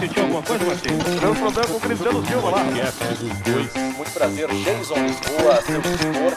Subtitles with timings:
[0.00, 1.02] Sentiu alguma coisa, Martins?
[1.38, 2.64] Problema com o Cristiano Silva lá.
[3.96, 6.36] Muito prazer, Jason Lisboa, seu tutor.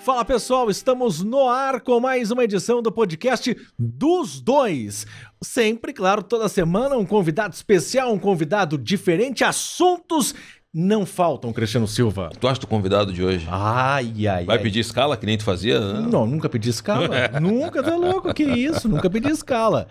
[0.00, 5.06] Fala pessoal, estamos no ar com mais uma edição do podcast dos dois.
[5.42, 10.34] Sempre, claro, toda semana um convidado especial, um convidado diferente, assuntos
[10.76, 12.30] não faltam, Cristiano Silva.
[12.40, 13.46] Tu acha o convidado de hoje?
[13.48, 14.62] Ai, ai, Vai ai.
[14.62, 15.78] pedir escala que nem tu fazia?
[15.80, 17.08] Não, nunca pedi escala.
[17.40, 19.86] nunca, tá louco, que isso, nunca pedi escala.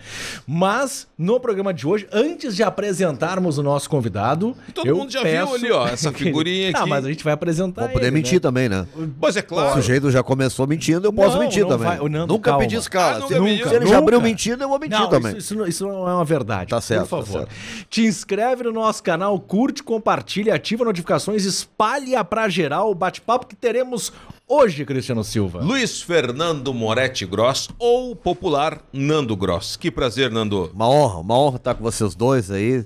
[0.46, 4.55] Mas, no programa de hoje, antes de apresentarmos o nosso convidado.
[4.74, 5.54] Todo eu mundo já peço...
[5.54, 6.90] viu ali, ó, essa figurinha Ah, aqui.
[6.90, 7.84] mas a gente vai apresentar.
[7.84, 8.40] Vou poder ele, mentir né?
[8.40, 8.86] também, né?
[9.22, 9.74] Pois é O claro.
[9.76, 11.88] sujeito já começou mentindo, eu posso Não, mentir não também.
[11.98, 12.60] vai- Nando, nunca calma.
[12.60, 13.24] pedi escala.
[13.24, 13.70] Ah, se, nunca ele- pediu.
[13.70, 14.30] se ele já abriu Nunca.
[14.30, 15.32] mentindo, eu vou mentir Não, também.
[15.32, 16.70] Isso, isso não, isso não é uma verdade.
[16.70, 17.40] Tá certo, Por tá favor.
[17.48, 17.55] certo.
[17.90, 23.55] Te inscreve no nosso canal, curte, compartilha, ativa notificações, espalha pra geral o bate-papo que
[23.55, 24.12] teremos
[24.48, 25.59] hoje, Cristiano Silva.
[25.62, 29.76] Luiz Fernando Moretti Gross ou popular Nando Gross.
[29.76, 30.72] Que prazer, Nando.
[30.73, 32.85] Uma honra, uma honra estar com vocês dois aí.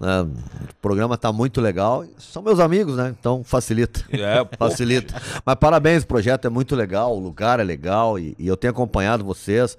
[0.00, 0.22] Né?
[0.22, 2.04] O programa tá muito legal.
[2.18, 3.14] São meus amigos, né?
[3.18, 4.04] Então facilita.
[4.26, 5.14] É, facilita.
[5.44, 8.72] Mas parabéns, o projeto é muito legal, o lugar é legal e, e eu tenho
[8.72, 9.76] acompanhado vocês,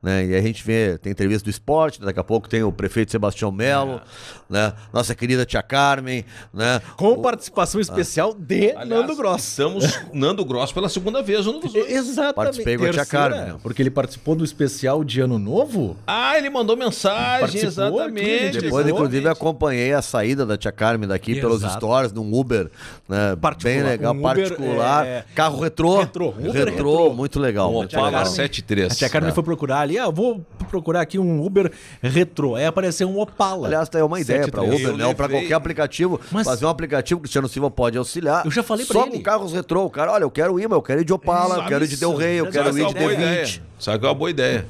[0.00, 0.24] né?
[0.26, 3.50] E a gente vê, tem entrevista do esporte, daqui a pouco tem o prefeito Sebastião
[3.50, 4.00] Melo,
[4.48, 4.72] né?
[4.92, 6.80] Nossa querida tia Carmen, né?
[6.96, 9.42] Com participação especial de Aliás, Nando Gross.
[9.42, 11.74] Estamos Nando Gross pela segunda vez um dos.
[11.74, 12.34] Exatamente.
[12.34, 13.56] Participei com a tia Carmen.
[13.62, 15.96] Porque ele participou do especial de Ano Novo.
[16.06, 18.60] Ah, ele mandou mensagem, aqui, exatamente.
[18.60, 18.90] Depois, Exatamente.
[18.92, 19.28] inclusive,
[19.58, 21.76] acompanhei a saída da tia Carmen daqui pelos Exato.
[21.76, 22.70] stories, num Uber,
[23.08, 23.34] né?
[23.36, 25.04] Particular, Bem legal, um Uber, particular.
[25.06, 25.98] é, Carro retrô.
[26.00, 27.12] retrô, Uber retrô, retrô.
[27.14, 27.72] muito legal.
[27.72, 28.26] Um Opala legal.
[28.26, 28.92] 73.
[28.92, 32.54] A tia Carmen foi procurar ali, ah, vou procurar aqui um Uber retrô.
[32.54, 33.66] Aí apareceu um Opala.
[33.66, 34.80] Aliás, tá aí uma ideia para 73.
[34.80, 35.06] Uber, né?
[35.06, 36.20] Ou para qualquer aplicativo.
[36.30, 38.44] Mas- Fazer um aplicativo que o Cristiano Silva pode auxiliar.
[38.44, 39.16] Eu já falei pra Só ele.
[39.16, 39.84] com carros retrô.
[39.84, 41.88] O cara, olha, eu quero ir, mas eu quero ir de Opala, eu quero ir
[41.88, 41.96] de?
[41.98, 43.42] Del Rey, eu quero ir é de ideia.
[43.44, 43.60] D20.
[43.78, 44.64] Sabe que é uma boa ideia.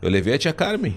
[0.00, 0.94] Eu levei a tia Carmen.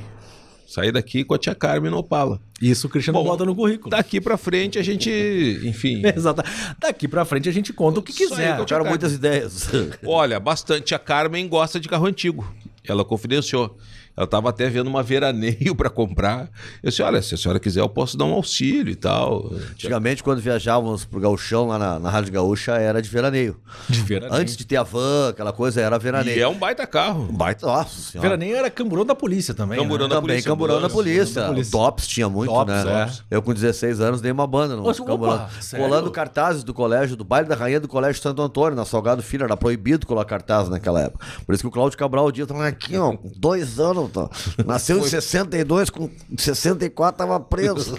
[0.65, 2.41] Saí daqui com a tia Carmen no Opala.
[2.61, 3.89] Isso o Cristiano Bom, bota no currículo.
[3.89, 5.09] Daqui pra frente a gente,
[5.63, 6.01] enfim.
[6.05, 6.43] Exato.
[6.79, 8.57] Daqui pra frente a gente conta o que quiser.
[8.57, 9.69] Eu quero muitas ideias.
[10.05, 10.95] Olha, bastante.
[10.95, 12.51] A Carmen gosta de carro antigo.
[12.87, 13.77] Ela confidenciou.
[14.17, 16.49] Ela tava até vendo uma veraneio para comprar.
[16.81, 19.51] Eu disse: olha, se a senhora quiser, eu posso dar um auxílio e tal.
[19.71, 23.57] Antigamente, quando viajávamos pro Gauchão lá na, na Rádio Gaúcha, era de veraneio.
[23.89, 24.41] De veraneio.
[24.41, 26.37] Antes de ter a van, aquela coisa, era veraneio.
[26.37, 27.27] E é um baita carro.
[27.31, 28.29] Baita, nossa senhora.
[28.29, 29.77] Veraneio era camburão da polícia também.
[29.79, 30.09] Camburão né?
[30.09, 31.41] da Também polícia, camburão da polícia.
[31.41, 31.77] da polícia.
[31.77, 33.11] O Tops tinha muito, Tops, né?
[33.31, 33.35] é.
[33.35, 35.49] Eu com 16 anos dei uma banda no Nossa, opa, camburão.
[35.59, 35.85] sério?
[35.85, 39.43] Colando cartazes do colégio, do baile da rainha do colégio Santo Antônio, na Salgado Filho.
[39.43, 41.25] Era proibido colar cartaz naquela época.
[41.45, 44.04] Por isso que o Cláudio Cabral, o dia, tava aqui, ó, com dois anos.
[44.09, 44.29] Tá.
[44.65, 47.95] Nasceu em 62, com 64 tava preso.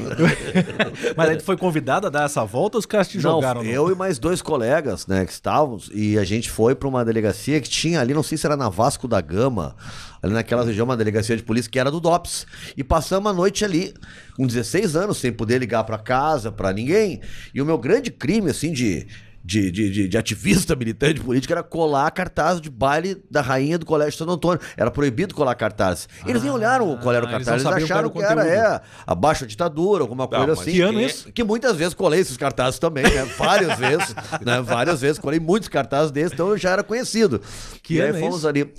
[1.17, 3.63] Mas aí tu foi convidado a dar essa volta ou os caras te Não, jogaram?
[3.63, 7.61] eu e mais dois colegas, né, que estávamos, e a gente foi para uma delegacia
[7.61, 9.77] que tinha ali, não sei se era na Vasco da Gama,
[10.23, 12.47] ali naquela região, uma delegacia de polícia que era do DOPS.
[12.77, 13.95] E passamos a noite ali,
[14.37, 17.21] com 16 anos, sem poder ligar para casa, para ninguém.
[17.55, 19.07] E o meu grande crime, assim, de.
[19.49, 23.87] De, de, de- de ativista militante político era colar cartaz de baile da rainha do
[23.87, 24.61] Colégio Santo Antônio.
[24.77, 26.09] Era proibido colar cartaz.
[26.27, 28.35] Eles nem olharam qual era o Ah, eles cartaz, eles, sabiam qual acharam que era,
[28.43, 28.75] conteúdo.
[28.75, 30.73] é, abaixo a ditadura, alguma coisa mas assim.
[30.73, 31.33] que ano quem é- isso?
[31.33, 33.25] Que muitas vezes colei esses cartazes também, né?
[33.39, 34.15] Várias vezes,
[34.45, 34.61] né?
[34.63, 37.41] Várias vezes colei muitos cartazes desses, então eu já era conhecido.
[37.85, 38.49] Que e aí ano é fomos isso?
[38.49, 38.73] ali.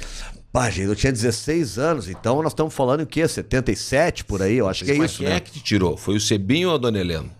[0.51, 3.25] Pá, gente, eu tinha 16 anos, então nós estamos falando em o quê?
[3.25, 5.35] 77 por aí, eu acho que é Mas isso, quem né?
[5.35, 5.95] é que te tirou?
[5.95, 7.36] Foi o Cebinho ou a Dona Helena?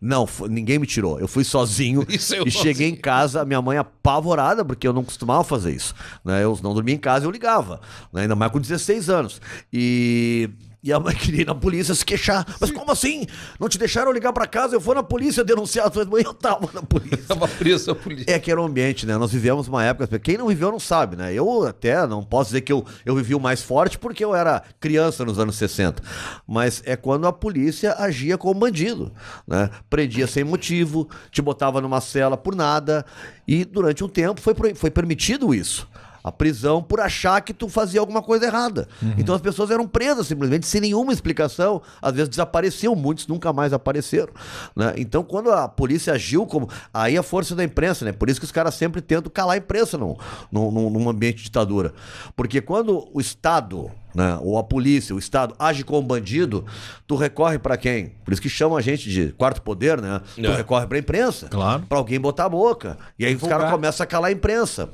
[0.00, 1.18] Não, ninguém me tirou.
[1.18, 5.44] Eu fui sozinho Isso e cheguei em casa, minha mãe apavorada, porque eu não costumava
[5.44, 5.94] fazer isso.
[6.24, 6.42] Né?
[6.42, 7.80] Eu não dormia em casa, eu ligava.
[8.12, 8.22] né?
[8.22, 9.40] Ainda mais com 16 anos.
[9.72, 10.50] E.
[10.82, 12.46] E a mãe queria ir na polícia se queixar.
[12.58, 13.26] Mas como assim?
[13.58, 14.74] Não te deixaram ligar pra casa?
[14.74, 15.86] Eu vou na polícia denunciar.
[15.86, 17.18] Eu falei, mãe, eu tava na polícia.
[17.28, 18.32] Tava preso a polícia.
[18.32, 19.16] É que era o ambiente, né?
[19.16, 20.18] Nós vivemos uma época.
[20.18, 21.32] Quem não viveu não sabe, né?
[21.34, 24.62] Eu até não posso dizer que eu, eu vivi o mais forte porque eu era
[24.80, 26.02] criança nos anos 60.
[26.46, 29.12] Mas é quando a polícia agia como bandido,
[29.46, 29.70] né?
[29.88, 33.04] Prendia sem motivo, te botava numa cela por nada.
[33.46, 35.86] E durante um tempo foi, foi permitido isso.
[36.22, 38.86] A prisão por achar que tu fazia alguma coisa errada.
[39.16, 41.80] Então as pessoas eram presas simplesmente sem nenhuma explicação.
[42.02, 44.32] Às vezes desapareciam, muitos nunca mais apareceram.
[44.76, 44.94] né?
[44.96, 46.68] Então quando a polícia agiu como.
[46.92, 48.12] Aí a força da imprensa, né?
[48.12, 50.16] Por isso que os caras sempre tentam calar a imprensa num,
[50.52, 51.92] num, num- ambiente de ditadura.
[52.36, 53.90] Porque quando o Estado.
[54.12, 56.66] Né, ou a polícia, o Estado age como bandido,
[57.06, 58.08] tu recorre pra quem?
[58.24, 60.20] Por isso que chamam a gente de quarto poder, né?
[60.34, 60.56] Tu É.
[60.56, 61.46] recorre pra imprensa.
[61.48, 61.84] Claro.
[61.88, 62.98] Pra alguém botar a boca.
[63.16, 63.60] E aí os Divulgar.
[63.60, 64.90] caras começam a calar a imprensa.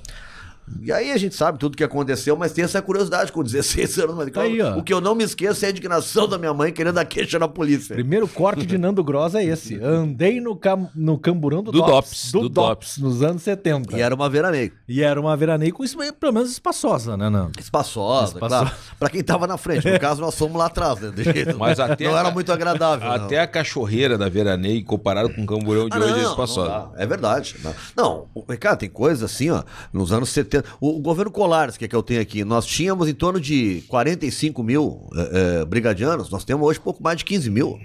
[0.83, 3.99] E aí a gente sabe tudo o que aconteceu, mas tem essa curiosidade com 16
[3.99, 4.17] anos.
[4.17, 4.61] Mas, Tá aí.
[4.61, 7.39] O que eu não me esqueço é a indignação da minha mãe querendo dar queixa
[7.39, 7.95] na polícia.
[7.95, 9.77] Primeiro corte de Nando Gross é esse.
[9.83, 10.89] Andei no, cam...
[10.95, 11.91] no camburão do, Do Dops.
[11.93, 13.97] Dops, Do, do Dops, nos anos 70.
[13.97, 14.73] E era uma veraneio.
[14.89, 17.53] E era uma veraneio com isso, pelo menos espaçosa, né, Nando?
[17.59, 18.65] Espaçosa, Espaçosa.
[18.65, 18.77] claro.
[18.99, 19.89] pra quem tava na frente.
[19.91, 21.13] No caso, nós fomos lá atrás, né?
[21.59, 23.07] Mas até não a- era muito agradável.
[23.09, 23.15] não.
[23.27, 26.37] Até a cachorreira da Veraneio, comparado com o camburão de Ah, hoje, não, eles não
[26.37, 26.67] passaram.
[26.69, 26.91] dá.
[26.97, 27.57] É verdade.
[27.63, 29.63] Não, não o- Ricardo, tem coisas assim, ó.
[29.93, 30.56] Nos anos 70.
[30.81, 33.83] O, o governo Colares, que é que eu tenho aqui, nós tínhamos em torno de
[33.89, 37.79] 45 mil eh, eh, brigadianos, nós temos hoje pouco mais de 15 mil.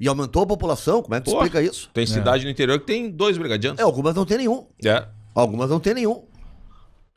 [0.00, 1.90] E aumentou a população, como é que tu Pô, explica isso?
[1.92, 3.80] Tem cidade no interior que tem dois brigadianos.
[3.80, 4.66] É, algumas não tem nenhum.
[4.84, 5.04] É.
[5.34, 6.22] Algumas não tem nenhum.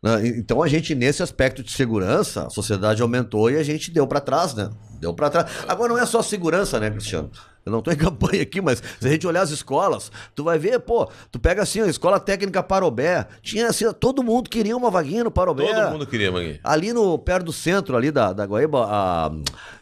[0.01, 0.27] Né?
[0.29, 4.19] Então a gente, nesse aspecto de segurança, a sociedade aumentou e a gente deu pra
[4.19, 4.69] trás, né?
[4.99, 5.51] Deu pra trás.
[5.67, 7.29] Agora não é só segurança, né, Cristiano?
[7.65, 10.57] Eu não tô em campanha aqui, mas se a gente olhar as escolas, tu vai
[10.57, 14.89] ver, pô, tu pega assim, a escola técnica Parobé, tinha assim, todo mundo queria uma
[14.89, 15.71] vaguinha no Parobé.
[15.73, 16.59] Todo mundo queria, Magui.
[16.63, 19.31] Ali no, perto do centro ali da, da Guaíba, a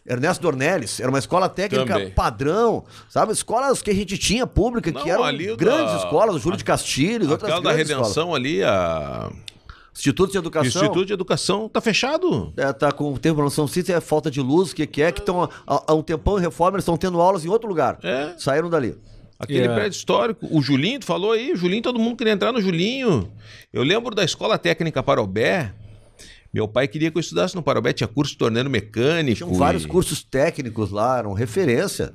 [0.05, 2.11] Ernesto Dornelles, era uma escola técnica Também.
[2.11, 3.31] padrão, sabe?
[3.31, 6.39] Escolas que a gente tinha pública, que Não, eram ali o grandes da- escolas, o
[6.39, 8.07] Júlio de Castilhos, outras Aquela da grandes escolas.
[8.09, 9.29] Redenção ali, a...
[9.99, 10.67] Instituto de Educação.
[10.67, 12.53] Instituto de Educação, tá fechado.
[12.57, 15.11] É, tá com tempo, não sei se é falta de luz, o que, que é,
[15.11, 17.99] que estão há, um tempão em reforma, eles estão tendo aulas em outro lugar.
[18.03, 18.33] É.
[18.37, 18.95] Saíram dali.
[19.37, 19.73] Aquele É.
[19.73, 20.47] prédio histórico.
[20.51, 23.31] O Julinho, tu falou aí, o Julinho, todo mundo queria entrar no Julinho.
[23.71, 25.73] Eu lembro da Escola Técnica Parobé.
[26.53, 29.37] Meu pai queria que eu estudasse no Parobé, tinha curso de torneiro mecânico.
[29.37, 32.11] Tinham vários e- cursos técnicos lá, eram referência.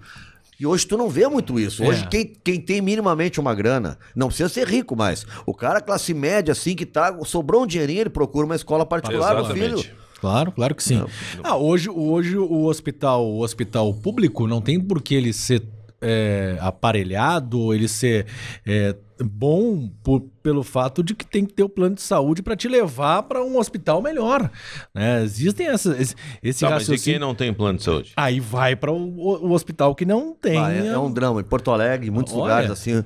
[0.58, 1.84] E hoje tu não vê muito isso.
[1.84, 2.06] Hoje É.
[2.06, 6.52] quem, quem tem minimamente uma grana, não precisa ser rico, mas o cara classe média,
[6.52, 9.84] assim, que tá, sobrou um dinheirinho, ele procura uma escola particular, meu filho.
[10.20, 11.04] Claro, claro que sim.
[11.42, 15.62] Ah, hoje, hoje o hospital, o hospital público não tem por que ele ser
[16.00, 18.26] é, aparelhado, ele ser
[18.64, 22.54] é, bom por- pelo fato de que tem que ter o plano de saúde para
[22.54, 24.50] te levar para um hospital melhor.
[24.94, 25.22] né?
[25.22, 27.20] Existem essas, esse, esse Tá, mas e quem raciocínio.
[27.20, 28.12] não tem plano de saúde?
[28.16, 28.96] Aí vai para o,
[29.46, 30.58] o hospital que não tem.
[30.58, 31.40] Ah, é, é um drama.
[31.40, 32.42] Em Porto Alegre, em muitos Olha.
[32.42, 33.02] lugares, assim.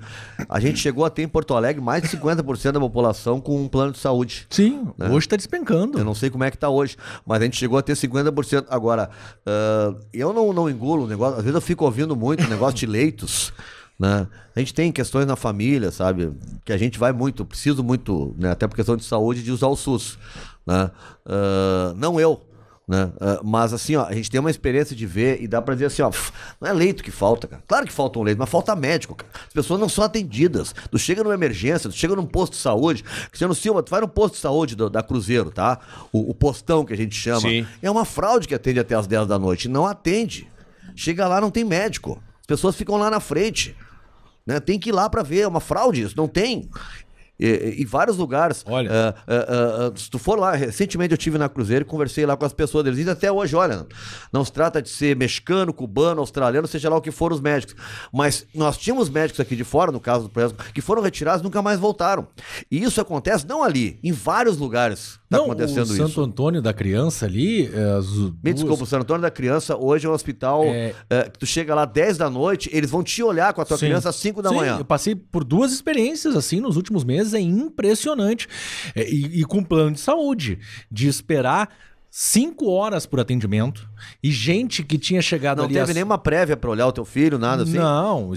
[0.48, 3.68] A gente chegou a ter em Porto Alegre mais de 50% da população com um
[3.68, 4.46] plano de saúde.
[4.50, 5.06] Sim, Né?
[5.08, 5.98] hoje está despencando.
[5.98, 8.66] Eu não sei como é que tá hoje, mas a gente chegou a ter 50%.
[8.68, 9.10] Agora,
[9.46, 12.74] ah, eu não, não engulo o negócio, às vezes eu fico ouvindo muito o negócio
[12.76, 13.52] de leitos,
[13.98, 14.26] né?
[14.54, 16.30] A gente tem questões na família, sabe?
[16.64, 18.50] Que a gente vai muito, preciso muito, né?
[18.52, 20.18] Até por questão de saúde, de usar o SUS,
[20.66, 20.90] né?
[21.26, 22.40] Ah, não eu,
[22.86, 23.12] né?
[23.20, 25.86] Ah, mas assim, ó, a gente tem uma experiência de ver e dá pra dizer
[25.86, 26.10] assim, ó,
[26.60, 27.62] não é leito que falta, cara.
[27.66, 29.30] Claro que falta um leito, mas falta médico, cara.
[29.46, 30.74] As pessoas não são atendidas.
[30.90, 33.02] Tu chega numa emergência, tu chega num posto de saúde.
[33.28, 35.78] Cristiano Silva, tu vai no posto de saúde do- da Cruzeiro, tá?
[36.12, 37.40] O, o postão que a gente chama.
[37.40, 37.66] Sim.
[37.82, 39.68] É uma fraude que atende até as 10 da noite.
[39.68, 40.48] Não atende.
[40.96, 42.22] Chega lá, não tem médico.
[42.40, 43.76] As pessoas ficam lá na frente.
[44.48, 44.58] Né?
[44.58, 45.40] Tem que ir lá pra ver.
[45.40, 46.16] É uma fraude isso.
[46.16, 46.70] Não tem.
[47.40, 48.64] Em vários lugares.
[48.66, 48.90] Olha.
[48.92, 49.44] Ah, ah,
[49.88, 52.52] ah, se tu for lá, recentemente eu tive na Cruzeiro e conversei lá com as
[52.52, 53.04] pessoas deles.
[53.06, 53.86] E até hoje, olha,
[54.32, 57.76] não se trata de ser mexicano, cubano, australiano, seja lá o que for os médicos.
[58.12, 61.44] Mas nós tínhamos médicos aqui de fora, no caso do Preso, que foram retirados e
[61.44, 62.26] nunca mais voltaram.
[62.70, 65.96] E isso acontece não ali, em vários lugares está não, acontecendo o isso.
[65.96, 69.76] Santo Antônio da criança ali, é, as Me duas- desculpa, o Santo Antônio da Criança
[69.76, 70.94] hoje é um hospital É.
[71.10, 73.76] é, que tu chega lá 10 da noite, eles vão te olhar com a tua
[73.76, 73.86] Sim.
[73.86, 74.76] criança às 5 da Sim, manhã.
[74.78, 78.48] Eu passei por duas experiências assim nos últimos meses, é impressionante.
[78.96, 80.58] E, e com plano de saúde,
[80.90, 81.68] de esperar
[82.10, 83.88] cinco horas por atendimento
[84.22, 85.74] e gente que tinha chegado Não ali.
[85.74, 87.74] teve às- nenhuma prévia pra olhar o teu filho, nada assim?
[87.76, 88.32] Não,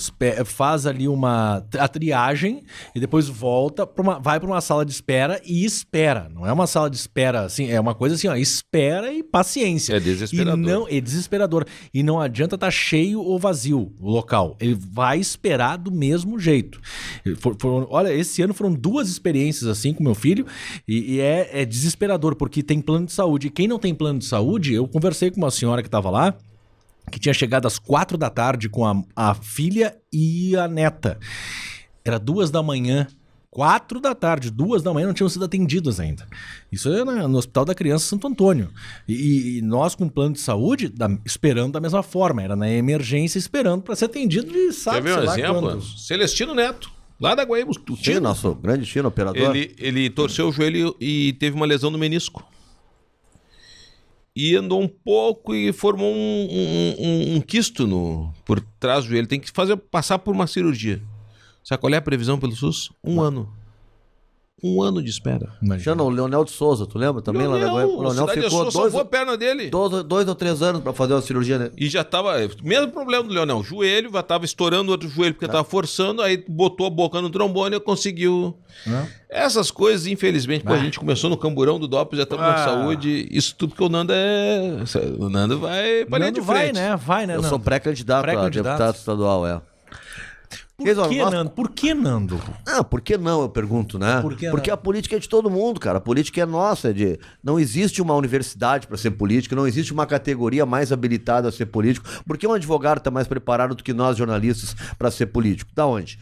[0.46, 2.63] faz ali uma a triagem
[2.96, 6.30] e depois volta para uma vai para uma sala de espera e espera.
[6.34, 9.96] Não é uma sala de espera assim, é uma coisa assim, ó, espera e paciência.
[9.96, 10.58] É desesperador.
[10.60, 11.66] E não, é desesperador.
[11.94, 14.56] E não adianta estar cheio ou vazio o local.
[14.60, 16.80] Ele vai esperar do mesmo jeito.
[17.38, 20.46] For- foram- olha, esse ano foram duas experiências assim com meu filho
[20.88, 23.48] e, e é, é desesperador porque tem plano de saúde.
[23.48, 26.34] E quem não tem plano de saúde, eu conversei com uma senhora que estava lá
[27.12, 31.20] que tinha chegado às quatro da tarde com a, a filha e a neta.
[32.05, 33.08] Era duas da manhã.
[33.50, 36.25] Quatro da tarde, duas da manhã não tinham sido atendidas ainda.
[36.72, 38.70] Isso é no Hospital da Criança Santo Antônio.
[39.05, 42.41] E, e nós, com plano de saúde, da- esperando da mesma forma.
[42.41, 45.62] Era na emergência, esperando para ser atendido e sabe Quer ver um sei lá exemplo?
[45.63, 45.81] quando.
[45.84, 46.89] Celestino Neto,
[47.20, 48.22] lá da Guaíba, o Sim, Tino.
[48.22, 49.53] nosso grande tino, operador.
[49.53, 52.41] Ele, ele torceu o joelho e teve uma lesão no menisco.
[54.35, 59.09] E andou um pouco e formou um, um, um- um quisto no, por trás do
[59.09, 59.27] joelho.
[59.27, 61.01] Tem que fazer, passar por uma cirurgia.
[61.63, 62.91] Sabe qual é a previsão pelo SUS?
[63.03, 63.51] Um ano.
[64.63, 65.50] Um ano de espera.
[65.60, 66.03] Imagina.
[66.03, 67.48] O Leonel de Souza, tu lembra também?
[67.48, 67.91] lá da Guaíba?
[67.91, 69.70] O Leonel ficou dois, salvou a perna dele.
[69.72, 71.72] dois, dois ou três anos pra fazer uma cirurgia, né?
[71.75, 72.34] E já tava.
[72.63, 73.63] Mesmo problema do Leonel.
[73.63, 77.30] Joelho, já tava estourando o outro joelho porque tava forçando, aí botou a boca no
[77.32, 78.56] trombone e conseguiu.
[79.30, 82.58] Essas coisas, infelizmente, pô, a gente começou no camburão do DOP, já estamos na Ah.
[82.65, 83.27] saúde.
[83.32, 84.77] Isso tudo que o Nando é.
[85.18, 86.75] O Nando vai Nando de vai, frente.
[86.75, 86.96] né?
[86.98, 87.34] Vai, né?
[87.34, 87.50] Eu Nando?
[87.50, 88.77] sou pré-candidato a Pré-candidato.
[88.77, 89.60] deputado estadual, é.
[90.83, 91.50] Por dizer, que, nós- Nando?
[91.51, 92.41] Por que, Nando?
[92.65, 94.21] Ah, por que não, eu pergunto, né?
[94.21, 95.97] Por que Porque a política é de todo mundo, cara.
[95.97, 96.89] A política é nossa.
[96.89, 97.19] É de...
[97.43, 101.67] Não existe uma universidade para ser político, não existe uma categoria mais habilitada a ser
[101.67, 102.07] político.
[102.25, 105.71] Por que um advogado está mais preparado do que nós, jornalistas, para ser político?
[105.73, 106.17] Da onde?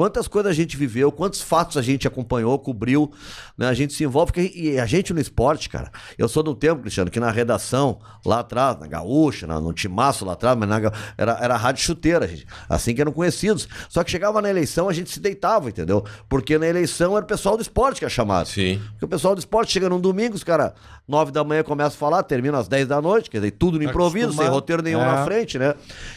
[0.00, 3.12] Quantas coisas a gente viveu, quantos fatos a gente acompanhou, cobriu,
[3.58, 3.68] né?
[3.68, 5.90] A gente se envolve, porque, e a gente no esporte, cara.
[6.16, 10.24] Eu sou do tempo, Cristiano, que na redação, lá atrás, na Gaúcha, na- no Timaço
[10.24, 10.76] lá atrás, mas na
[11.18, 12.46] era, era rádio chuteira, gente.
[12.66, 13.68] Assim que eram conhecidos.
[13.90, 16.02] Só que chegava na eleição, a gente se deitava, entendeu?
[16.30, 18.46] Porque na eleição era o pessoal do esporte que é chamado.
[18.48, 18.80] Sim.
[18.92, 20.72] Porque o pessoal do esporte chega num domingo, os caras,
[21.06, 23.84] nove da manhã começa a falar, termina às 10 da noite, quer dizer, tudo no
[23.84, 25.04] improviso, sem roteiro nenhum É.
[25.04, 25.74] na frente, né?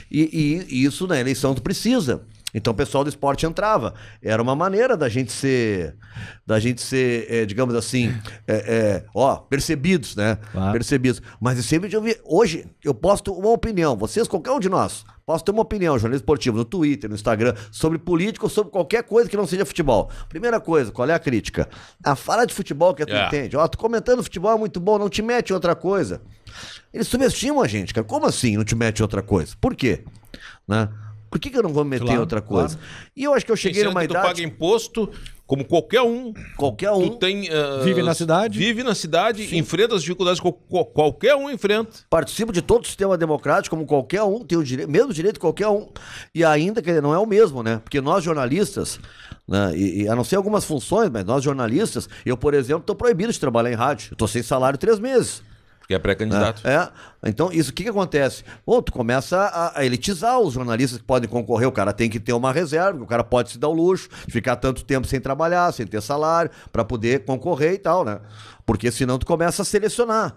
[0.10, 0.22] E,
[0.70, 2.22] e- e isso na eleição tu precisa.
[2.54, 3.94] Então o pessoal do esporte entrava.
[4.22, 5.96] Era uma maneira da gente ser,
[6.46, 8.14] da gente ser, eh, digamos assim,
[8.48, 10.38] eh, eh, ó, percebidos, né?
[10.52, 10.72] Claro.
[10.74, 11.22] Percebidos.
[11.42, 12.16] Mas eu sempre ouvi.
[12.24, 13.96] Hoje eu posso ter uma opinião.
[13.98, 17.56] Vocês, qualquer um de nós, posso ter uma opinião, jornalismo esportivo, no Twitter, no Instagram,
[17.72, 20.12] sobre política ou sobre qualquer coisa que não seja futebol.
[20.30, 21.68] Primeira coisa, qual é a crítica?
[22.04, 23.28] A fala de futebol que tu É.
[23.28, 23.58] entende.
[23.58, 26.22] Ó, tu comentando futebol é muito bom, não te mete em outra coisa.
[26.94, 28.06] Eles subestimam a gente, cara.
[28.06, 29.56] Como assim não te mete em outra coisa?
[29.60, 30.04] Por quê?
[30.68, 30.88] Né?
[31.34, 32.78] Por que, que eu não vou me meter em Claro, outra coisa?
[33.18, 34.28] E eu acho que eu cheguei Sendo numa que tu idade.
[34.28, 35.10] paga imposto,
[35.48, 36.32] como qualquer um.
[36.56, 37.10] Qualquer um.
[37.10, 37.50] Tu tem.
[37.50, 38.60] ah, Vive na cidade?
[38.60, 41.90] Vive na cidade, enfrenta as dificuldades que qual- qualquer um enfrenta.
[42.08, 45.40] participo de todo o sistema democrático, como qualquer um, tem o direito, mesmo direito que
[45.40, 45.90] qualquer um.
[46.36, 47.82] E ainda, quer dizer, não é o mesmo, né?
[47.84, 49.00] Porque nós jornalistas,
[49.48, 52.96] né, e, e a não ser algumas funções, mas nós jornalistas, eu, por exemplo, estou
[52.96, 54.10] proibido de trabalhar em rádio.
[54.12, 55.42] Eu estou sem salário três meses.
[55.84, 56.66] Porque é pré-candidato.
[56.66, 56.90] É.
[57.26, 58.44] Então, isso o que, que acontece?
[58.66, 61.68] Pô, tu começa a, a elitizar os jornalistas que podem concorrer.
[61.68, 64.32] O cara tem que ter uma reserva, o cara pode se dar o luxo de
[64.32, 68.22] ficar tanto tempo sem trabalhar, sem ter salário, para poder concorrer e tal, né?
[68.66, 70.34] Porque senão tu começa a selecionar.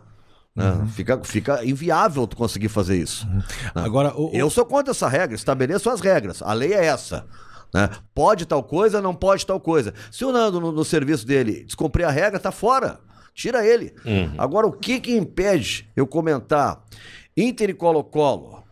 [0.55, 0.85] né?
[0.95, 3.25] Fica, fica inviável tu conseguir fazer isso.
[3.29, 3.43] né?
[3.73, 6.43] Agora, o- Eu sou contra essa regra, estabeleço as regras.
[6.43, 7.25] A lei é essa.
[7.73, 7.89] né?
[8.13, 9.95] Pode tal coisa, não pode tal coisa.
[10.11, 12.99] Se o Nando, no, no serviço dele, descumprir a regra, tá fora.
[13.37, 13.93] Tira ele.
[14.39, 16.83] Agora, o que que impede eu comentar
[17.37, 18.65] Inter e Colo-Colo,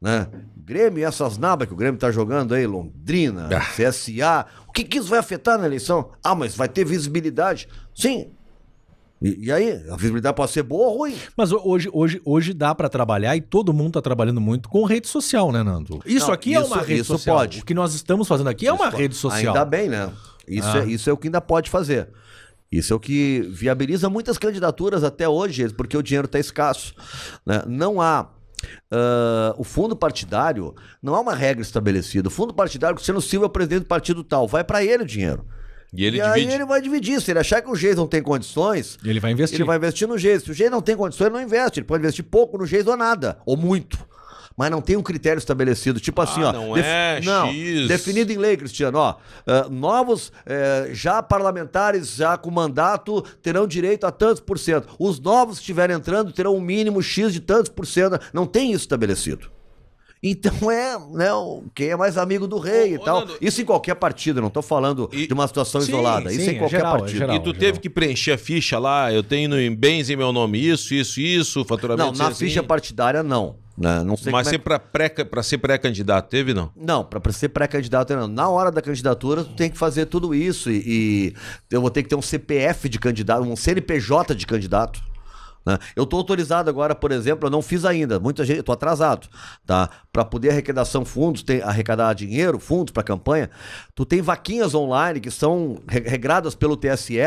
[0.00, 0.28] né?
[0.58, 4.46] Grêmio e essas nabas que o Grêmio tá jogando aí, Londrina, CSA.
[4.68, 6.10] O que que isso vai afetar na eleição?
[6.22, 7.66] Ah, mas vai ter visibilidade.
[7.94, 8.28] Sim.
[9.22, 9.84] E, e aí?
[9.90, 11.14] A visibilidade pode ser boa ou ruim.
[11.36, 14.84] Mas ho- hoje, hoje, hoje dá pra trabalhar e todo mundo tá trabalhando muito com
[14.84, 16.00] rede social, né, Nando?
[16.06, 17.36] Isso Não, aqui é isso- uma rede isso social.
[17.38, 17.60] pode.
[17.60, 19.54] O que nós estamos fazendo aqui é uma rede social.
[19.54, 20.12] Ainda bem, né?
[20.46, 20.80] Isso, Ah.
[20.80, 22.08] é, isso é o que ainda pode fazer.
[22.70, 26.94] Isso é o que viabiliza muitas candidaturas até hoje, porque o dinheiro está escasso.
[27.44, 27.62] né?
[27.66, 28.28] Não há.
[28.90, 32.28] ah, o fundo partidário não há uma regra estabelecida.
[32.28, 35.06] O fundo partidário, Cristiano Silva é o presidente do partido tal, vai para ele o
[35.06, 35.44] dinheiro.
[35.92, 37.20] E ele e aí ele vai dividir.
[37.20, 39.56] Se ele achar que o Geis não tem condições, Ele vai investir.
[39.58, 40.44] ele vai investir no Geis.
[40.44, 41.80] Se o Geis não tem condições, ele não investe.
[41.80, 43.98] Ele pode investir pouco no Geis ou nada, ou muito.
[44.56, 45.98] Mas não tem um critério estabelecido.
[46.00, 46.52] Tipo assim, ó.
[46.52, 47.88] não é não, X.
[47.88, 48.98] definido em lei, Cristiano.
[48.98, 49.14] Ó,
[49.46, 54.88] ah, novos eh, já parlamentares, já com mandato, terão direito a tantos por cento.
[54.98, 58.18] Os novos que estiverem entrando terão um mínimo X de tantos por cento.
[58.34, 59.50] Não tem isso estabelecido.
[60.22, 63.20] Então é, né, o- quem é mais amigo do rei Ô, e ô, tal.
[63.20, 66.30] Nando, Isso em qualquer partido, não tô falando E- de uma situação Sim, isolada.
[66.30, 67.18] Isso sim, em é qualquer geral, é partido.
[67.18, 67.36] geral.
[67.36, 70.30] E tu teve que preencher a ficha lá, eu tenho no- em bens em meu
[70.32, 72.12] nome isso, isso, isso, faturamento.
[72.12, 72.44] Não, na assim.
[72.44, 73.56] ficha partidária, não.
[73.80, 74.04] Né?
[74.04, 75.10] Não sei Mas como é ser pra, pré,
[75.42, 76.70] ser pré-candidato, teve não?
[76.76, 78.28] Não, para ser pré-candidato, não.
[78.28, 80.70] Na hora da candidatura, tu tem que fazer tudo isso.
[80.70, 81.34] E, e
[81.70, 85.00] eu vou ter que ter um CPF de candidato, um CNPJ de candidato.
[85.64, 85.78] Né?
[85.94, 89.28] Eu tô autorizado agora, por exemplo, eu não fiz ainda, muita gente, tô atrasado,
[89.66, 89.88] tá?
[90.12, 93.50] Para poder arrecadação fundos, tem, arrecadar dinheiro, fundos para campanha,
[93.94, 97.18] tu tem vaquinhas online que são re- regradas pelo TSE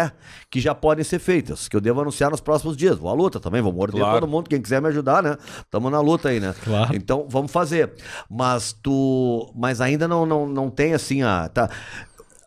[0.50, 2.98] que já podem ser feitas, que eu devo anunciar nos próximos dias.
[2.98, 4.20] Vou à luta também, vou morder Claro.
[4.22, 5.38] todo mundo, quem quiser me ajudar, né?
[5.70, 6.54] Tamo na luta aí, né?
[6.64, 6.96] Claro.
[6.96, 7.94] Então, vamos fazer.
[8.30, 9.52] Mas tu.
[9.56, 11.48] Mas ainda não, não, não tem assim a.
[11.50, 11.70] Tá.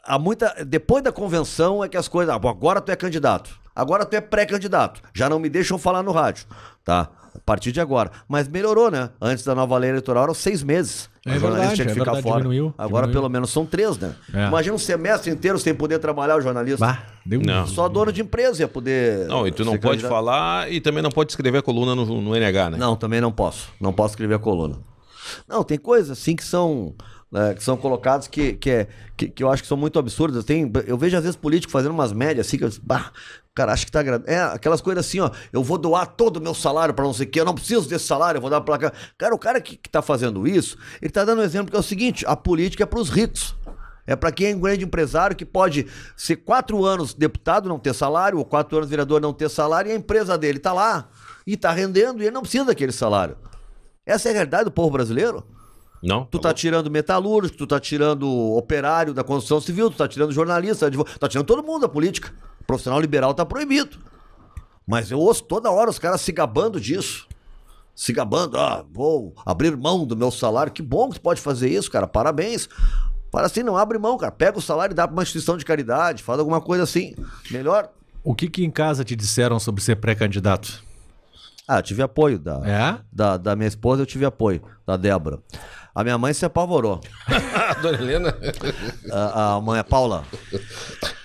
[0.04, 0.64] Há muita.
[0.64, 2.34] Depois da convenção é que as coisas.
[2.34, 3.58] ah, agora tu é candidato.
[3.76, 5.02] Agora tu é pré-candidato.
[5.14, 6.46] Já não me deixam falar no rádio.
[6.82, 7.10] Tá?
[7.34, 8.10] A partir de agora.
[8.26, 9.10] Mas melhorou, né?
[9.20, 11.10] Antes da nova lei eleitoral eram seis meses.
[11.26, 12.42] É O jornalista verdade, tinha que é ficar verdade, fora.
[12.42, 13.12] diminuiu, Agora diminuiu.
[13.22, 14.14] pelo menos são três, né?
[14.32, 14.46] É.
[14.46, 16.86] Imagina um semestre inteiro sem poder trabalhar o jornalista.
[16.86, 17.66] Bah, deu Não.
[17.66, 19.26] Só dono de empresa ia poder.
[19.26, 20.08] Não, e tu não pode candidato.
[20.10, 22.78] falar e também não pode escrever a coluna no, no NH, né?
[22.78, 23.68] Não, também não posso.
[23.78, 24.76] Não posso escrever a coluna.
[25.46, 26.94] Não, tem coisas assim que são.
[27.36, 30.42] Né, que são colocadas que, que, é, que, que eu acho que são muito absurdas.
[30.44, 33.12] Tem, eu vejo às vezes político fazendo umas médias assim que eu bah,
[33.54, 34.30] cara acha que tá agradando.
[34.30, 35.30] É, aquelas coisas assim, ó.
[35.52, 37.88] Eu vou doar todo o meu salário pra não sei o quê, eu não preciso
[37.88, 38.92] desse salário, eu vou dar pra cá.
[39.18, 41.80] Cara, o cara que, que tá fazendo isso, ele tá dando um exemplo que é
[41.80, 43.54] o seguinte: a política é pros ricos.
[44.06, 47.92] É para quem é um grande empresário que pode ser quatro anos deputado, não ter
[47.92, 51.08] salário, ou quatro anos vereador, não ter salário, e a empresa dele tá lá
[51.44, 53.36] e tá rendendo e ele não precisa daquele salário.
[54.06, 55.44] Essa é a realidade do povo brasileiro.
[56.06, 56.24] Não?
[56.26, 60.86] Tu tá tirando metalúrgico, tu tá tirando operário da construção civil, tu tá tirando jornalista,
[60.86, 62.32] advogado, tá tirando todo mundo da política.
[62.60, 63.98] O profissional liberal tá proibido.
[64.86, 67.26] Mas eu ouço toda hora os caras se gabando disso.
[67.94, 70.70] Se gabando, ah, vou abrir mão do meu salário.
[70.72, 72.06] Que bom que tu pode fazer isso, cara.
[72.06, 72.68] Parabéns.
[73.32, 74.30] Para assim, não abre mão, cara.
[74.30, 77.14] Pega o salário e dá pra uma instituição de caridade, faz alguma coisa assim.
[77.50, 77.90] Melhor.
[78.22, 80.84] O que que em casa te disseram sobre ser pré-candidato?
[81.66, 83.00] Ah, eu tive apoio da, É?
[83.12, 85.40] da, da minha esposa, eu tive apoio, da Débora.
[85.96, 87.00] A minha mãe se apavorou.
[87.26, 88.36] A dona Helena.
[89.10, 90.24] A, a mãe, a Paula.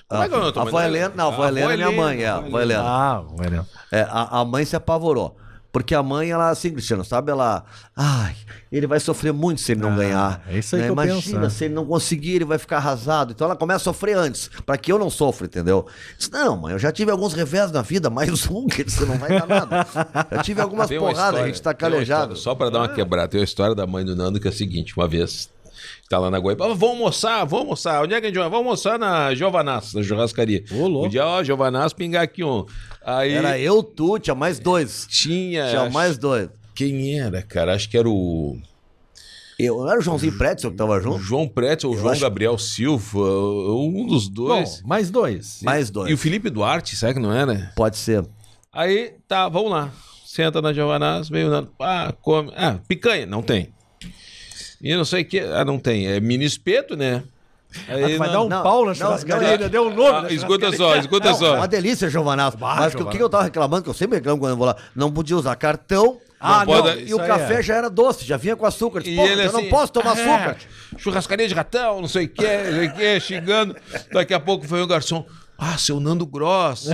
[0.08, 0.88] Como é que é o nome da A tua avó mãe?
[0.88, 2.84] Helena, não, a avó Helena é minha Helena, mãe, é, a avó Helena.
[2.86, 3.68] Ah, olha.
[3.92, 5.38] É, a, a mãe se apavorou.
[5.72, 7.32] Porque a mãe, ela, assim, Cristiano, sabe?
[7.32, 7.63] Ela.
[7.96, 8.36] Ai,
[8.72, 10.44] ele vai sofrer muito se ele não Ah, ganhar.
[10.50, 11.50] é isso aí que eu Imagina, penso, né?
[11.50, 13.32] se ele não conseguir, ele vai ficar arrasado.
[13.32, 15.88] Então ela começa a sofrer antes, pra que eu não sofra, entendeu?
[16.18, 19.18] Diz, não, mãe, eu já tive alguns revés na vida, mais um, que você não
[19.18, 19.88] vai dar nada.
[20.30, 22.34] Eu tive algumas porradas, a gente tá calejado.
[22.34, 24.51] história, Só pra dar uma quebrada, tem uma história da mãe do Nando que é
[24.51, 25.50] a seguinte: uma vez,
[26.10, 28.04] tá lá na Goiaba, vamos almoçar, vamos almoçar.
[28.04, 28.50] Onde é que a gente vai?
[28.50, 30.64] Vamos almoçar na Giovanas, na churrascaria.
[30.72, 31.08] Ô, louco.
[31.08, 32.66] Um dia, ó, Giovanas, pingar aqui um.
[33.04, 35.08] Aí Era eu, tu, tinha mais dois.
[35.10, 35.70] tinha.
[35.70, 36.50] Tinha mais dois.
[36.76, 37.74] Quem era, cara?
[37.76, 38.58] Acho que era o
[39.60, 41.20] Eu, não era o Joãozinho Pretzel que tava junto?
[41.20, 44.82] João Pretz ou o João acho- Gabriel Silva, um dos Bom, dois.
[44.84, 45.60] mais dois.
[45.64, 46.10] Mais dois.
[46.10, 47.72] E o Felipe Duarte, sabe que não era?
[47.76, 48.26] Pode ser.
[48.74, 49.92] Aí, tá, vamos lá.
[50.26, 51.68] Senta na Giovanaz, veio na.
[51.80, 52.52] Ah, come.
[52.56, 53.68] Ah, picanha, não tem.
[54.82, 55.40] E não sei o que.
[55.40, 56.08] Ah, não tem.
[56.08, 57.24] É mini espeto, né?
[57.88, 60.28] Aí, Ah, vai não- dar um não, pau na churrascaria, ainda deu um nome.
[60.30, 61.56] Ah, escuta só, escuta Não, só.
[61.56, 62.58] uma delícia, Giovanazzo.
[62.60, 64.76] Mas que- o que eu tava reclamando, que eu sempre reclamo quando eu vou lá,
[64.96, 66.18] não podia usar cartão.
[66.44, 67.62] Ah, Não E o café é.
[67.62, 69.02] já era doce, já vinha com açúcar.
[69.04, 70.58] Disse, E ele eu assim, não posso tomar "É, açúcar.
[70.98, 73.76] Churrascaria de ratão, não sei o que, não sei o que, xingando.
[74.12, 75.24] Daqui a pouco foi o garçom.
[75.58, 76.88] Ah, seu Nando Gross.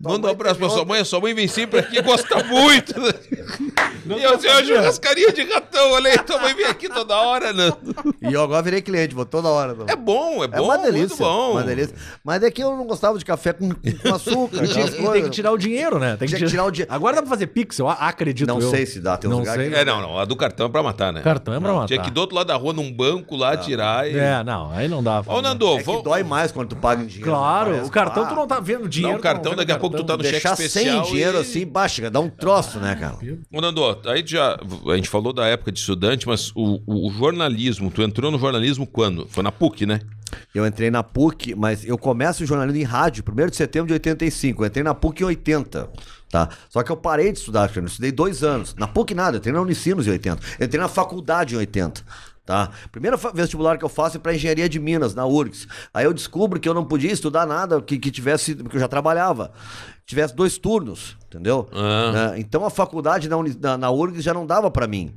[0.00, 2.94] Manda um abraço pra sua mãe, a sua mãe vem sempre aqui, gosta muito.
[4.16, 7.76] e eu a churrascaria de ratão, olha aí, tua mãe vem aqui toda hora, Nando.
[8.22, 9.76] E eu agora virei cliente, vou toda hora.
[9.86, 11.00] É bom, é bom, É uma delícia.
[11.08, 11.52] muito bom.
[11.52, 11.94] Uma delícia.
[12.24, 14.58] Mas é que eu não gostava de café com, com açúcar.
[14.68, 16.16] E, e tem que tirar o dinheiro, né?
[16.16, 16.92] Tem que tirar o dinheiro.
[16.92, 18.70] Agora dá pra fazer pixel, acredito Não eu.
[18.70, 19.70] sei se dá, tem Não sei.
[19.70, 21.20] que- É, não, não, a do cartão é pra matar, né?
[21.22, 21.86] Cartão é pra matar.
[21.88, 24.16] Tinha que ir do outro lado da rua, num banco lá, tirar e...
[24.18, 25.22] É, não, aí não dá.
[25.26, 26.02] O Nando, É que vamos...
[26.02, 27.30] dói mais quando tu paga em dinheiro.
[27.30, 29.12] Claro, o cartão que, tu não tá vendo dinheiro.
[29.14, 31.38] Não, o cartão, não daqui a pouco tu tá no cheque Deixar especial sem dinheiro
[31.38, 33.16] assim, baixa, dá um troço, né, cara?
[33.52, 34.58] Ô, Nando, aí já.
[34.90, 38.38] A gente falou da época de estudante, mas o, o- o jornalismo, tu entrou no
[38.38, 39.26] jornalismo quando?
[39.28, 40.00] Foi na PUC, né?
[40.54, 43.94] Eu entrei na PUC, mas eu começo o jornalismo em rádio, 1 de setembro de
[43.94, 44.62] 85.
[44.62, 45.88] Eu entrei na PUC em 80.
[46.30, 46.50] Tá?
[46.68, 48.74] Só que eu parei de estudar, eu estudei dois anos.
[48.76, 50.42] Na PUC nada, eu entrei na Unicinos em 80.
[50.58, 52.02] Eu entrei na faculdade em 80.
[52.48, 52.70] Tá?
[52.90, 55.68] Primeiro vestibular que eu faço é para engenharia de Minas, na URGS.
[55.92, 58.88] Aí eu descubro que eu não podia estudar nada que, que tivesse, porque eu já
[58.88, 59.52] trabalhava,
[60.06, 61.68] tivesse dois turnos, entendeu?
[61.70, 62.30] Ah.
[62.30, 62.38] Né?
[62.38, 65.14] Então a faculdade na, na, na URGS já não dava para mim.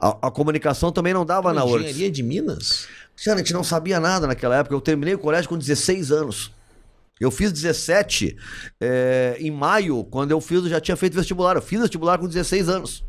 [0.00, 1.90] A, a comunicação também não dava na URGS.
[1.90, 2.86] Engenharia de Minas?
[3.12, 4.72] Cristiano, a gente não sabia nada naquela época.
[4.72, 6.52] Eu terminei o colégio com 16 anos.
[7.18, 8.36] Eu fiz 17
[8.80, 11.56] é, em maio, quando eu fiz, eu já tinha feito vestibular.
[11.56, 13.02] Eu fiz vestibular com 16 anos.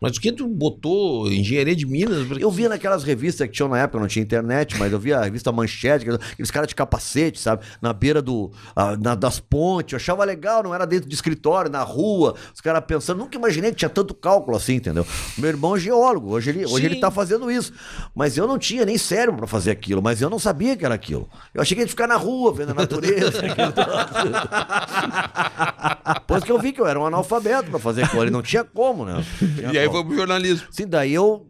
[0.00, 2.26] Mas o que tu botou engenharia de Minas?
[2.38, 5.24] Eu via naquelas revistas que tinham na época, não tinha internet, mas eu via a
[5.24, 7.64] revista Manchete, aqueles- caras de capacete, sabe?
[7.80, 9.92] Na beira do, ah, na- das pontes.
[9.92, 12.34] Eu achava legal, não era dentro de escritório, na rua.
[12.54, 15.06] Os caras pensando, nunca imaginei que tinha tanto cálculo assim, entendeu?
[15.38, 17.72] Meu irmão é geólogo, hoje ele, hoje ele tá fazendo isso.
[18.14, 20.94] Mas eu não tinha nem cérebro pra fazer aquilo, mas eu não sabia que era
[20.94, 21.28] aquilo.
[21.54, 23.40] Eu achei que ia ficar na rua, vendo a natureza.
[26.20, 28.64] Depois que eu vi que eu era um analfabeto pra fazer aquilo, ali, não tinha
[28.64, 29.24] como, né?
[29.38, 30.00] Tinha E aí como.
[30.00, 30.66] foi pro jornalismo.
[30.70, 31.46] Sim, daí eu.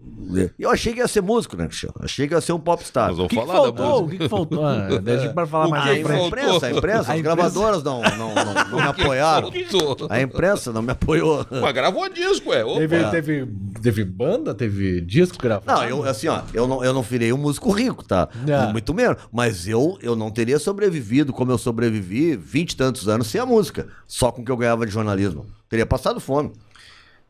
[0.58, 1.94] Eu achei que ia ser músico, né, Cristiano?
[2.00, 3.08] Achei que ia ser um popstar.
[3.08, 3.98] Nós vamos O que, que falar da faltou?
[3.98, 4.10] O música.
[4.18, 4.66] que, que faltou?
[4.66, 8.02] Ah, deixa pra falar O mais que A que imprensa, a imprensa, as gravadoras não,
[8.02, 9.52] não, não, não me apoiaram.
[9.70, 10.08] Faltou.
[10.10, 11.46] A imprensa não me apoiou.
[11.48, 12.64] Mas gravou disco, ué.
[12.64, 12.78] Opa.
[12.80, 13.48] Teve, teve,
[13.80, 15.80] teve banda, teve disco gravado.
[15.80, 18.28] Não, eu, assim, ó, eu não, eu não virei um músico rico, tá?
[18.46, 18.72] Não.
[18.72, 19.16] Muito menos.
[19.32, 23.46] Mas eu, eu não teria sobrevivido como eu sobrevivi vinte e tantos anos sem a
[23.46, 23.86] música.
[24.08, 25.46] Só com o que eu ganhava de jornalismo.
[25.68, 26.52] Teria passado fome.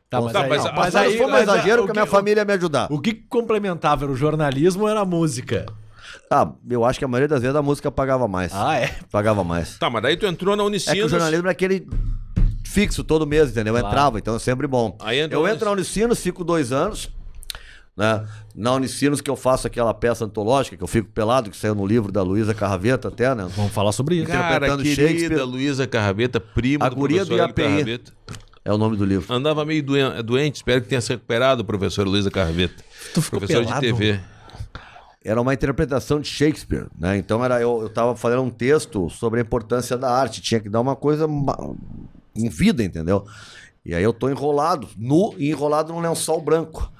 [0.09, 2.05] Tá, mas Tá, aí, mas não, a- mas aí, é mas exagero, porque a minha
[2.05, 2.87] que- família ia me ajudar.
[2.91, 5.65] O que complementava era o jornalismo ou era a música?
[6.31, 8.51] Ah, eu acho que a maioria das vezes a música pagava mais.
[8.53, 8.89] Ah, é?
[9.11, 9.77] Pagava mais.
[9.77, 10.97] Tá, mas daí tu entrou na É Unicinos.
[10.99, 11.87] que o jornalismo é aquele
[12.65, 13.73] fixo todo mês, entendeu?
[13.73, 13.93] Eu Claro.
[13.95, 14.97] entrava, então é sempre bom.
[15.29, 17.09] Eu entro na Unicinos, fico dois anos.
[17.95, 18.23] Né?
[18.55, 21.85] Na Unicinos que eu faço aquela peça antológica, que eu fico pelado, que saiu no
[21.85, 23.47] livro da Luísa Carraveta até, né?
[23.55, 24.27] Vamos falar sobre isso.
[24.27, 25.43] Cara, interpretando querida Shakespeare.
[25.43, 27.63] Luísa Carrabeta, prima A do guria do IAPI.
[27.63, 28.13] Carrabeta.
[28.67, 29.33] É o nome do livro.
[29.33, 32.83] Andava meio doen- doente, espero que tenha se recuperado, professor Luísa Carrabeta.
[33.13, 33.79] Tu ficou Professor pelado?
[33.81, 34.19] de TV.
[35.23, 37.17] Era uma interpretação de Shakespeare, né?
[37.17, 40.67] Então era eu, eu tava fazendo um texto sobre a importância da arte, tinha que
[40.67, 41.77] dar uma coisa com
[42.51, 43.25] vida, entendeu?
[43.85, 46.91] E aí eu tô enrolado, nu e enrolado num lençol branco.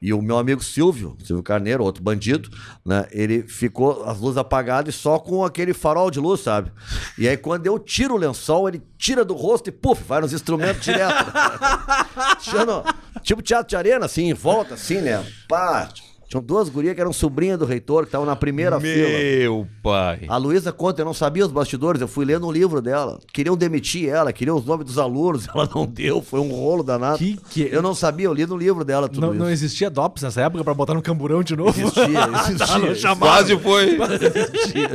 [0.00, 2.48] E o meu amigo Silvio, Silvio Carneiro, outro bandido,
[2.84, 3.06] né?
[3.10, 6.70] Ele ficou as luzes apagadas e só com aquele farol de luz, sabe?
[7.18, 10.32] E aí quando eu tiro o lençol, ele tira do rosto e puf, vai nos
[10.32, 11.32] instrumentos direto.
[13.22, 15.24] Tipo teatro de arena, assim, em volta, assim, né?
[15.48, 15.88] Pá.
[16.28, 19.08] Tinham duas gurias que eram sobrinhas do reitor, que estavam na primeira fila.
[19.18, 20.26] Meu pai.
[20.28, 23.18] A Luísa conta, eu não sabia os bastidores, eu fui lendo um livro dela.
[23.32, 27.16] Queriam demitir ela, queriam os nomes dos alunos, ela não deu, foi um rolo danado.
[27.16, 29.42] Que que- Eu não sabia, eu li no livro dela tudo Não, isso.
[29.42, 31.70] não existia DOPS nessa época pra botar no camburão de novo?
[31.80, 32.04] Existia,
[32.52, 32.94] existia.
[32.94, 33.32] chamaram.
[33.32, 33.96] Quase foi.
[34.12, 34.88] existia.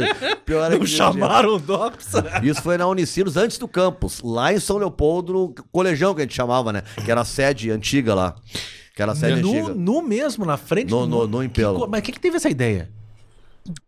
[0.45, 2.11] Pior é Não que chamaram o DOPS?
[2.43, 6.25] Isso foi na Unicinos, antes do campus, lá em São Leopoldo, no colegião que a
[6.25, 6.83] gente chamava, né?
[7.03, 8.35] Que era a sede antiga lá.
[8.93, 9.73] Que era a sede No, antiga.
[9.73, 11.79] no mesmo, na frente No- do- no- no Que Impelo.
[11.79, 12.89] co- mas quem que teve essa ideia?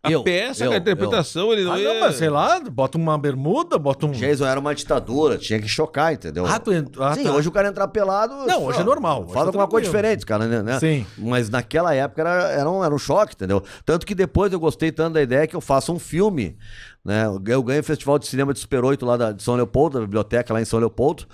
[0.02, 1.94] A Eu, peça, eu, a interpretação, ele não Ah, ia...
[1.96, 4.12] não, mas sei lá, bota uma bermuda, bota um...
[4.12, 6.46] Jason era uma ditadura, tinha que chocar, entendeu?
[6.46, 7.34] Ah, tu ent- ah, Sim, tá.
[7.34, 8.34] hoje o cara entrar pelado.
[8.48, 10.80] Não, hoje é normal, Faz tá alguma coisa diferente, cara, né?
[10.80, 11.06] Sim.
[11.18, 13.62] Mas naquela época era, era, um, era um choque, entendeu?
[13.86, 16.56] Tanto que depois eu gostei tanto da ideia que eu faço um filme,
[17.04, 17.26] né?
[17.26, 20.06] Eu ganhei o Festival de Cinema de Super 8 lá da, de São Leopoldo, da
[20.06, 21.26] biblioteca lá em São Leopoldo.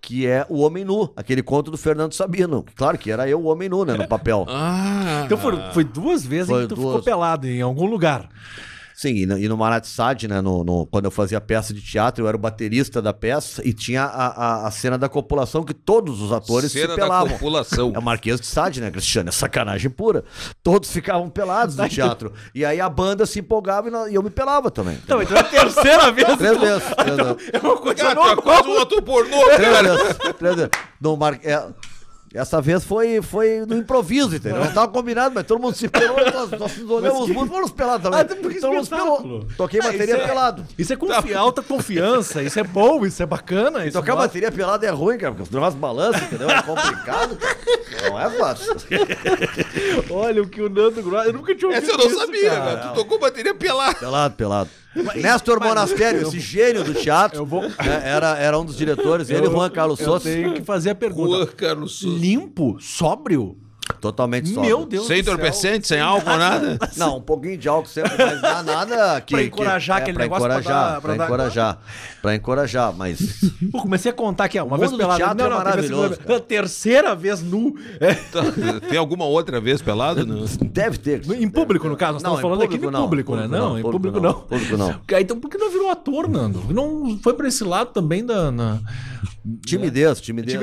[0.00, 2.64] Que é o Homem Nu, aquele conto do Fernando Sabino.
[2.76, 3.94] Claro que era eu o Homem Nu, né?
[3.94, 4.46] No papel.
[4.48, 6.88] Ah, Então foi, foi duas vezes Foi em que tu duas.
[6.88, 8.28] ficou pelado em algum lugar.
[9.00, 11.80] Sim, e no, e no Marat Sade, né, no, no- quando eu fazia peça de
[11.80, 15.62] teatro, eu era o baterista da peça e tinha a, a, a cena da copulação
[15.62, 17.28] que todos os atores cena se da pelavam.
[17.34, 17.92] população.
[17.94, 19.28] É o Marquês de Sade, né, Cristiano?
[19.28, 20.24] É sacanagem pura.
[20.64, 22.32] Todos ficavam pelados no teatro.
[22.52, 24.98] E aí a banda se empolgava e, nó- e eu me pelava também.
[25.06, 26.36] Não, então é a terceira vez.
[26.36, 26.82] Três vezes.
[26.96, 27.50] Três vezes.
[27.52, 29.96] É uma coisa Cara, quase um ator pornô, Três cara.
[29.96, 30.16] vezes.
[30.36, 30.70] Três vezes.
[31.00, 31.38] No Mar...
[31.44, 31.66] é,
[32.34, 34.62] Essa vez foi, foi no improviso, entendeu?
[34.62, 37.70] Não tava combinado, mas todo mundo se pelou, nós, nós nos olhamos os muros, fomos
[37.70, 38.20] pelados também.
[38.20, 39.46] Ah, porque todo mundo se pelou.
[39.56, 40.66] Toquei Ah, bateria isso é- pelado.
[40.78, 43.86] Isso é confi alta confiança, isso é bom, isso é bacana.
[43.86, 46.50] Isso Tocar mostra- bateria pelada é ruim, cara, porque os negócios balançam, entendeu?
[46.50, 47.36] É complicado.
[47.36, 48.10] cara.
[48.10, 48.76] Não é fácil.
[50.10, 51.26] Olha o que o Nando Gross.
[51.26, 52.60] Eu nunca tinha ouvido Essa eu não isso, sabia, cara.
[52.76, 52.88] cara.
[52.88, 53.94] Tu tocou bateria pelada.
[53.94, 54.70] Pelado, pelado.
[55.16, 59.50] Néstor Monastério, esse gênio do teatro, vou- né, era, era um dos diretores, ele e
[59.50, 60.24] Juan Carlos eu Souza.
[60.30, 61.36] tenho que fazer a pergunta.
[61.36, 62.18] Juan Carlos Souza.
[62.18, 63.56] Limpo, sóbrio?
[64.02, 64.76] Totalmente sóbrio.
[64.76, 65.34] Meu Deus Sem do céu.
[65.34, 66.78] entorpecente, sem álcool, nada.
[66.96, 69.32] Não, um pouquinho de álcool sempre, mas não, nada que...
[69.34, 71.78] Pra encorajar que, aquele pra negócio pra encorajar, dar- pra, pra dar- encorajar,
[72.22, 73.18] pra encorajar, mas...
[73.70, 75.16] Pô, comecei a contar aqui, ó, uma O vez pelado.
[75.18, 76.30] teatro é teve a maravilhoso, vez.
[76.30, 77.74] A terceira vez nu.
[78.00, 78.40] É, Tá,
[78.88, 80.26] Tem alguma outra vez pelado?
[80.26, 80.44] Não.
[80.72, 81.24] Deve ter.
[81.26, 82.14] no- em público, no caso.
[82.14, 83.46] Nós Não, estamos falando aqui público de não, público, né?
[83.46, 84.40] Não, não, em público não, não.
[84.40, 85.00] público não.
[85.20, 86.62] Então por que não virou ator, Nando?
[86.72, 88.50] Não foi pra esse lado também da.
[88.50, 88.78] na-
[89.64, 90.60] Timidez, timidez.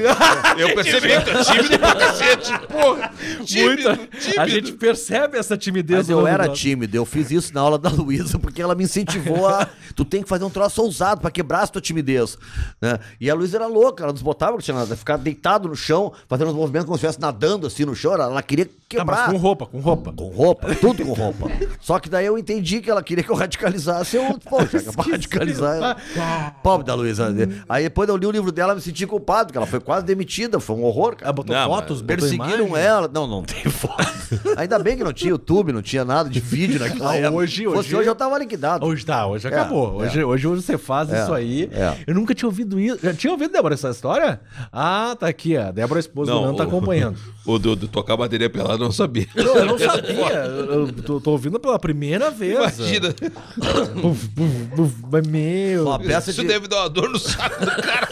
[0.58, 2.52] Eu percebi é tímido pra cacete.
[2.68, 3.12] Porra,
[3.44, 4.42] tímido, Muita- tímido.
[4.42, 7.90] A gente percebe essa timidez Mas eu era tímido, eu fiz isso na aula da
[7.90, 9.68] Luísa, porque ela me incentivou a.
[9.96, 12.38] Tu tem que fazer um troço ousado pra quebrar a tua timidez.
[12.82, 13.00] Né?
[13.20, 16.50] E a Luísa era louca, ela nos botava, tinha nada, ficar deitado no chão, fazendo
[16.52, 19.32] uns movimentos como se estivesse nadando assim no chão, ela, ela queria Ah, mas quebrar.
[19.32, 20.14] com roupa, com roupa.
[20.14, 21.50] Com roupa, tudo com roupa.
[21.82, 24.16] Só que daí eu entendi que ela queria que eu radicalizasse.
[24.18, 25.98] Eu, poxa, pra radicalizar.
[26.64, 27.34] Pobre da Luísa.
[27.68, 30.06] Aí depois eu li o livro dela e me senti culpado, porque ela foi quase
[30.06, 30.60] demitida.
[30.60, 31.26] Foi um horror, cara.
[31.26, 32.86] Ela botou Não, fotos, botou Perseguiram imagem.
[32.86, 33.08] ela.
[33.12, 34.04] Não, não tem foto.
[34.58, 37.36] Ainda bem que não tinha YouTube, não tinha nada de vídeo naquela Ah, época.
[37.36, 38.86] hoje- Fosse hoje- hoje eu tava liquidado.
[38.86, 40.04] Hoje tá, hoje acabou.
[40.04, 40.08] é.
[40.08, 41.70] Hoje, hoje você faz É, isso aí.
[41.72, 41.96] é.
[42.08, 43.00] Eu nunca tinha ouvido isso.
[43.04, 44.40] Já tinha ouvido, Débora, essa história?
[44.72, 47.18] Ah, tá aqui, a Débora, a esposa Não, do Nando, tá o- acompanhando.
[47.46, 49.28] O do, do tocar bateria pelada eu não sabia.
[49.36, 50.46] Não, eu não sabia.
[50.46, 52.58] Eu tô, tô ouvindo pela primeira vez.
[52.58, 53.14] Imagina.
[54.02, 54.30] Puf,
[54.76, 55.84] puf, mas meu.
[55.86, 56.48] Uma peça Isso de...
[56.48, 58.10] deve dar uma dor no saco do cara.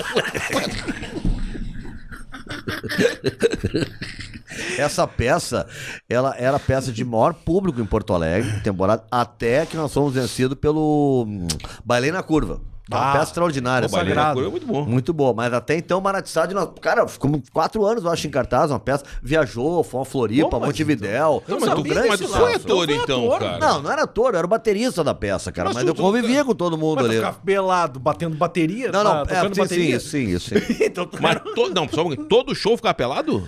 [4.78, 5.66] Essa peça,
[6.10, 10.14] ela era a peça de maior público em Porto Alegre, temporada, até que nós fomos
[10.14, 11.48] vencidos pelo hum,
[11.84, 12.62] Bailei na Curva.
[12.92, 13.88] É uma Ah, peça extraordinária.
[13.88, 14.46] Na sagrado.
[14.46, 14.86] é muito bom.
[14.86, 18.72] Muito boa, mas até então Maratissade, nós, cara, ficamos quatro anos, eu acho, em cartaz,
[18.72, 19.06] uma peça.
[19.22, 21.42] Viajou, foi uma Floripa, Pô, mas Montevidéu.
[21.48, 23.40] não sabia grande Mas tu esse foi ator, então, ator.
[23.40, 23.58] cara.
[23.60, 25.70] Não, não era ator, eu era o baterista da peça, cara.
[25.70, 27.16] Mas Mas, tu- eu tu- convivia com todo mundo Mas ali.
[27.16, 28.92] ficava pelado, batendo bateria?
[28.92, 30.00] Não, não, tá, é, tocando sim, bateria?
[30.02, 30.74] sim, isso, isso.
[30.74, 30.78] sim.
[30.84, 33.48] então, Mas to- não, só um todo show ficava pelado?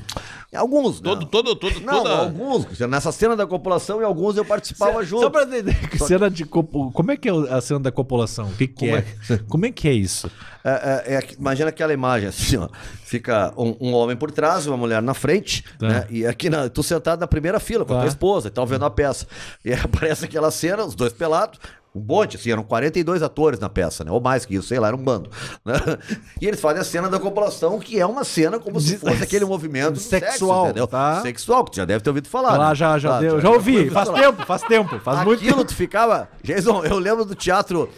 [0.55, 1.09] Alguns, né?
[1.09, 2.17] Todo, todo, todo, Não, toda...
[2.17, 2.79] alguns.
[2.79, 5.23] Nessa cena da copulação, em alguns eu participava junto.
[5.23, 8.45] Só pra entender, que cena de como é que é a cena da copulação?
[8.47, 9.05] O que, que é?
[9.49, 10.29] Como é que é isso?
[10.63, 12.67] É, é, é imagina aquela imagem assim, ó.
[13.03, 15.87] Fica um, um homem por trás, uma mulher na frente, Tá.
[15.87, 16.07] né?
[16.09, 18.01] E aqui na, tu sentado na primeira fila com a Tá.
[18.03, 19.27] tua esposa, e tá vendo a peça.
[19.63, 21.59] E aparece aquela cena, os dois pelados.
[21.95, 24.11] Um monte, assim, eram 42 atores na peça, né?
[24.11, 25.29] Ou mais que isso, sei lá, era um bando.
[25.63, 25.73] né?
[26.41, 29.45] E eles fazem a cena da copulação, que é uma cena como se fosse aquele
[29.45, 31.21] movimento Sexual, sexo, tá?
[31.21, 32.57] Sexual, que tu já deve ter ouvido falar.
[32.69, 32.75] Né?
[32.75, 33.89] já, já, deu, já ter ouvi.
[33.89, 34.21] Faz falar.
[34.21, 34.99] tempo, faz tempo.
[34.99, 35.67] Faz muito Aquilo tempo.
[35.69, 36.27] tu ficava.
[36.43, 37.89] Jason, eu lembro do teatro,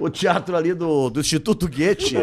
[0.00, 2.16] o teatro ali do, do Instituto Goethe.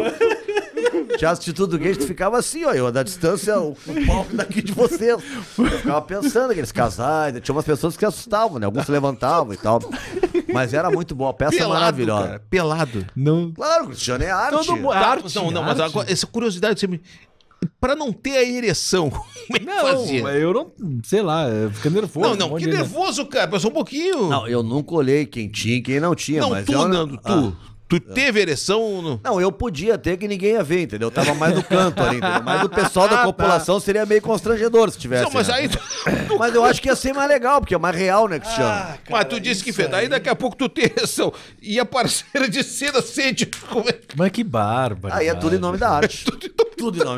[1.18, 4.72] Teatro Instituto Gay, gente ficava assim, ó, eu da distância, o, o palco daqui de
[4.72, 5.18] vocês.
[5.58, 8.64] Eu ficava pensando, aqueles casais, tinha umas pessoas que se assustavam, né?
[8.66, 9.80] Alguns se levantavam e tal.
[10.52, 12.26] Mas era muito boa, a peça é maravilhosa.
[12.26, 13.06] cara, pelado.
[13.16, 13.52] Não.
[13.52, 14.56] Claro, Cristiano é arte.
[14.66, 14.92] Todo mundo.
[14.92, 15.90] Tá, Arte, não, não, mas arte.
[15.92, 17.00] agora, essa curiosidade sempre.
[17.78, 19.22] Pra não ter a ereção, como
[19.54, 20.20] é que Não, fazia?
[20.30, 20.72] eu não.
[21.04, 22.26] Sei lá, fica nervoso.
[22.26, 23.48] Não, um não, monte que de- nervoso, cara.
[23.48, 24.28] Passou um pouquinho.
[24.28, 27.18] Não, eu nunca olhei quem tinha e quem não tinha, Não, mas tu, eu Nando,
[27.18, 27.56] tu.
[27.96, 28.00] Ah.
[28.00, 29.20] Tu teve ereção no...
[29.22, 31.08] Não, eu podia ter que ninguém ia ver, entendeu?
[31.08, 32.42] Eu tava mais no canto ali, entendeu?
[32.42, 35.24] Mas o pessoal da população seria meio constrangedor se tivesse.
[35.24, 35.54] Não, mas né?
[35.54, 35.68] aí...
[35.68, 35.80] tu-
[36.38, 38.70] Mas eu acho que ia ser mais legal, porque é mais real, né, Cristiano?
[38.70, 39.90] Ah, mas tu disse que fez.
[39.90, 41.32] Daí daqui a pouco tu tem ereção.
[41.60, 43.46] E a parceira de cena sente...
[43.68, 45.14] Como é Mas que bárbaro.
[45.14, 46.24] Aí é tudo em nome da arte.
[46.30, 46.69] tudo em nome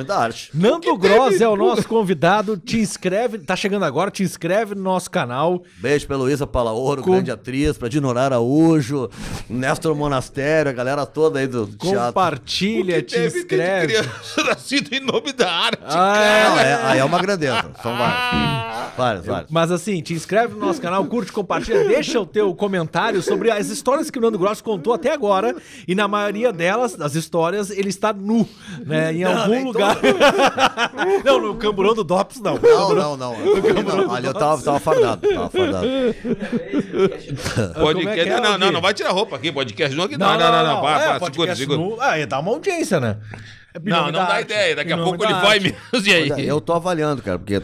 [0.07, 0.51] da arte.
[0.55, 2.57] Nando Gross é o nosso convidado.
[2.57, 5.63] Te inscreve, tá chegando agora, te inscreve no nosso canal.
[5.79, 9.09] Beijo pra Luísa Palaoro, Com- grande atriz, pra Dinora Araújo,
[9.49, 12.07] Néstor Monastério, a galera toda aí do teatro.
[12.07, 13.87] Compartilha, te inscreve.
[13.95, 17.65] criança nascido em nome da arte, Ah, é, aí é uma grandeza.
[17.83, 18.93] São vários.
[18.97, 19.51] Vários, vários.
[19.51, 23.69] Mas assim, te inscreve no nosso canal, curte, compartilha, deixa o teu comentário sobre as
[23.69, 25.55] histórias que o Nando Gross contou até agora.
[25.87, 28.49] E na maioria delas, as histórias, ele está nu,
[28.87, 29.13] né?
[29.13, 29.99] Em algum lugar.
[31.25, 32.59] não, no camburão do Dops, não.
[32.59, 33.37] Não, não, não.
[33.37, 34.15] não.
[34.15, 35.29] Ali eu tava, tava fardado.
[35.29, 35.87] Tava fardado.
[37.75, 40.17] Pode Como é é, não, não, não, não vai tirar roupa aqui, podcast não aqui.
[40.17, 41.79] Não, não, não, não, para, É, para, segura, podcast segura.
[41.79, 43.19] nu- Ah, ia dar uma audiência, né?
[43.75, 45.77] É Não, não dá arte, ideia, daqui a pouco ele vai mesmo.
[46.05, 46.47] E aí?
[46.47, 47.63] Eu tô avaliando, cara, porque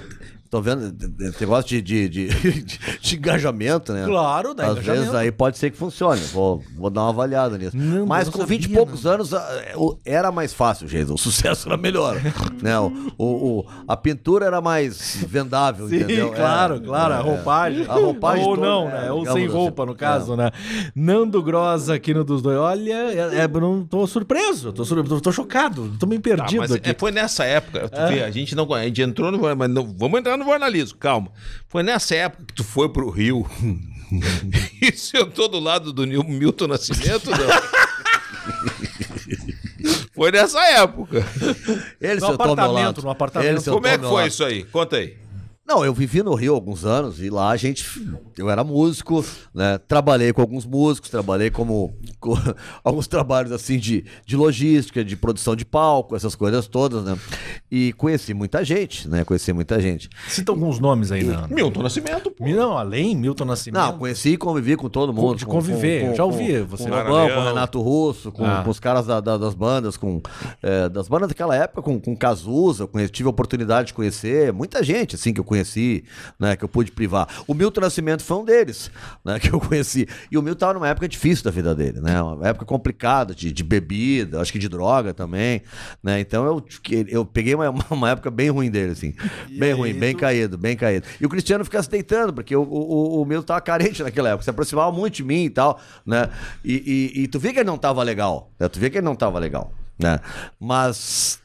[0.50, 2.28] tô vendo esse negócio de, de,
[2.62, 2.68] de,
[3.00, 4.04] de engajamento, né?
[4.06, 5.00] Claro, dá Às engajamento.
[5.02, 6.20] vezes aí pode ser que funcione.
[6.32, 7.76] Vou, vou dar uma avaliada nisso.
[7.76, 9.46] Não, Mas não com 20 e sabia, poucos anos ah,
[10.04, 11.11] era mais fácil, gente.
[11.12, 12.16] O sucesso era melhor.
[12.62, 12.78] né?
[12.78, 16.32] O, o- o- a pintura era mais vendável, Sim, entendeu?
[16.32, 17.20] claro, É, claro, a é.
[17.22, 17.87] roupagem.
[17.88, 19.12] A roupagem Ou toda, não, é, né?
[19.12, 19.46] Ou sem assim.
[19.46, 20.37] roupa, no caso, É.
[20.37, 20.50] né?
[20.94, 22.56] Nando Gross aqui no dos dois.
[22.58, 26.61] Olha, é, é, não tô surpreso, tô, sur- tô, tô chocado, tô meio Tá, perdido
[26.61, 26.90] mas aqui.
[26.90, 29.94] é, foi nessa época, tu vê, a gente não a gente entrou no mas não,
[29.96, 31.31] vamos entrar no jornalismo, calma.
[31.68, 33.46] Foi nessa época que tu foi pro Rio
[34.81, 37.38] e sentou do lado do Milton Nascimento, não?
[40.14, 41.24] Foi nessa época.
[42.01, 43.62] Ele No apartamento, no apartamento.
[43.62, 44.29] Ele Como é que foi lado.
[44.29, 44.64] isso aí?
[44.64, 45.16] Conta aí.
[45.68, 47.85] Não, eu vivi no Rio alguns anos e lá a gente.
[48.38, 49.22] Eu era músico,
[49.54, 49.76] né?
[49.87, 51.92] Trabalhei com alguns músicos, trabalhei como.
[52.18, 52.35] com
[52.83, 57.18] alguns trabalhos assim de, de logística, de produção de palco, essas coisas todas, né?
[57.70, 59.24] E conheci muita gente, né?
[59.24, 60.09] Conheci muita gente.
[60.26, 61.54] Cita alguns nomes aí, Nando.
[61.54, 62.46] Milton Nascimento, pô.
[62.48, 63.83] Não, além Milton Nascimento.
[63.83, 65.37] Não, conheci e convivi com todo mundo.
[65.37, 66.85] de com- conviver, com- eu já com- ouvi com, você.
[66.85, 67.44] Com o Lobão, com o.
[67.44, 68.62] Renato Russo, com, Ah.
[68.64, 70.22] com os caras da- da- das bandas, com
[70.62, 74.50] é, das bandas daquela época, com, com Cazuza, eu conheci- tive a oportunidade de conhecer
[74.52, 75.57] muita gente, assim, que eu conheci,
[76.38, 77.28] né, que eu pude privar.
[77.46, 78.90] O Milton Nascimento foi um deles,
[79.24, 80.06] né, que eu conheci.
[80.30, 83.52] E o Milton estava numa época difícil da vida dele, né, uma época complicada, de,
[83.52, 85.62] de bebida, acho que de droga também,
[86.02, 86.64] né, então eu,
[87.08, 89.14] eu peguei uma, uma época bem ruim dele, assim,
[89.58, 91.06] bem ruim, bem caído, bem caído.
[91.20, 94.44] E o Cristiano fica se deitando, porque o, o, o Milton tava carente naquela época,
[94.44, 96.28] se aproximava muito de mim e tal, né,
[96.64, 99.04] e, e, e tu vê que ele não tava legal, né, tu vê que ele
[99.04, 100.20] não tava legal, né,
[100.58, 101.40] mas...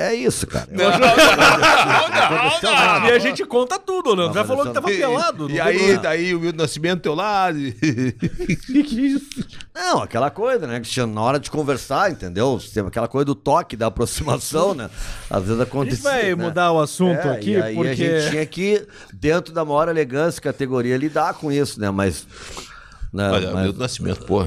[0.00, 0.66] É isso, cara.
[0.66, 3.08] Que não aconteceu nada.
[3.08, 4.28] E a gente conta tudo, Nando.
[4.28, 5.50] Não, Já falou que tava pelado.
[5.50, 7.58] E não aí, daí o Milton Nascimento do teu lado.
[7.58, 8.14] e-
[9.74, 11.12] Não, aquela coisa, né, Cristiano?
[11.14, 12.58] Na hora de conversar, entendeu?
[12.72, 14.88] Tem Aquela coisa do toque, da aproximação, né?
[15.28, 15.96] Às vezes A acontecia.
[15.96, 16.44] gente vai né?
[16.44, 17.90] mudar o assunto É, aqui, e aí porque...
[17.90, 21.90] a gente tinha que, dentro da maior elegância e categoria, lidar com isso, né?
[21.90, 22.26] Mas.
[23.12, 23.30] Né?
[23.30, 24.46] Olha, o mas- Milton Nascimento, pô.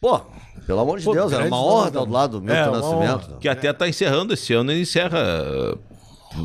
[0.00, 0.20] Pô,
[0.66, 2.98] pelo amor de Pô, Deus, era uma honra estar do lado do É, Milton uma
[3.00, 3.38] Nascimento.
[3.38, 5.76] Que até tá encerrando esse ano, ele encerra.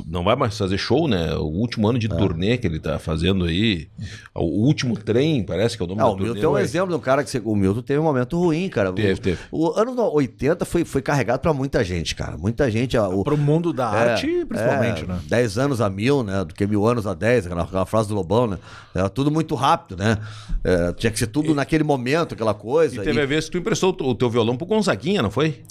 [0.08, 1.34] Não vai mais fazer show, né?
[1.36, 3.88] O último ano de turnê que ele tá fazendo aí.
[4.36, 6.34] O último trem, parece que é o nome Ah, da o turnê.
[6.34, 8.68] Milton é um exemplo de um cara que você- o Milton teve um momento ruim,
[8.70, 8.92] cara.
[8.92, 9.38] Teve, o, teve.
[9.52, 12.38] O ano no- 80 foi, foi carregado pra muita gente, cara.
[12.38, 12.98] Muita gente.
[12.98, 15.20] O, Pro mundo da É, arte, principalmente, é, né?
[15.28, 16.44] 10 anos a mil, né?
[16.44, 18.58] Do que mil anos a 10, aquela, aquela frase do Lobão, né?
[18.94, 20.18] Era tudo muito rápido, né?
[20.64, 22.96] É, tinha que ser tudo naquele momento, aquela coisa.
[22.96, 25.62] E teve E a vez que tu emprestou o teu violão pro Gonzaguinha, não foi?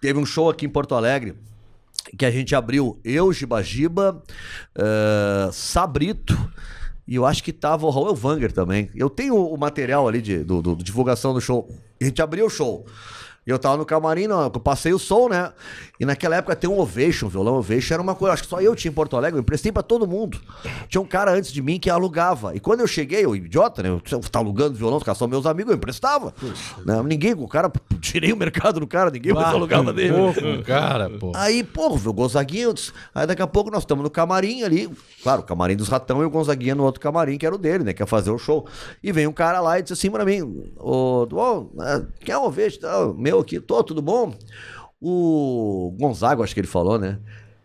[0.00, 1.34] teve um show aqui em Porto Alegre
[2.16, 4.22] que a gente abriu eu, Giba Giba,
[4.76, 6.36] eh, Sabrito.
[7.06, 8.90] E eu acho que tava o Raul Vanger também.
[8.94, 11.68] Eu tenho o material ali de do- do divulgação do show.
[12.00, 12.84] A gente abriu o show.
[13.46, 15.50] E eu tava no camarim, não, eu passei o som, né?
[16.00, 18.76] E naquela época tem um Ovation, violão Ovation, era uma coisa, acho que só eu
[18.76, 20.40] tinha em Porto Alegre, eu emprestei pra todo mundo.
[20.88, 22.54] Tinha um cara antes de mim que alugava.
[22.54, 23.88] E quando eu cheguei, eu idiota, né?
[23.88, 26.32] Eu tá alugando violão, os caras são meus amigos, eu emprestava.
[26.84, 27.02] Né?
[27.02, 30.12] Ninguém, o cara, tirei o mercado do cara, ninguém mais alugava dele.
[30.14, 31.32] Pouco, cara, pô.
[31.34, 34.88] Aí, pô, o Gonzaguinha, disse- aí daqui a pouco nós estamos no camarim ali,
[35.22, 37.82] claro, o camarim dos ratão e o Gonzaguinha no outro camarim, que era o dele,
[37.84, 38.66] né, que ia fazer o show.
[39.02, 41.26] E vem um cara lá e disse assim pra mim, ô,
[41.80, 44.32] é, quer uma vez, tá, meu aqui, tô, tudo bom?
[45.00, 47.18] O Gonzaga, acho que ele falou, né?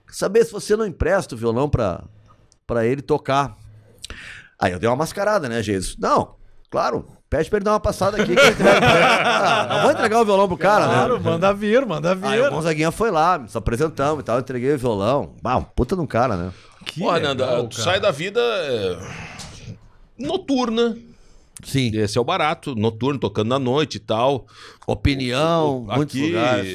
[0.07, 2.03] Saber se você não empresta o violão pra,
[2.67, 3.57] pra ele tocar.
[4.59, 5.97] Aí eu dei uma mascarada, né, Jesus?
[5.97, 6.35] Não,
[6.69, 7.07] claro.
[7.29, 8.35] Pede pra ele dar uma passada aqui.
[8.35, 9.05] Que eu entrego pra ele.
[9.43, 11.23] Ah, não vou entregar o violão pro cara, Claro, né?
[11.31, 12.49] manda vir, manda Aí o vir.
[12.51, 15.33] Gonzaguinha foi lá, nos apresentamos e tal, eu entreguei o violão.
[15.43, 16.51] Ah, um puta de um cara, né?
[16.85, 18.97] Que Pô, legal, Nanda, tu sai da vida é,
[20.19, 20.95] noturna.
[21.65, 21.91] Sim.
[21.97, 24.45] Esse é o barato, noturno, tocando na noite e tal.
[24.87, 26.67] Opinião, muitos Aqui, lugares.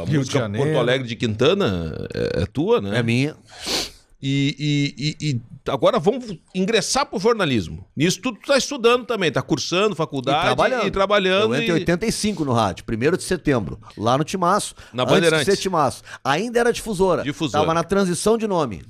[0.00, 0.66] a de música Janeiro.
[0.66, 2.98] Porto Alegre de Quintana é, é tua, né?
[2.98, 3.36] É minha.
[4.24, 7.84] E, e- e- e agora vamos ingressar pro jornalismo.
[7.96, 10.86] Nisso tudo tu tá estudando também, tá cursando faculdade E trabalhando.
[10.86, 11.54] e trabalhando.
[11.54, 14.76] Eu entrei em e- 85 no rádio, 1 de setembro, lá no Timaço.
[14.92, 15.46] Na antes Bandeirantes.
[15.46, 16.02] de ser Timaço.
[16.22, 17.24] Ainda era difusora.
[17.24, 17.62] Difusora.
[17.64, 18.82] Tava na transição de nome.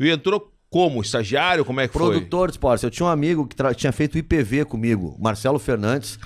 [0.00, 1.00] E entrou como?
[1.00, 1.64] Estagiário?
[1.64, 2.82] Como é que Produtor de esportes.
[2.82, 6.18] Eu tinha um amigo que tra- tinha feito IPV comigo, Marcelo Fernandes,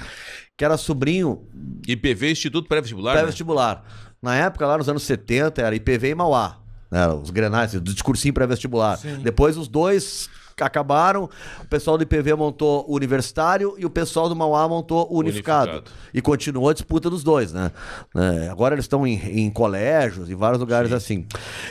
[0.57, 1.93] que era sobrinho foi?
[1.93, 3.13] IPV, Instituto Pré-Vestibular?
[3.13, 3.21] né?
[3.21, 3.85] pré-vestibular.
[4.23, 6.57] Na época, lá nos anos 70, era IPV e Mauá.
[6.91, 8.99] Né, os grenais, do discursinho pré-vestibular.
[9.23, 11.29] Depois os dois acabaram,
[11.61, 15.71] o pessoal do IPV montou o universitário e o pessoal do Mauá montou o unificado.
[15.73, 15.97] Unificado.
[16.15, 17.71] E continuou a disputa dos dois, né?
[18.17, 21.27] É, agora eles estão em, em colégios, em vários lugares assim.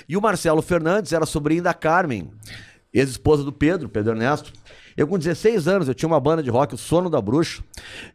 [0.07, 2.29] E o Marcelo Fernandes era sobrinho da Carmen,
[2.99, 4.51] ex-esposa do Pedro, Pedro Ernesto.
[4.95, 7.61] Eu, com 16 anos, eu tinha uma banda de rock, o Sono da Bruxa,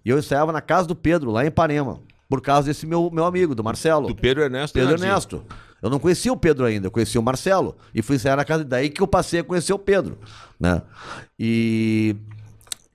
[0.05, 3.25] e eu ensaiava na casa do Pedro, lá em Ipanema, por causa desse meu, meu
[3.25, 4.09] amigo, do Marcelo.
[4.09, 4.75] Do Pedro Ernesto.
[4.75, 4.95] Pedro.
[4.95, 5.45] Ernesto.
[5.81, 7.77] Eu não conhecia o Pedro ainda, eu conhecia o Marcelo.
[7.95, 10.19] E fui ensaiar na casa daí que eu passei a conhecer o Pedro,
[10.59, 10.83] né?
[11.39, 12.17] E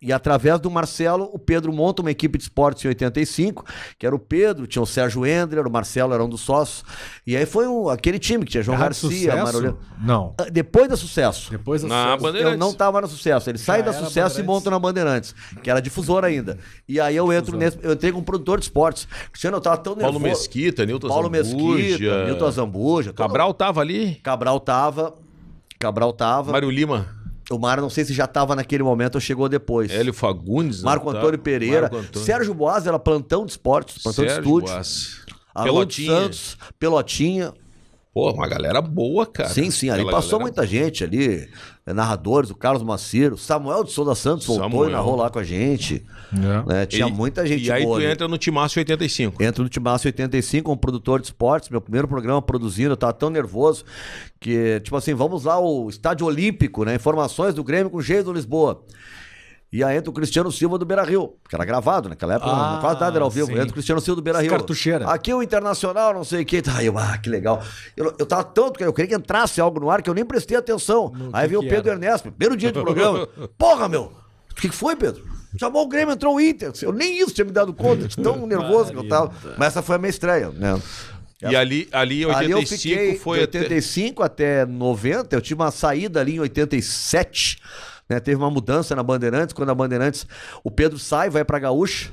[0.01, 3.65] e através do Marcelo, o Pedro monta uma equipe de esportes em 85,
[3.97, 6.83] que era o Pedro, tinha o Sérgio Endler, o Marcelo era um dos sócios.
[7.25, 9.35] E aí foi um- aquele time que tinha João Rádio Garcia?
[9.43, 9.77] Marolino.
[9.99, 10.35] Não.
[10.39, 11.49] Ah, Depois da sucesso.
[11.49, 12.23] Depois da Na sucesso.
[12.23, 12.53] Bandeirantes.
[12.53, 13.49] Eu não tava na sucesso.
[13.49, 15.33] Ele sai da era sucesso e monta na Bandeirantes,
[15.63, 16.57] que era difusora ainda.
[16.87, 17.79] E aí eu entro nesse.
[17.81, 19.07] Eu entrei como produtor de esportes.
[19.31, 20.41] Cristiano, eu tava tão Paulo nervoso.
[20.41, 21.83] Mesquita, Nilton Paulo Zambuja.
[21.83, 23.13] Mesquita, Nilton Zambuja.
[23.13, 24.15] todo- Cabral tava ali.
[24.23, 25.15] Cabral tava.
[25.79, 26.51] Cabral tava.
[26.51, 27.16] Mário Lima.
[27.49, 29.89] O Mário, não sei se já tava naquele momento ou chegou depois.
[29.91, 30.81] Hélio Fagundes.
[30.83, 31.19] Marco não tá?
[31.19, 31.81] Antônio Pereira.
[31.83, 32.25] Marco Antônio.
[32.25, 34.67] Sérgio Boas era plantão de esportes, plantão Sérgio de estúdio.
[34.73, 35.25] Boas.
[35.63, 36.11] Pelotinha.
[36.11, 37.53] Santos, Pelotinha.
[38.13, 39.49] Pô, uma galera boa, cara.
[39.49, 41.49] sim, sim, ali Aquela passou galera- muita gente ali.
[41.87, 44.89] Eh, Narradores, o Carlos Maciro, Samuel de Souza Santos voltou Samuel.
[44.89, 46.05] e narrou lá com a gente.
[46.33, 46.67] É.
[46.73, 46.85] né?
[46.85, 48.11] Tinha E- muita gente E aí boa tu ali.
[48.11, 49.41] entra no Timácio 85.
[49.41, 53.29] Entro no Timaço 85 como produtor de esportes, meu primeiro programa produzindo, eu tava tão
[53.29, 53.85] nervoso
[54.39, 56.93] que, tipo assim, vamos lá o Estádio Olímpico, né?
[56.95, 58.83] Informações do Grêmio com Geison Lisboa.
[59.71, 62.73] E aí entra o Cristiano Silva do Beira Rio, que era gravado naquela época, Ah,
[62.75, 63.47] não, quase nada era ao vivo.
[63.47, 63.53] sim.
[63.53, 64.49] Entra o Cristiano Silva do Beira Rio.
[64.49, 65.09] Cartucheira.
[65.09, 66.63] Aqui o Internacional, não sei o que.
[66.73, 67.61] Aí eu, ah, que legal.
[67.95, 70.23] Eu, eu tava tanto que eu queria que entrasse algo no ar que eu nem
[70.25, 71.09] prestei atenção.
[71.09, 71.99] No aí veio o Pedro era?
[71.99, 73.27] Ernesto, primeiro dia de programa.
[73.57, 74.13] Porra, meu!
[74.51, 75.23] O que que foi, Pedro?
[75.59, 76.71] Chamou o Grêmio, entrou o Inter.
[76.81, 79.33] Eu nem isso tinha me dado conta, de tão nervoso que eu tava.
[79.57, 80.79] Mas essa foi a minha estreia, né?
[81.41, 83.59] E ali, ali em Ali eu 85 fiquei foi de até...
[83.59, 87.59] 85 até 90, eu tive uma saída ali em 87,
[88.09, 88.19] né?
[88.19, 90.25] Teve uma mudança na Bandeirantes, quando a Bandeirantes,
[90.63, 92.11] o Pedro sai, vai pra Gaúcha,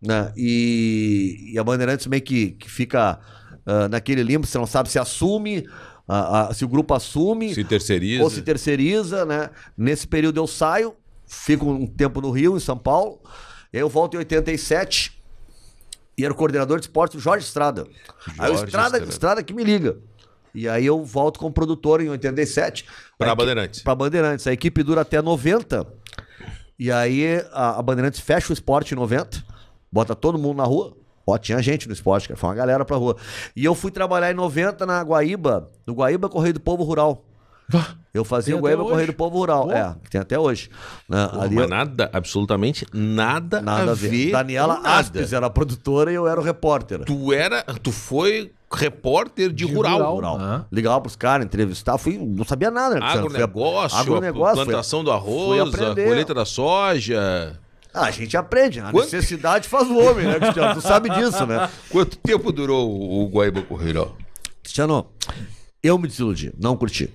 [0.00, 0.32] né?
[0.36, 3.20] E, e a Bandeirantes meio que, que fica
[3.66, 5.66] ah, naquele limbo, você não sabe se assume,
[6.08, 8.22] ah, ah, se o grupo assume, Se terceiriza.
[8.22, 9.50] ou se terceiriza, né?
[9.76, 10.94] Nesse período eu saio,
[11.26, 13.20] fico um tempo no Rio, em São Paulo,
[13.72, 15.20] eu volto em 87
[16.18, 17.86] e era o coordenador de esportes o Jorge Estrada.
[18.38, 19.10] aí o Jorge Estrada, Estrada.
[19.10, 19.98] Estrada que me liga.
[20.54, 22.84] E aí eu volto como produtor em 87.
[23.18, 23.82] Pra A equi- Bandeirantes.
[23.82, 24.46] Pra Bandeirantes.
[24.46, 25.86] A equipe dura até 90.
[26.78, 29.42] E aí a, a Bandeirantes fecha o esporte em 90.
[29.92, 30.96] Bota todo mundo na rua.
[31.26, 32.38] Ó, tinha gente no esporte, cara.
[32.38, 33.16] Foi uma galera pra rua.
[33.54, 37.24] E eu fui trabalhar em 90 na Guaíba, no Guaíba Correio do Povo Rural.
[38.12, 39.66] Eu fazia o Guaíba Correio do Povo Rural.
[39.68, 39.72] Pô.
[39.72, 40.70] É, que tem até hoje.
[41.08, 41.28] Né?
[41.28, 44.32] Porra, Ali mas eu- nada, absolutamente nada, nada a ver.
[44.32, 44.98] Daniela com nada.
[44.98, 47.04] Aspes era a produtora e eu era o repórter.
[47.04, 49.96] Tu era, tu foi repórter de, De rural.
[49.98, 50.14] rural.
[50.14, 50.38] Rural.
[50.40, 50.64] Ah.
[50.70, 52.94] Ligava pros caras, entrevistar, fui, não sabia nada.
[52.94, 53.30] né, Cristiano?
[53.30, 57.58] Fui a- Agronegócio, agronegócio, plantação do arroz, a colheita da soja.
[57.92, 60.74] Ah, a gente aprende, a Quanto- necessidade faz o homem, né, Cristiano?
[60.74, 61.68] Tu sabe disso, né?
[61.90, 64.12] Quanto tempo durou o, o Guaíba Correio?
[64.62, 65.06] Cristiano,
[65.82, 67.10] eu me desiludi, não curti.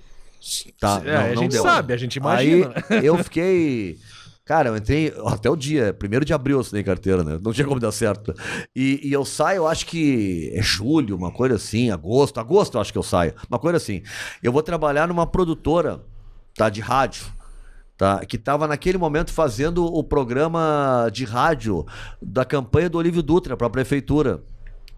[0.80, 1.63] Tá, É, não, a não gente deu.
[1.63, 2.74] sabe, a gente imagina.
[2.89, 3.98] Aí eu fiquei.
[4.46, 7.40] Cara, eu entrei até o dia, primeiro de abril eu assinei carteira, né?
[7.44, 8.32] Não tinha como dar certo.
[8.76, 12.39] E, e eu saio, eu acho que é julho, uma coisa assim, agosto.
[12.39, 13.34] Agosto eu acho que eu saio.
[13.50, 14.04] Uma coisa assim.
[14.43, 16.04] Eu vou trabalhar numa produtora,
[16.56, 16.70] tá?
[16.70, 17.26] De rádio.
[17.98, 21.86] Tá, que estava naquele momento fazendo o programa de rádio
[22.22, 24.43] da campanha do Olívio Dutra para a prefeitura.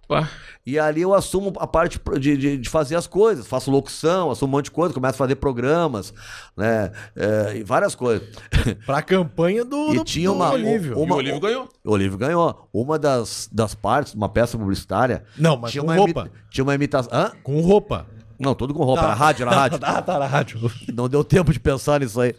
[0.08, 0.30] Pá.
[0.66, 4.54] E ali eu assumo a parte de, de, de fazer as coisas, faço locução, assumo
[4.54, 6.14] um monte de coisa, começo a fazer programas,
[6.56, 6.92] né?
[7.16, 8.28] é, e várias coisas.
[8.86, 10.98] Pra campanha do, E do, tinha do uma- Olívio.
[11.00, 11.70] uma- e o Olívio ganhou.
[11.84, 12.70] O Olívio ganhou.
[12.74, 15.24] Uma das, das partes, uma peça publicitária.
[15.38, 16.22] Não, mas tinha com uma roupa.
[16.22, 17.12] imi- Tinha uma imitação.
[17.14, 17.32] Hã?
[17.44, 18.06] Com roupa.
[18.40, 19.02] Não, tudo com roupa.
[19.04, 19.80] Era rádio, era rádio.
[19.88, 20.72] Ah, tá na rádio.
[20.94, 22.36] Não deu tempo de pensar nisso aí.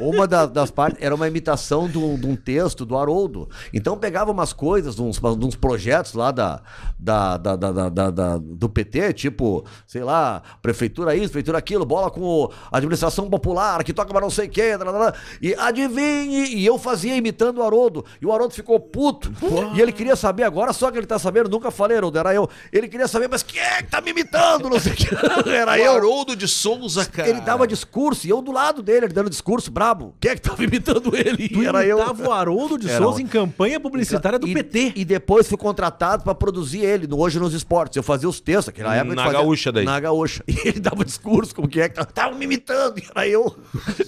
[0.00, 3.48] Uma da- das partes era uma imitação de um, de um texto do Haroldo.
[3.72, 6.60] Então pegava umas coisas, uns, uns projetos lá da,
[6.98, 12.50] da, da- da- da- do PT, tipo, sei lá, prefeitura isso, prefeitura aquilo, bola com
[12.72, 15.14] administração popular, que toca pra não sei blá.
[15.40, 19.32] e adivinhe, e eu fazia imitando o Haroldo, e o Haroldo ficou puto,
[19.74, 22.48] e ele queria saber agora, só que ele tá sabendo, nunca falei, Haroldo, era eu.
[22.72, 25.06] Ele queria saber, mas quem é que tá me imitando, não sei o que.
[25.46, 25.92] Era O eu.
[25.92, 27.28] Haroldo de Souza, cara.
[27.28, 30.14] Ele dava discurso e eu do lado dele, ele dando discurso brabo.
[30.20, 31.48] Quem é que tava imitando ele?
[31.48, 31.98] Tu Era eu.
[31.98, 34.92] imitava o Haroldo de Era Souza um- em campanha publicitária do e, PT.
[34.96, 37.96] E depois fui contratado pra produzir ele no Hoje nos Esportes.
[37.96, 39.14] Eu fazia os textos, aquela época.
[39.14, 39.84] Na fazia- gaúcha daí.
[39.84, 40.42] Na gaúcha.
[40.48, 42.98] E ele dava discurso, como que é que tava, tava me imitando.
[42.98, 43.54] E era eu.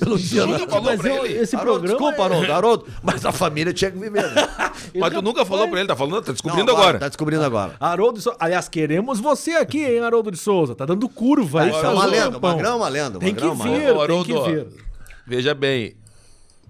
[0.01, 0.81] Eu não tinha nada.
[0.81, 2.13] mas eu- esse Haroldo, programa.
[2.13, 2.87] Desculpa, é- Haroldo, Haroldo.
[3.03, 4.23] Mas a família tinha que viver.
[4.23, 4.49] né?
[4.99, 6.99] Mas tu nunca falou pra ele, tá falando, tá descobrindo Não, agora.
[6.99, 7.75] Tá descobrindo agora.
[7.79, 8.37] Haroldo de Souza.
[8.41, 10.75] Aliás, queremos você aqui, hein, Haroldo de Souza.
[10.75, 11.69] Tá dando curva.
[11.69, 12.41] Isso é uma um lenda.
[12.41, 13.19] Magrão é uma lenda.
[13.19, 14.67] Tem que é vir, tem que vir.
[15.27, 15.95] Veja bem,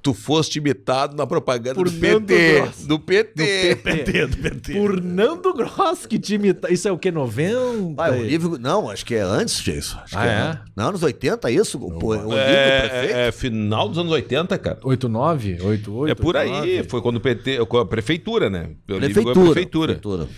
[0.02, 2.60] tu foste imitado na propaganda Por do Nando PT.
[2.60, 2.86] Gross.
[2.86, 3.76] Do PT.
[3.76, 4.72] PT, do PT.
[4.74, 6.72] Por Nando Gross, que te imita.
[6.72, 7.10] Isso é o quê?
[7.10, 7.94] 90?
[7.94, 8.58] Vai, o Olívio.
[8.58, 9.98] Não, acho que é antes disso.
[10.02, 10.72] Acho Ah, que é?
[10.76, 11.78] Não, anos 80, isso?
[11.78, 13.14] O, o Olívio, prefeito.
[13.16, 14.78] É, é final dos anos 80, cara.
[14.82, 16.10] 89, 88.
[16.10, 16.88] É por aí, 89.
[16.88, 18.70] foi quando o PT, com a prefeitura, né?
[18.88, 19.94] Eu lembro que foi a Prefeitura.
[19.94, 20.26] prefeitura.
[20.26, 20.28] prefeitura.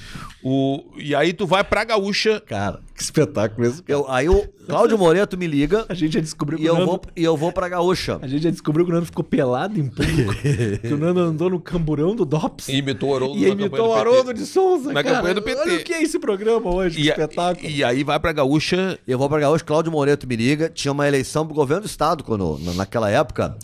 [0.42, 2.40] O, e aí tu vai pra Gaúcha.
[2.46, 3.82] Cara, que espetáculo esse.
[3.86, 6.74] Eu, aí o Cláudio Moreto me liga A gente já descobriu que e o eu,
[6.74, 6.86] Nando...
[6.86, 8.18] vou, e eu vou pra Gaúcha.
[8.20, 10.34] A gente já descobriu que o Nando ficou pelado em público.
[10.80, 12.68] que o Nando andou no camburão do DOPS.
[12.68, 13.92] E imitou o Haroldo E imitou o.
[13.94, 15.16] Haroldo de Souza, Na cara.
[15.16, 15.60] campanha do PT.
[15.60, 17.68] Olha o que é esse programa hoje, que E, a- espetáculo.
[17.68, 18.98] e aí vai pra Gaúcha.
[19.06, 20.68] Eu vou pra Gaúcha, Cláudio Moreto me liga.
[20.68, 23.56] Tinha uma eleição pro governo do estado quando, na- naquela época,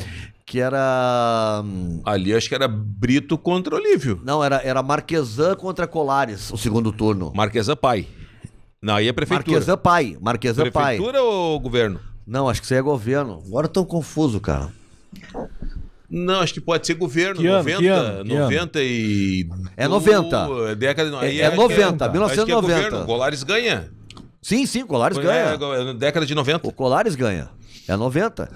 [0.47, 1.63] que era.
[1.65, 4.21] hum, Ali acho que era Brito contra Olívio.
[4.25, 7.33] Não, era, era Marquesan contra Colares, o segundo turno.
[7.35, 8.07] Marquesa Pai.
[8.81, 9.51] Não, aí é prefeitura.
[9.57, 10.17] Marquesan Pai.
[10.21, 10.97] Marquesan Pai.
[10.97, 11.99] Prefeitura ou governo?
[12.27, 13.43] Não, acho que isso aí é governo.
[13.47, 14.69] Agora eu tô confuso, cara.
[16.11, 17.41] Não, acho que pode ser governo.
[17.41, 17.59] Que ano?
[17.59, 18.25] 90, Que ano?
[18.25, 19.49] Que 90 e.
[19.77, 20.75] É 90.
[20.77, 21.17] Década de...
[21.17, 22.61] aí É- é acho que 90, acho que 1990.
[22.61, 23.07] governo.
[23.07, 23.91] Colares ganha.
[24.41, 25.57] Sim, sim, Colares É, ganha.
[25.57, 26.67] go- década de 90.
[26.67, 27.51] O Colares ganha.
[27.87, 28.49] É 90.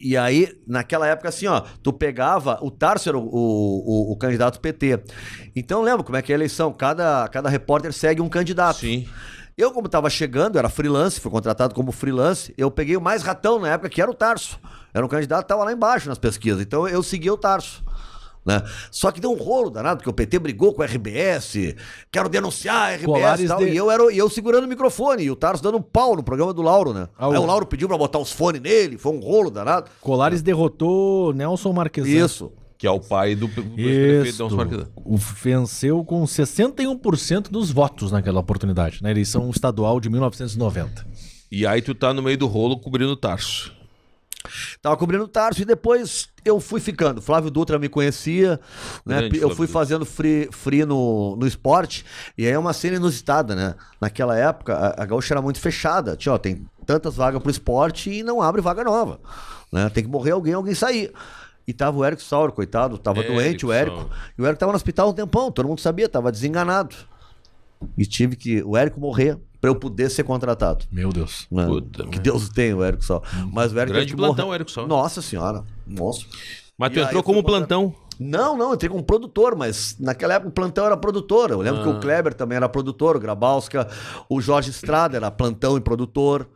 [0.00, 2.58] E aí, naquela época, assim, ó, tu pegava.
[2.62, 3.28] O Tarso era o, o,
[4.10, 5.00] o- o candidato PT.
[5.56, 6.72] Então, lembra como é que é a eleição?
[6.72, 8.78] Cada, cada repórter segue um candidato.
[8.78, 9.06] Sim.
[9.58, 13.58] Eu, como tava chegando, era freelance, fui contratado como freelance, eu peguei o mais ratão
[13.58, 14.58] na época, que era o Tarso.
[14.94, 16.62] Era um candidato que tava lá embaixo nas pesquisas.
[16.62, 17.82] Então eu segui o Tarso.
[18.46, 18.62] Né?
[18.90, 21.74] Só que deu um rolo danado, porque o PT brigou com a RBS,
[22.10, 23.58] quero denunciar a RBS Colares e tal.
[23.58, 26.16] de- E eu, era, e eu segurando o microfone, e o Tarso dando um pau
[26.16, 27.08] no programa do Lauro, né?
[27.18, 29.90] Ah, Aí o- o Lauro pediu pra botar os fones nele, foi um rolo danado.
[30.00, 32.08] Colares derrotou Nelson Marquesan.
[32.08, 32.52] Isso.
[32.78, 34.36] Que é o pai do, do ex-prefeito.
[35.04, 41.04] O- Venceu com 61% dos votos naquela oportunidade, na eleição estadual de 1990.
[41.50, 43.72] E aí tu tá no meio do rolo cobrindo o Tarso.
[44.80, 47.20] Tava cobrindo o Tarso e depois eu fui ficando.
[47.20, 48.60] Flávio Dutra me conhecia,
[49.04, 49.18] né?
[49.22, 52.04] Grande Eu fui fazendo free, free no, no esporte.
[52.36, 53.74] E aí é uma cena inusitada, né?
[54.00, 56.16] Naquela época, a, a gaúcha era muito fechada.
[56.16, 59.20] Tinha, ó, tem tantas vagas pro esporte e não abre vaga nova.
[59.72, 59.90] Né?
[59.90, 61.12] Tem que morrer alguém, alguém sair.
[61.68, 63.96] E tava o Érico Sauro, coitado, tava Érico doente o Érico.
[63.98, 64.10] Sauro.
[64.38, 66.96] E o Érico tava no hospital um tempão, todo mundo sabia, tava desenganado.
[67.96, 70.86] E tive que o Érico morrer pra eu poder ser contratado.
[70.90, 71.46] Meu Deus.
[71.52, 71.66] né?
[71.66, 73.22] Puta, que Deus tem o Érico Sauro.
[73.52, 74.56] Mas o Érico Grande que plantão, morrer.
[74.56, 74.88] Érico Sauro.
[74.88, 75.62] Nossa senhora.
[75.86, 76.24] Nossa.
[76.78, 77.94] Mas tu E entrou como plantão.
[78.18, 81.50] Não, não, entrei como produtor, mas naquela época o plantão era produtor.
[81.50, 81.92] Eu lembro que Ah.
[81.92, 83.86] o Kleber também era produtor, o Grabowska,
[84.28, 86.48] o Jorge Estrada era plantão e produtor.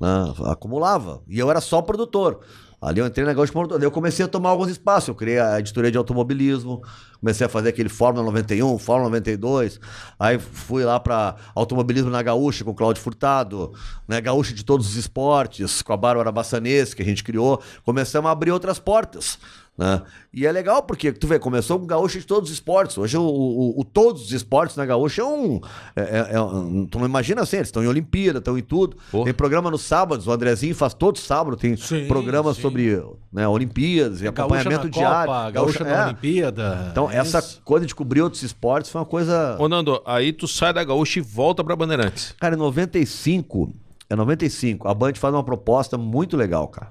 [0.00, 0.32] né?
[0.46, 1.20] Acumulava.
[1.28, 2.40] E eu era só produtor.
[2.82, 3.78] Ali eu entrei na produtor.
[3.78, 5.08] Daí eu comecei a tomar alguns espaços.
[5.08, 6.82] Eu criei a editoria de automobilismo,
[7.20, 9.78] comecei a fazer aquele Fórmula 91, Fórmula 92.
[10.18, 13.72] Aí fui lá para automobilismo na Gaúcha com o Cláudio Furtado,
[14.08, 14.20] né?
[14.20, 17.62] Gaúcha de todos os esportes, com a Bárbara Bassanese, que a gente criou.
[17.84, 19.38] Começamos a abrir outras portas.
[19.76, 20.02] Né?
[20.34, 22.98] E é legal porque, tu vê, começou com gaúcha de todos os esportes.
[22.98, 25.60] Hoje o, o- o todos os esportes na gaúcha é um.
[25.96, 28.98] É, é- é um- tu não imagina assim, eles estão em Olimpíada, estão em tudo.
[29.10, 29.24] Pô.
[29.24, 32.62] Tem programa nos sábados, o Andrezinho faz todo sábado, tem Sim, programas sim.
[32.62, 33.02] sobre
[33.32, 35.32] né, Olimpíadas e acompanhamento gaúcha na diário.
[35.32, 36.04] Copa, gaúcha na é.
[36.04, 36.88] Olimpíada.
[36.92, 37.62] Então, é essa isso.
[37.64, 39.56] coisa de cobrir outros esportes foi uma coisa.
[39.58, 42.34] Ô, Nando, aí tu sai da Gaúcha e volta pra Bandeirantes.
[42.38, 43.72] Cara, em 95,
[44.10, 46.90] é 95, a Band faz uma proposta muito legal, cara.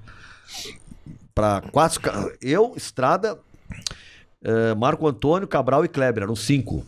[1.34, 2.02] Pra quatro.
[2.42, 3.40] Eu, Estrada,
[4.44, 6.86] eh, Marco Antônio, Cabral e Kleber, eram cinco.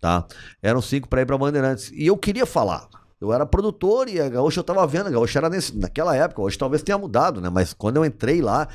[0.00, 0.26] tá?
[0.62, 1.90] Eram cinco pra ir pra Bandeirantes.
[1.92, 2.88] E eu queria falar.
[3.20, 5.06] Eu era produtor e a Gaúcha eu tava vendo.
[5.06, 6.42] A Gaúcha era nesse, naquela época.
[6.42, 7.48] Hoje talvez tenha mudado, né?
[7.48, 8.68] Mas quando eu entrei lá,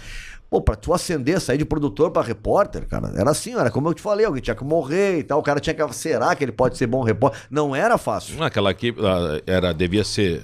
[0.49, 3.93] pô, pra tu ascender, sair de produtor pra repórter, cara, era assim, era como eu
[3.93, 5.39] te falei, alguém tinha que morrer e tal.
[5.39, 5.93] O cara tinha que.
[5.93, 7.39] Será que ele pode ser bom repórter?
[7.51, 8.43] Não era fácil.
[8.43, 10.43] Aquela equipe ah, era, devia ser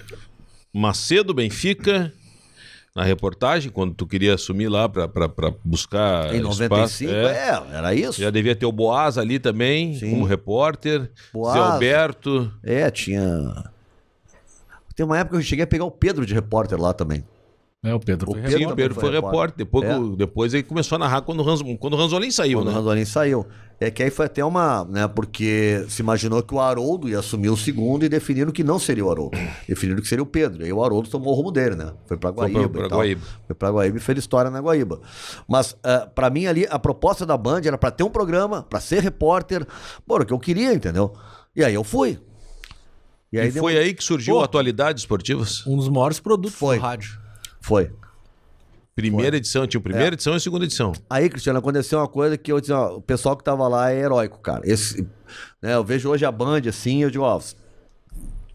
[0.72, 2.14] Macedo, Benfica,
[2.98, 5.08] na reportagem, quando tu queria assumir lá pra
[5.64, 6.34] buscar.
[6.34, 6.64] Em espaço.
[7.04, 7.26] 95, É.
[7.26, 8.20] é, era isso.
[8.20, 10.10] Já devia ter o Boaz ali também, Sim.
[10.10, 11.12] como repórter.
[11.32, 11.54] Boaz.
[11.54, 12.52] Zé Alberto.
[12.64, 13.72] É, tinha.
[14.96, 17.24] Tem uma época que eu cheguei a pegar o Pedro de repórter lá também.
[17.84, 19.58] É, o Pedro O foi Pedro Sim, o Pedro foi foi repórter.
[19.58, 19.96] Depois, É.
[19.98, 22.72] o- depois ele começou a narrar quando o, Ranz, quando o Ranzolin saiu, Quando o
[22.72, 22.76] né?
[22.78, 23.46] Ranzolin saiu.
[23.80, 27.50] É que aí foi até uma, né, porque se imaginou que o Haroldo ia assumir
[27.50, 29.38] o segundo e definiram que não seria o Haroldo.
[29.70, 30.64] definiram que seria o Pedro.
[30.64, 31.94] E aí o Haroldo tomou o rumo dele, né?
[32.08, 32.98] Foi pra Foi Guaíba pra- pra e tal.
[32.98, 33.22] Guaíba.
[33.46, 35.00] Foi pra Guaíba e fez história na Guaíba.
[35.48, 38.80] Mas ah, pra mim ali, a proposta da Band era pra ter um programa, pra
[38.80, 39.68] ser repórter.
[40.08, 41.14] O que eu queria, entendeu?
[41.56, 42.20] E aí eu fui.
[43.32, 44.42] E, aí deu- foi aí que surgiu Pô.
[44.44, 45.66] Atualidades Esportivas.
[45.68, 46.78] um dos maiores produtos Foi.
[46.78, 47.27] do rádio.
[47.68, 47.92] Foi.
[48.96, 50.14] Primeira edição, tinha primeira É.
[50.14, 50.94] edição e segunda edição.
[51.10, 54.00] Aí, Cristiano, aconteceu uma coisa que eu disse, ó, o pessoal que tava lá é
[54.00, 54.62] heróico, cara.
[54.64, 55.02] Esse,
[55.62, 57.42] né, eu vejo hoje a Band assim, eu digo, ó,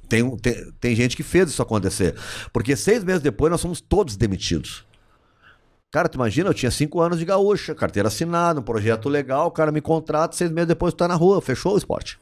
[0.08, 2.16] tem, tem, tem gente que fez isso acontecer.
[2.54, 4.86] Porque seis meses depois nós fomos todos demitidos.
[5.90, 9.50] Cara, tu imagina, eu tinha cinco anos de gaúcha, carteira assinada, um projeto legal, o
[9.50, 12.18] cara me contrata, seis meses depois tu tá na rua, fechou o esporte.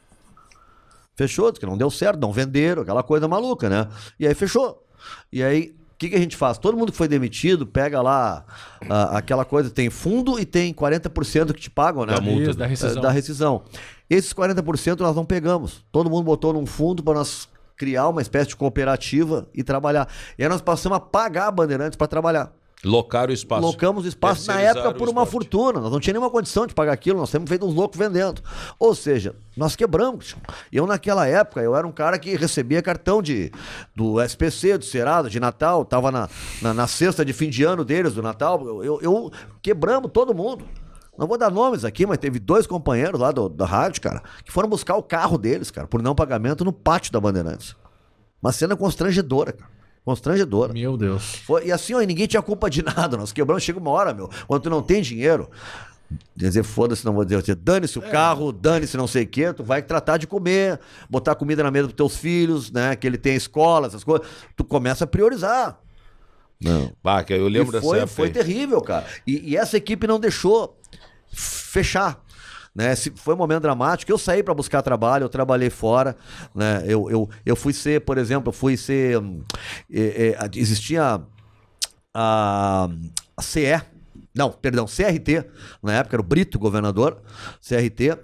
[1.15, 3.89] Fechou, porque não deu certo, não venderam, aquela coisa maluca, né?
[4.19, 4.85] E aí fechou.
[5.33, 6.57] E aí, que, que a gente faz?
[6.57, 8.43] Todo mundo que foi demitido, pega lá
[8.89, 12.15] ah, aquela coisa, tem fundo e tem 40% que te pagam, né?
[12.15, 12.51] Da multa.
[12.51, 12.99] Isso, da rescisão.
[12.99, 13.63] Eh, Da rescisão.
[14.09, 15.85] Esses 40% nós não pegamos.
[15.93, 17.47] Todo mundo botou num fundo para nós
[17.77, 20.09] criar uma espécie de cooperativa e trabalhar.
[20.39, 22.51] E aí nós passamos a pagar a Bandeirantes para trabalhar.
[22.83, 23.63] Locaram o espaço.
[23.63, 25.81] Locamos o espaço na época por uma fortuna.
[25.81, 28.43] Nós não tínhamos nenhuma condição de pagar aquilo, nós temos feito uns loucos vendendo.
[28.79, 30.35] Ou seja, nós quebramos.
[30.73, 33.53] Eu, naquela época, eu era um cara que recebia cartão de,
[33.95, 36.29] do SPC, do Cerado, de Natal, tava na,
[36.63, 38.67] na, na cesta de fim de ano deles, do Natal.
[38.67, 40.65] Eu, eu, eu quebramos todo mundo.
[41.19, 44.51] Não vou dar nomes aqui, mas teve dois companheiros lá do, da rádio, cara, que
[44.51, 47.77] foram buscar o carro deles, cara, por não pagamento no pátio da Bandeirantes.
[48.43, 49.80] Uma cena constrangedora, cara.
[50.11, 50.73] Constrangedora.
[50.73, 51.37] Meu Deus.
[51.47, 53.17] Foi- e assim, ó, e ninguém tinha culpa de nada.
[53.17, 54.29] Nós quebramos, chega uma hora, meu.
[54.49, 55.49] Quando tu não tem dinheiro,
[56.37, 59.63] quer dizer, foda-se, não vou dizer, dane-se o carro, dane-se não sei o quê, tu
[59.63, 62.97] vai tratar de comer, botar comida na mesa dos teus filhos, né?
[62.97, 64.27] Que ele tem escola, essas coisas.
[64.57, 65.79] Tu começa a priorizar.
[66.61, 66.93] Não.
[67.03, 68.07] Bah, que eu lembro E foi, dessa época.
[68.17, 69.07] foi terrível, cara.
[69.27, 70.77] E, e essa equipe não deixou
[71.33, 72.23] fechar.
[72.75, 72.95] Né?
[72.97, 74.11] Foi um momento dramático.
[74.11, 76.17] Eu saí para buscar trabalho, eu trabalhei fora.
[76.55, 76.85] Né?
[76.87, 79.19] Eu, eu, eu fui ser, por exemplo, fui ser.
[79.19, 79.43] hum,
[79.93, 81.21] é, é, existia
[82.15, 82.89] a,
[83.37, 83.81] a CE.
[84.35, 85.45] Não, perdão, CRT,
[85.83, 87.21] na época era o Brito, governador,
[87.61, 88.17] CRT.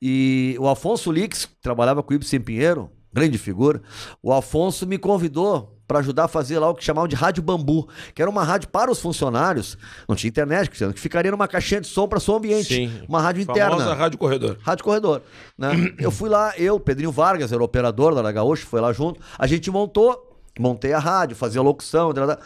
[0.00, 3.82] E o Afonso Lix, que trabalhava com o Ibsen Pinheiro, grande figura,
[4.22, 7.88] o Afonso me convidou para ajudar a fazer lá o que chamavam de Rádio Bambu,
[8.14, 9.76] que era uma rádio para os funcionários,
[10.08, 13.02] não tinha internet, que ficaria numa caixinha de som para seu ambiente, Sim.
[13.08, 13.94] uma rádio Famosa interna.
[13.94, 14.58] Rádio Corredor.
[14.62, 15.22] Rádio Corredor.
[15.58, 15.94] Né?
[15.98, 19.20] eu fui lá, eu, Pedrinho Vargas, era o operador da Gaúcha, foi lá junto.
[19.38, 22.12] A gente montou, montei a rádio, fazia locução.
[22.14, 22.38] Tá.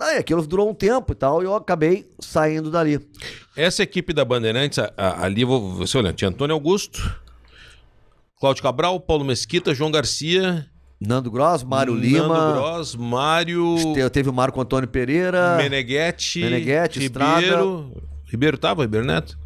[0.00, 3.00] Aí aquilo durou um tempo e tal, e eu acabei saindo dali.
[3.56, 7.00] Essa equipe da Bandeirantes, a- a- ali, você olhando, tinha Antônio Augusto,
[8.38, 10.66] Cláudio Cabral, Paulo Mesquita, João Garcia,
[11.06, 12.52] Nando Gross, Mário Nando Lima.
[12.52, 15.56] Gross, Mário te- Teve o Marco Antônio Pereira.
[15.56, 17.92] Meneghetti, Meneghetti, Ribeiro.
[18.26, 19.36] Ribeiro tava, Ribeiro Neto?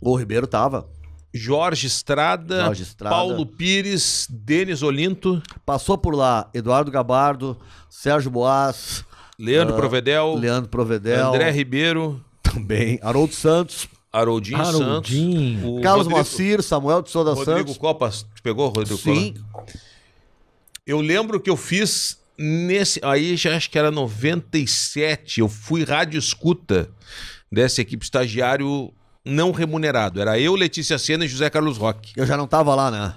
[0.00, 0.86] O Ribeiro tava.
[1.34, 3.14] Jorge Estrada, Jorge Estrada.
[3.16, 7.56] Paulo Pires, Denis Olinto, Passou por lá Eduardo Gabardo,
[7.88, 9.02] Sérgio Boas,
[9.38, 11.28] Leandro Provedel, Ah, Leandro Provedel.
[11.28, 12.98] André Ribeiro, Também.
[13.02, 13.88] Haroldo Santos.
[14.12, 15.60] Haroldinho, Haroldinho.
[15.62, 17.78] Santos, Carlos Rodrigo, Macir, Samuel de Souza Rodrigo Santos.
[17.78, 19.32] Copa, tu pegou, Rodrigo Sim.
[19.50, 19.64] Copa?
[20.86, 23.00] Eu lembro que eu fiz nesse.
[23.04, 25.40] Aí já acho que era 97.
[25.40, 26.90] Eu fui rádio escuta
[27.50, 28.92] dessa equipe estagiário
[29.24, 30.20] não remunerado.
[30.20, 32.12] Era eu, Letícia Senna e José Carlos Roque.
[32.16, 33.14] Eu já não tava lá, né?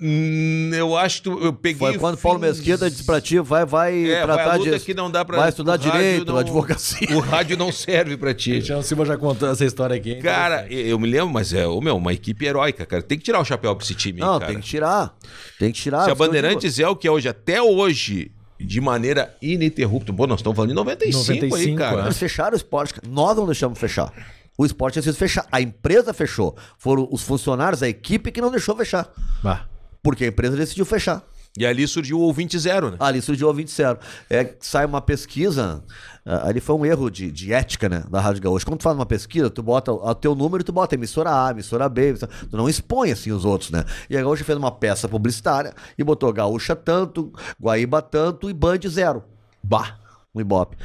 [0.00, 1.78] Hum, Eu acho que eu peguei.
[1.78, 4.86] Foi quando Paulo Mesquita disse pra ti, vai, vai É, vai tratar a luta disso.
[4.86, 5.38] que não dá pra.
[5.38, 7.08] Vai estudar direito, não- advocacia.
[7.16, 8.52] O rádio não serve pra ti.
[8.52, 10.12] Cristiano Silva já contou essa história aqui.
[10.12, 10.20] hein?
[10.22, 13.02] Cara, eu me lembro, mas é, ô, meu, uma equipe heróica, cara.
[13.02, 14.52] Tem que tirar o chapéu pra esse time, Não, cara.
[14.52, 15.16] tem que tirar.
[15.58, 16.04] Tem que tirar.
[16.04, 18.30] Se a Bandeirantes é o que é hoje, até hoje,
[18.60, 20.12] de maneira ininterrupta.
[20.12, 22.02] Pô, nós estamos falando de 95, aí, 95, cara.
[22.02, 22.04] é.
[22.04, 22.94] Eles fecharam o esporte.
[22.94, 23.06] cara.
[23.08, 24.12] Nós não deixamos fechar.
[24.56, 25.44] O esporte tinha sido fechar.
[25.50, 26.56] A empresa fechou.
[26.78, 29.08] Foram os funcionários, a equipe que não deixou fechar.
[29.42, 29.66] Bah.
[30.02, 31.22] Porque a empresa decidiu fechar.
[31.58, 32.96] E ali surgiu o ouvinte zero, né?
[33.00, 33.98] Ali surgiu o ouvinte zero.
[34.30, 35.82] É, sai uma pesquisa,
[36.24, 38.64] ah, ali foi um erro de, de ética, né, da Rádio Gaúcha.
[38.64, 41.88] Quando tu faz uma pesquisa, tu bota o teu número, tu bota emissora A, emissora
[41.88, 43.84] B, emissora- tu não expõe assim os outros, né?
[44.08, 48.78] E a Gaúcha fez uma peça publicitária e botou Gaúcha tanto, Guaíba tanto e Band
[48.86, 49.24] zero.
[49.60, 49.98] Bah!
[50.34, 50.76] No Ibope.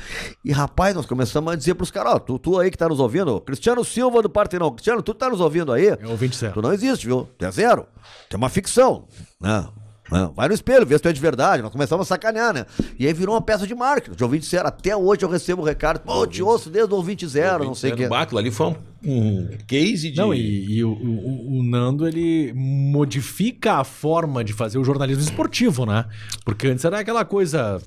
[0.44, 3.00] E rapaz, nós começamos a dizer pros caras, ó, tu, tu aí que tá nos
[3.00, 5.88] ouvindo, Cristiano Silva do Partenão, Cristiano, tu tá nos ouvindo aí?
[5.88, 6.54] É o 27.
[6.54, 7.30] Tu não existe, viu?
[7.38, 7.86] Tu é zero.
[8.30, 9.06] Tu é uma ficção,
[9.42, 9.68] né?
[10.14, 10.30] Né?
[10.36, 11.64] Vai no espelho, vê se tu é de verdade.
[11.64, 12.68] Nós começamos a sacanear, né?
[13.00, 14.16] E aí virou uma peça de marketing.
[14.16, 14.68] De ouvinte zero.
[14.68, 16.00] Até hoje eu recebo o recado.
[16.02, 18.04] Pô, te ouço desde o ouvinte zero, não sei o que.
[18.14, 20.18] Aquilo ali foi um, um case de.
[20.18, 25.24] Não, e, e o, o- o Nando, ele modifica a forma de fazer o jornalismo
[25.24, 26.06] esportivo, né?
[26.46, 27.82] Porque antes era aquela coisa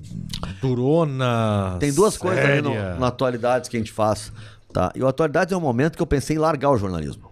[0.61, 1.77] durona.
[1.79, 2.95] Tem duas coisas aí no, séria.
[2.95, 4.31] no Atualidades que a gente faz.
[4.73, 4.91] Tá?
[4.95, 7.26] E o Atualidades é um momento que eu pensei em largar o jornalismo.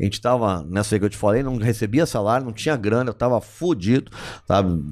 [0.00, 3.10] A gente tava, nessa aí que eu te falei, não recebia salário, não tinha grana,
[3.10, 4.10] eu tava fudido,
[4.48, 4.82] sabe?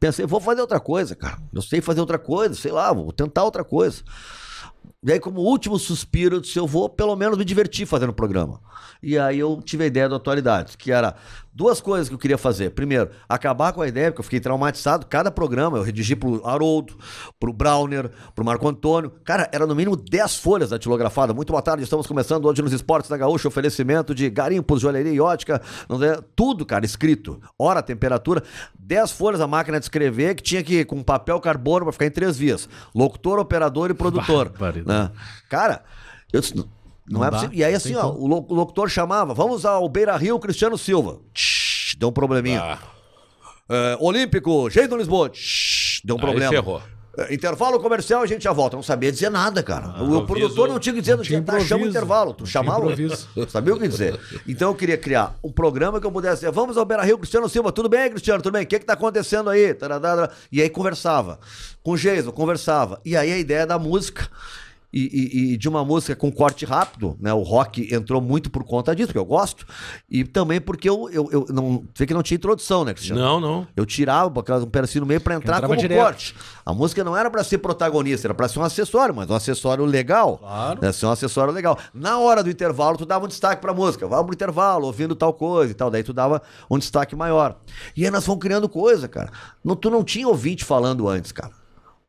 [0.00, 1.38] Pensei, vou fazer outra coisa, cara.
[1.52, 4.02] Eu sei fazer outra coisa, sei lá, vou tentar outra coisa.
[5.04, 8.14] E aí, como último suspiro, eu disse, eu vou pelo menos me divertir fazendo o
[8.14, 8.60] programa.
[9.02, 11.14] E aí eu tive a ideia do Atualidades, que era
[11.52, 12.70] duas coisas que eu queria fazer.
[12.70, 15.04] Primeiro, acabar com a ideia, porque eu fiquei traumatizado.
[15.06, 16.96] Cada programa eu redigi pro Haroldo,
[17.38, 19.12] pro Browner, pro Marco Antônio.
[19.22, 21.34] Cara, era no mínimo 10 folhas datilografada.
[21.34, 25.20] Muito boa tarde, estamos começando hoje nos Esportes da Gaúcha, oferecimento de garimpos, joalheria e
[25.20, 25.60] ótica.
[25.90, 27.40] É, tudo, cara, escrito.
[27.58, 28.42] Hora, temperatura.
[28.86, 32.06] 10 folhas a máquina de escrever, que tinha que ir com papel carbono pra ficar
[32.06, 32.68] em três vias.
[32.94, 34.52] Locutor, operador e produtor.
[34.86, 35.10] Né?
[35.48, 35.82] Cara,
[36.32, 36.64] eu disse, não,
[37.08, 37.56] não Não é dá, possível.
[37.58, 41.18] E aí, assim, ó, o lo- o locutor chamava, vamos ao Beira Rio Cristiano Silva.
[41.32, 42.60] Tsh, deu um probleminha.
[42.62, 42.78] Ah,
[43.68, 45.30] É, Olímpico, jeito Lisboa.
[45.30, 46.50] Tsh, deu um aí problema.
[46.52, 46.82] ferrou.
[47.16, 48.76] É, Intervalo comercial, a gente já volta.
[48.76, 49.88] Não sabia dizer nada, cara.
[50.02, 50.26] o improviso.
[50.26, 52.34] produtor não tinha que dizer, não tinha tá, chama o intervalo.
[52.34, 52.46] Tu
[53.36, 54.18] não sabia o que dizer.
[54.46, 57.48] Então eu queria criar um programa que eu pudesse dizer, vamos ao Beira Rio, Cristiano
[57.48, 58.64] Silva, tudo bem, Cristiano, tudo bem?
[58.64, 59.76] O que que tá acontecendo aí?
[60.50, 61.38] E aí conversava.
[61.82, 63.00] Com o Geiso, conversava.
[63.04, 64.28] E aí a ideia da música.
[64.96, 65.00] E,
[65.50, 67.34] e- e de uma música com corte rápido, né?
[67.34, 69.66] O rock entrou muito por conta disso, porque eu gosto.
[70.08, 71.82] E também porque eu, eu, eu não.
[71.96, 73.20] Vê que não tinha introdução, né, Cristiano?
[73.20, 73.66] Não, não.
[73.74, 76.00] Eu tirava aquelas- um pedacinho no meio pra entrar Entrava como direto.
[76.00, 76.36] corte.
[76.64, 79.84] A música não era pra ser protagonista, era pra ser um acessório, mas um acessório
[79.84, 80.38] legal.
[80.38, 80.78] Claro.
[80.80, 80.92] Né?
[80.92, 81.76] Ser um acessório legal.
[81.92, 84.06] Na hora do intervalo, tu dava um destaque pra música.
[84.06, 85.90] Vamos pro intervalo, ouvindo tal coisa e tal.
[85.90, 86.40] Daí tu dava
[86.70, 87.56] um destaque maior.
[87.96, 89.32] E aí nós fomos criando coisa, cara.
[89.64, 91.50] Não, tu não tinha ouvinte falando antes, cara.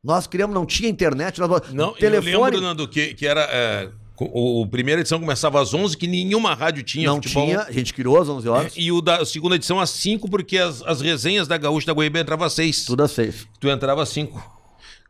[0.06, 2.32] Nós criamos, não tinha internet, nós, Não, telefone.
[2.34, 3.42] eu lembro, Nando, que, que era.
[3.52, 7.46] é, o, o primeira edição começava às 11, que nenhuma rádio tinha não futebol.
[7.46, 8.74] tinha, a gente criou às 11 horas.
[8.78, 11.94] E o da a segunda edição às 5, porque as, as resenhas da Gaúcha da
[11.94, 12.86] Goiânia entrava às 6.
[12.86, 13.48] Tudo às seis.
[13.60, 14.54] Tu entrava às 5.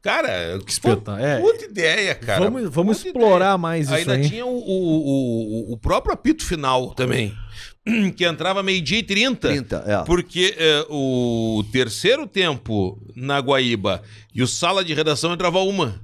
[0.01, 1.39] Cara, que Espeta- é.
[1.39, 2.43] puta ideia, cara.
[2.49, 4.29] Vamos- vamos explorar mais isso Ainda aí.
[4.29, 7.33] tinha o, o, o, o próprio apito final também.
[8.15, 9.47] Que entrava meio-dia e 30.
[9.47, 10.03] 30, é.
[10.05, 14.01] Porque é, o terceiro tempo na Guaíba
[14.33, 16.01] e o sala de redação entrava uma.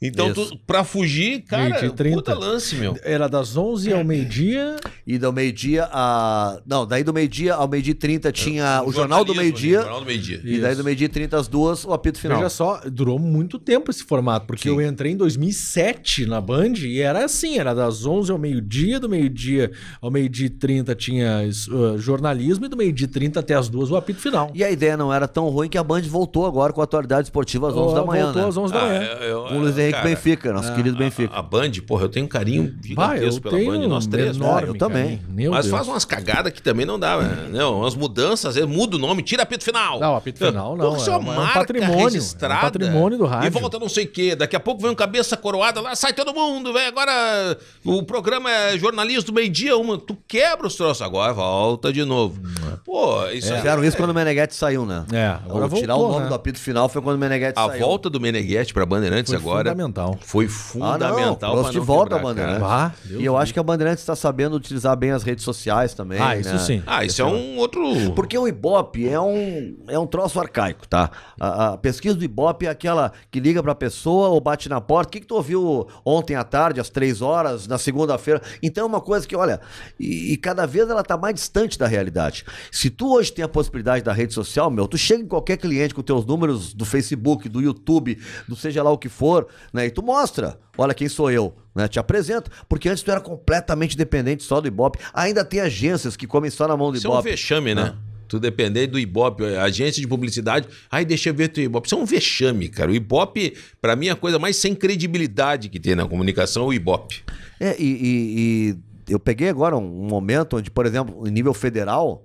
[0.00, 0.50] Então, Isso.
[0.50, 2.16] tu, pra fugir, cara, Meio-dia e 30.
[2.16, 2.98] puta lance, meu.
[3.02, 4.76] Era das 11 ao meio-dia.
[5.06, 6.60] E do meio-dia a.
[6.66, 9.80] Não, daí do meio-dia ao meio-dia e 30 tinha o Jornal do Jornalismo, Meio-Dia.
[9.80, 10.40] Jornal do Meio-Dia.
[10.44, 12.36] E daí do meio-dia e 30 às duas, o apito final.
[12.38, 14.74] Veja só, durou muito tempo esse formato, porque Sim.
[14.74, 19.08] eu entrei em 2007 na Band e era assim, era das 11 ao meio-dia, do
[19.08, 19.70] meio-dia
[20.02, 23.90] ao meio-dia e 30 tinha uh, jornalismo e do meio-dia e 30 até as duas
[23.90, 24.50] o apito final.
[24.54, 27.28] E a ideia não era tão ruim que a Band voltou agora com a atualidade
[27.28, 28.24] esportiva às 11 da manhã.
[28.24, 28.48] Voltou né?
[28.48, 29.00] às 11 da Ah, manhã.
[29.02, 31.34] eu- eu- Com o Luiz Henrique cara, Benfica, nosso querido a- Benfica.
[31.34, 34.36] A, a Band, porra, eu tenho um carinho gigantesco pela Band, nós três.
[34.36, 34.68] enorme né?
[34.68, 35.20] Eu também.
[35.28, 35.76] Meu Mas Deus.
[35.76, 37.48] faz umas cagadas que também não dá, né?
[37.50, 39.98] Não, umas mudanças, às vezes muda o nome, tira apito final.
[40.00, 42.54] Não, apito final não, Porra, isso é é uma um- é um marca patrimônio, registrada.
[42.54, 43.46] é um patrimônio do rádio.
[43.46, 44.34] E volta não sei o quê.
[44.36, 46.88] Daqui a pouco vem um cabeça coroada lá, sai todo mundo, velho.
[46.88, 49.98] Agora o programa é jornalismo do meio-dia, uma.
[49.98, 51.02] Tu quebra os troços.
[51.02, 52.40] Agora volta de novo.
[52.84, 53.58] Pô, isso aí.
[53.58, 55.04] Fizeram isso quando o Meneghetti saiu, né?
[55.12, 56.28] É, agora tirar voltou, o nome né?
[56.30, 57.80] do apito final foi quando o Meneghetti A saiu.
[57.80, 60.18] volta do Meneghetti pra Bandeirantes Foi agora fundamental.
[60.22, 62.60] foi Ah, fundamental trouxe não de volta a Bandeirantes.
[62.62, 62.86] cara.
[62.86, 66.20] Ah, e eu acho que a Bandeirantes está sabendo utilizar bem as redes sociais também.
[66.20, 66.58] Ah, isso né?
[66.58, 66.82] sim.
[66.86, 67.82] Ah, isso é um outro.
[68.14, 71.10] Porque o Ibope é um, é um troço arcaico, tá?
[71.38, 75.08] A, a pesquisa do Ibope é aquela que liga pra pessoa ou bate na porta.
[75.08, 78.40] O que, que tu ouviu ontem à tarde, às três horas, na segunda-feira?
[78.62, 79.60] Então é uma coisa que, olha,
[80.00, 82.44] e, e cada vez ela tá mais distante da realidade.
[82.72, 85.94] Se tu hoje tem a possibilidade da rede social, meu, tu chega em qualquer cliente
[85.94, 88.18] com teus números do Facebook, do YouTube,
[88.48, 89.86] do seja lá o que for, né?
[89.86, 91.54] E tu mostra, olha quem sou eu.
[91.74, 94.98] Né, te apresenta, porque antes tu era completamente dependente só do Ibope.
[95.12, 97.28] Ainda tem agências que comem só na mão do Isso é um Ibope.
[97.28, 97.94] vexame, né?
[98.26, 100.66] Tu depender do Ibope, agência de publicidade.
[100.90, 101.86] Ai, deixa eu ver teu Ibope.
[101.86, 102.90] Isso é um vexame, cara.
[102.90, 106.66] O Ibope, pra mim, é a coisa mais sem credibilidade que tem na comunicação é
[106.68, 107.22] o Ibope.
[107.60, 108.70] É, e, e-
[109.08, 112.24] e eu peguei agora um, um momento onde, por exemplo, em nível federal,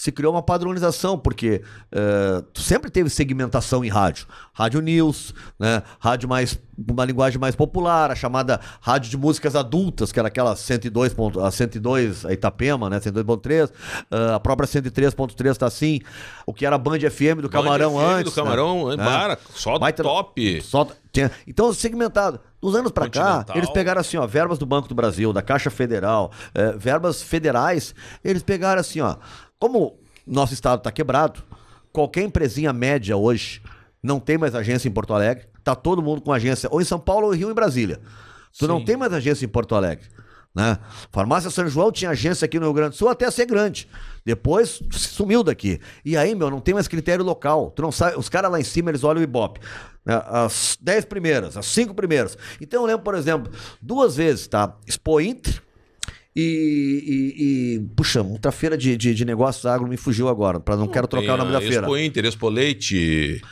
[0.00, 4.26] se criou uma padronização, porque eh, sempre teve segmentação em rádio.
[4.54, 5.82] Rádio News, né?
[5.98, 10.56] Rádio mais, uma linguagem mais popular, a chamada rádio de músicas adultas, que era aquela
[10.56, 12.98] 102, ponto- a 102, a Itapema, né?
[12.98, 13.70] 102.3,
[14.10, 16.00] eh, a própria 103.3 tá assim,
[16.46, 18.32] o que era a Band FM do Camarão Band FM antes.
[18.32, 19.04] Do Camarão, né?
[19.04, 20.62] para, só Baita- top.
[20.62, 22.40] só tinha- então, segmentado.
[22.62, 25.70] Dos anos pra cá, eles pegaram assim, ó, verbas do Banco do Brasil, da Caixa
[25.70, 29.16] Federal, eh, verbas federais, eles pegaram assim, ó,
[29.60, 31.42] como nosso estado tá quebrado,
[31.92, 33.62] qualquer empresinha média hoje
[34.02, 36.98] não tem mais agência em Porto Alegre, tá todo mundo com agência ou em São
[36.98, 38.00] Paulo, ou em Rio, ou em Brasília.
[38.58, 38.86] Tu não Sim.
[38.86, 40.06] tem mais agência em Porto Alegre.
[40.52, 40.78] Né?
[41.12, 43.86] Farmácia São João tinha agência aqui no Rio Grande do Sul até ser grande.
[44.24, 45.78] Depois sumiu daqui.
[46.04, 47.70] E aí, meu, não tem mais critério local.
[47.70, 49.60] Tu não sabe, os caras lá em cima, eles olham o Ibope.
[50.04, 50.20] né?
[50.26, 52.36] As 10 primeiras, as 5 primeiras.
[52.60, 54.74] Então eu lembro, por exemplo, duas vezes, tá?
[54.88, 55.62] Expo Inter
[56.34, 56.42] e,
[57.36, 60.86] e- e- puxa, outra feira de, de, de negócios agro me fugiu agora, para não
[60.88, 61.82] quero trocar o nome da feira.
[61.86, 63.42] Expo Inter, Expo Leite.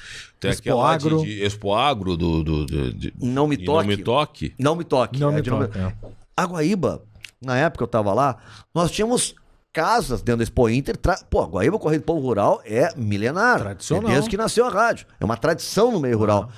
[0.41, 1.19] Tem Expo aquela Agro.
[1.23, 2.45] De, de Expo Agro do.
[2.45, 3.89] do, do- de- Não me toque.
[3.89, 4.55] Não me toque.
[4.59, 5.19] Não me toque.
[5.21, 5.93] Não é, me toque, é.
[6.37, 7.03] A Guaíba,
[7.43, 8.37] na época eu tava lá,
[8.73, 9.35] nós tínhamos
[9.73, 10.97] casas dentro da Expo Inter.
[10.97, 11.19] Tra...
[11.29, 13.59] Pô, a Guaíba Correio do Povo Rural é milenar.
[13.59, 14.11] Tradicional.
[14.11, 15.07] É desde que nasceu a rádio.
[15.19, 16.49] É uma tradição no meio rural.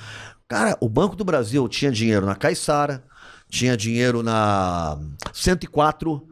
[0.46, 3.02] Cara, o Banco do Brasil tinha dinheiro na Caiçara,
[3.50, 4.98] tinha dinheiro na
[5.32, 6.26] 104,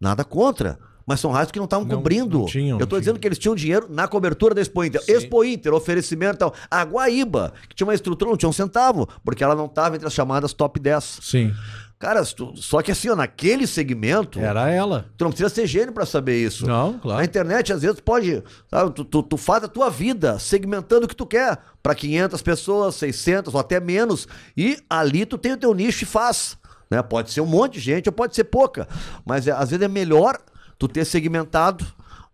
[0.00, 0.78] nada contra.
[1.08, 2.40] Mas são rádios que não estavam cobrindo.
[2.40, 5.00] não tinham, eu tô não dizendo que eles tinham dinheiro na cobertura da Expo Inter.
[5.08, 6.54] Expo Inter, oferecimento e tal.
[6.70, 10.06] A Guaíba, que tinha uma estrutura, não tinha um centavo, porque ela não estava entre
[10.06, 11.20] as chamadas top 10.
[11.22, 11.54] Sim.
[11.98, 15.06] Cara, só que assim, ó, naquele segmento, Era ela.
[15.16, 16.66] tu não precisa ser gênio pra saber isso.
[16.66, 17.24] Não, Na claro.
[17.24, 18.42] internet, às vezes, pode.
[18.70, 21.58] sabe, tu, tu, tu faz a tua vida segmentando o que tu quer.
[21.82, 24.28] Pra 500 pessoas, 600 ou até menos.
[24.54, 26.58] E ali tu tem o teu nicho e faz.
[26.90, 27.02] Né?
[27.02, 28.86] Pode ser um monte de gente ou pode ser pouca.
[29.26, 30.38] Mas é, às vezes é melhor
[30.78, 31.84] tu ter segmentado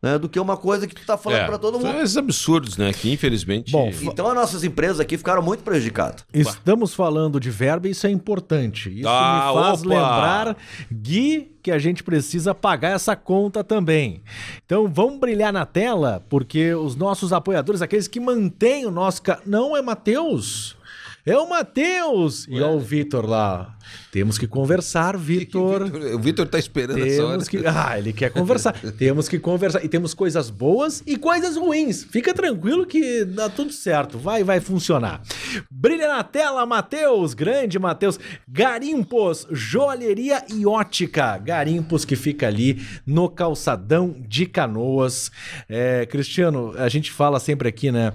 [0.02, 2.02] né, do que uma coisa que tu tá falando É, pra todo são mundo.
[2.02, 2.92] esses absurdos, né?
[2.92, 3.72] Que infelizmente.
[3.72, 6.26] Bom, Então as nossas empresas aqui ficaram muito prejudicadas.
[6.30, 8.90] Estamos falando de verba e isso é importante.
[9.00, 9.88] Isso Ah, me faz opa!
[9.88, 10.56] lembrar,
[10.92, 14.22] Gui, que a gente precisa pagar essa conta também.
[14.66, 19.22] Então vamos brilhar na tela, porque os nossos apoiadores, aqueles que mantêm o nosso.
[19.22, 19.40] Ca...
[19.46, 20.76] Não é Matheus!
[21.26, 22.46] É o Matheus!
[22.48, 23.74] E ó, o Vitor lá.
[24.12, 25.90] Temos que conversar, Vitor.
[26.14, 27.32] O Vitor tá esperando essa hora.
[27.32, 27.66] Temos que.
[27.66, 28.74] Ah, ele quer conversar.
[28.98, 29.82] temos que conversar.
[29.82, 32.04] E temos coisas boas e coisas ruins.
[32.04, 34.18] Fica tranquilo que dá tudo certo.
[34.18, 35.22] Vai, vai funcionar.
[35.70, 37.32] Brilha na tela, Matheus.
[37.32, 38.20] Grande Matheus.
[38.46, 41.38] Garimpos, joalheria e ótica.
[41.38, 45.30] Garimpos que fica ali no calçadão de canoas.
[45.70, 48.12] É, Cristiano, a gente fala sempre aqui, né?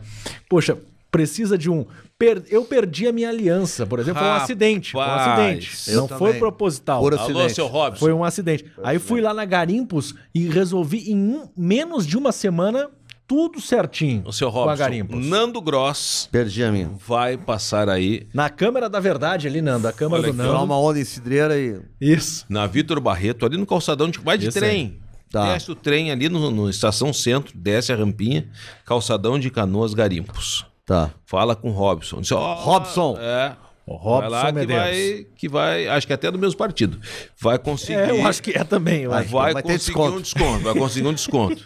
[0.48, 0.78] Poxa,
[1.12, 1.86] precisa de um.
[2.20, 4.92] Per- Eu perdi a minha aliança, por exemplo, foi um Rapaz, acidente.
[4.92, 5.72] Foi um acidente.
[5.92, 6.40] eu Não foi também.
[6.40, 7.02] proposital.
[7.02, 7.54] Por Alô, acidente.
[7.56, 8.00] seu Robson.
[8.00, 8.66] Foi um acidente.
[8.84, 12.90] Aí fui lá na Garimpos e resolvi em um- menos de uma semana
[13.26, 14.24] tudo certinho.
[14.26, 14.78] O seu Com a Robson.
[14.80, 15.26] Garimpos.
[15.26, 16.92] Nando Gross Perdi a minha.
[17.08, 19.88] vai passar aí Na câmera da verdade ali, Nando.
[19.88, 20.64] A câmera Olha do Tirar Nando.
[20.66, 21.80] uma onda em cidreira e.
[22.02, 22.46] Isso.
[22.50, 24.20] na Vitor Barreto, ali no calçadão de.
[24.20, 25.00] Vai de Esse trem.
[25.32, 25.54] Tá.
[25.54, 28.50] Desce o trem ali no, no Estação Centro, desce a rampinha,
[28.84, 30.66] calçadão de canoas garimpos.
[30.90, 31.12] Tá.
[31.24, 32.20] Fala com o Robson.
[32.20, 33.16] Diz, ó, Robson.
[33.22, 33.56] É.
[33.86, 37.00] O Robson vai lá que vai, que vai, acho que até do mesmo partido.
[37.40, 38.00] Vai conseguir.
[38.00, 39.04] É, eu acho que é também.
[39.04, 39.30] Eu acho.
[39.30, 40.18] vai, vai ter conseguir desconto.
[40.18, 40.64] um desconto.
[40.64, 41.64] Vai conseguir um desconto.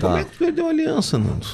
[0.00, 1.46] Como é que tu perdeu a aliança, Nando?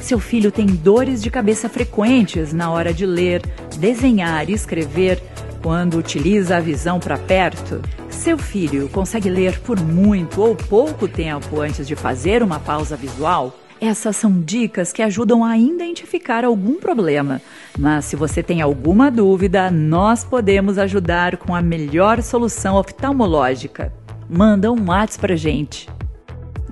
[0.00, 3.42] Seu filho tem dores de cabeça frequentes na hora de ler,
[3.78, 5.20] desenhar e escrever
[5.62, 7.80] quando utiliza a visão para perto?
[8.10, 13.52] Seu filho consegue ler por muito ou pouco tempo antes de fazer uma pausa visual?
[13.86, 17.38] Essas são dicas que ajudam a identificar algum problema.
[17.78, 23.92] Mas se você tem alguma dúvida, nós podemos ajudar com a melhor solução oftalmológica.
[24.26, 25.86] Manda um WhatsApp pra gente.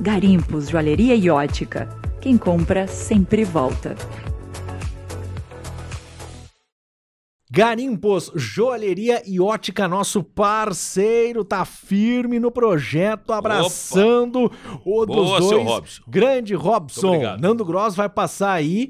[0.01, 1.87] Garimpos Joalheria e Ótica.
[2.19, 3.95] Quem compra sempre volta.
[7.55, 14.51] Garimpos, joalheria e ótica, nosso parceiro, tá firme no projeto, abraçando
[14.87, 15.67] o dos Boa, dois.
[15.67, 16.03] Robson.
[16.09, 17.37] Grande Robson.
[17.39, 18.89] Nando Gross vai passar aí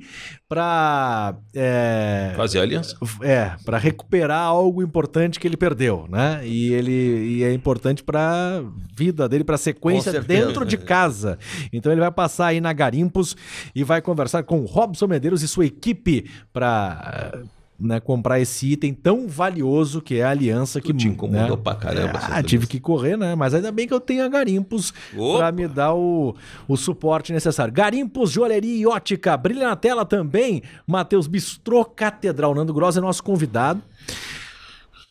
[0.49, 1.35] pra.
[1.53, 2.97] É, Fazer aliança.
[3.23, 6.43] é, para recuperar algo importante que ele perdeu, né?
[6.45, 8.63] E ele e é importante pra
[8.97, 11.37] vida dele, pra sequência dentro de casa.
[11.73, 13.37] Então ele vai passar aí na Garimpos
[13.75, 17.43] e vai conversar com o Robson Medeiros e sua equipe pra
[17.83, 21.63] né, comprar esse item tão valioso que é a aliança que te incomodou né?
[21.63, 23.35] pra caramba, Ah, essa tive que correr, né?
[23.35, 25.39] Mas ainda bem que eu tenho a Garimpos Opa!
[25.39, 26.35] pra me dar o,
[26.69, 27.73] o suporte necessário.
[27.75, 29.37] Garimpos, joalheria e ótica.
[29.37, 30.63] Brilha na tela também.
[30.87, 32.55] Matheus Bistrô Catedral.
[32.55, 33.83] Nando Gross é nosso convidado.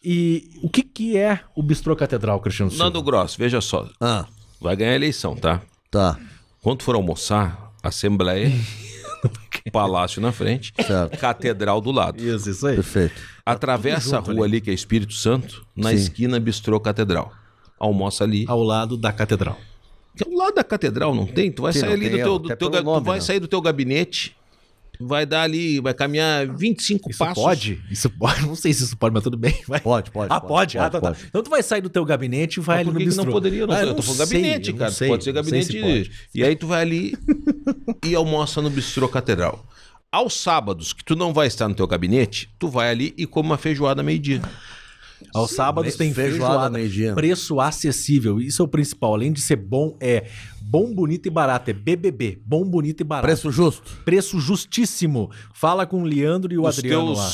[0.04, 2.86] E o que, que é o Bistrô Catedral, Cristiano Silva?
[2.86, 3.88] Nando Gross, veja só.
[4.00, 4.26] Ah,
[4.60, 5.62] Vai ganhar a eleição, tá?
[5.90, 6.18] tá.
[6.62, 8.52] Quando for almoçar, Assembleia,
[9.72, 11.18] Palácio na frente, Certo.
[11.18, 12.22] Catedral do lado.
[12.22, 12.76] Isso, isso aí.
[12.76, 13.22] Perfeito.
[13.46, 14.62] Atravessa a junto rua ali.
[14.62, 15.96] que é Espírito Santo, na Sim.
[15.96, 17.32] esquina Bistrô Catedral.
[17.80, 18.46] Almoça ali.
[18.48, 19.58] Ao lado da catedral.
[20.16, 21.52] Que é o lado da catedral, não tem?
[21.52, 23.22] Tu vai Sim, sair ali do teu, do nome, tu vai né?
[23.22, 24.36] sair do teu gabinete,
[25.08, 27.44] vai dar ali, vai caminhar 25 Isso passos.
[27.44, 27.82] pode?
[27.90, 28.42] Isso pode?
[28.48, 29.56] Não sei se isso pode, mas tudo bem.
[29.68, 29.80] Vai.
[29.80, 30.34] Pode, pode.
[30.34, 30.78] Ah, pode?
[30.78, 31.16] Ah, tá, tá.
[31.28, 33.24] Então tu vai sair do teu gabinete e vai Mas ali no que, que não
[33.26, 33.32] bistrô.
[33.32, 33.68] poderia?
[33.68, 34.92] Não, Ah, eu tô falando sei, gabinete, eu cara.
[34.92, 36.10] sei, pode ser sei se gabinete.
[36.10, 36.12] pode.
[36.36, 37.14] E aí tu vai ali
[38.06, 39.66] e almoça no Bistrô Catedral.
[40.12, 43.48] Aos sábados, que tu não vai estar no teu gabinete, tu vai ali e come
[43.50, 44.42] uma feijoada meio-dia.
[45.34, 48.40] Aos sábados tem feijoada, feijoada, preço acessível.
[48.40, 49.14] Isso é o principal.
[49.14, 50.28] Além de ser bom, é
[50.62, 51.72] bom, bonito e barato.
[51.72, 52.42] É BBB.
[52.46, 53.28] Bom, bonito e barato.
[53.28, 53.98] Preço justo.
[54.04, 55.32] Preço justíssimo.
[55.54, 57.30] Fala com o Leandro e o Os Adriano lá.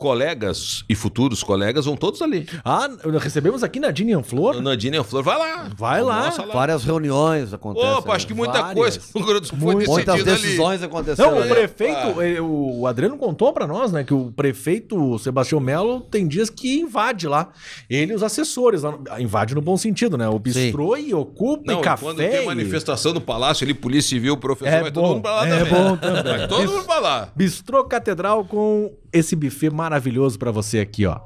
[0.00, 2.48] Colegas e futuros colegas vão todos ali.
[2.64, 2.88] Ah,
[3.20, 4.60] recebemos aqui na Dinian Flor.
[4.62, 5.68] Na Dina Flor, vai lá.
[5.76, 6.20] Vai lá.
[6.20, 7.90] Almoça Várias reuniões acontecem.
[7.90, 8.74] Opa, acho que muita Várias.
[8.74, 9.00] coisa
[9.56, 10.42] foi Muitas decidida ali.
[10.42, 11.32] decisões aconteceram.
[11.32, 16.00] Não, o prefeito, eh, o Adriano contou pra nós, né, que o prefeito Sebastião Melo
[16.00, 17.50] tem dias que invade lá.
[17.88, 20.26] Ele e os assessores, lá no- invade no bom sentido, né?
[20.28, 22.04] O bistrô e ocupa Não, e café.
[22.06, 25.22] quando tem e- manifestação no palácio ali, polícia civil, professor, É vai bom, todo mundo
[25.22, 25.72] pra lá é também.
[25.74, 26.22] bom também.
[26.22, 27.28] Vai todo mundo pra lá.
[27.36, 29.89] Bistrô Catedral com esse buffet maravilhoso
[30.36, 31.18] pra você aqui, ó.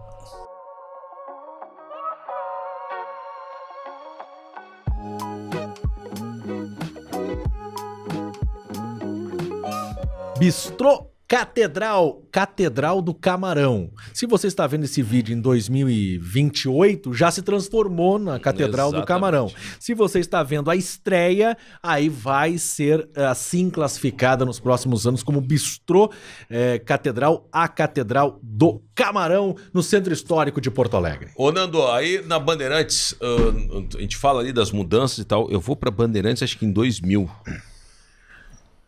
[10.39, 13.91] Bistrô Catedral, Catedral do Camarão.
[14.13, 19.07] Se você está vendo esse vídeo em 2028, já se transformou na Catedral do Exatamente.
[19.07, 19.51] Camarão.
[19.81, 25.23] Se você está vendo a estreia, aí vai ser eh, assim classificada nos próximos anos
[25.23, 26.13] como Bistrô
[26.51, 31.31] eh, Catedral, a Catedral do Camarão, no Centro Histórico de Porto Alegre.
[31.37, 35.51] Ô, Nando, aí na Bandeirantes, ah, a gente fala ali das mudanças e tal.
[35.51, 37.31] Eu vou pra Bandeirantes acho que em 2000.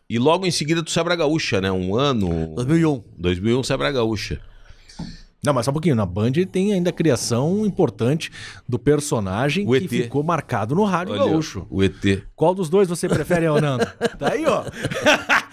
[0.09, 1.71] E logo em seguida tu sai pra Gaúcha, né?
[1.71, 2.55] Um ano.
[2.55, 3.03] 2001.
[3.17, 4.39] 2001 sai pra Gaúcha.
[5.43, 5.95] Não, mas só um pouquinho.
[5.95, 8.31] Na Band tem ainda a criação importante
[8.67, 9.89] do personagem O que ET.
[9.89, 11.67] ficou marcado no Rádio Olha, Gaúcho.
[11.69, 12.23] o ET.
[12.35, 13.85] Qual dos dois você prefere, Nando?
[14.17, 14.63] Tá aí, ó.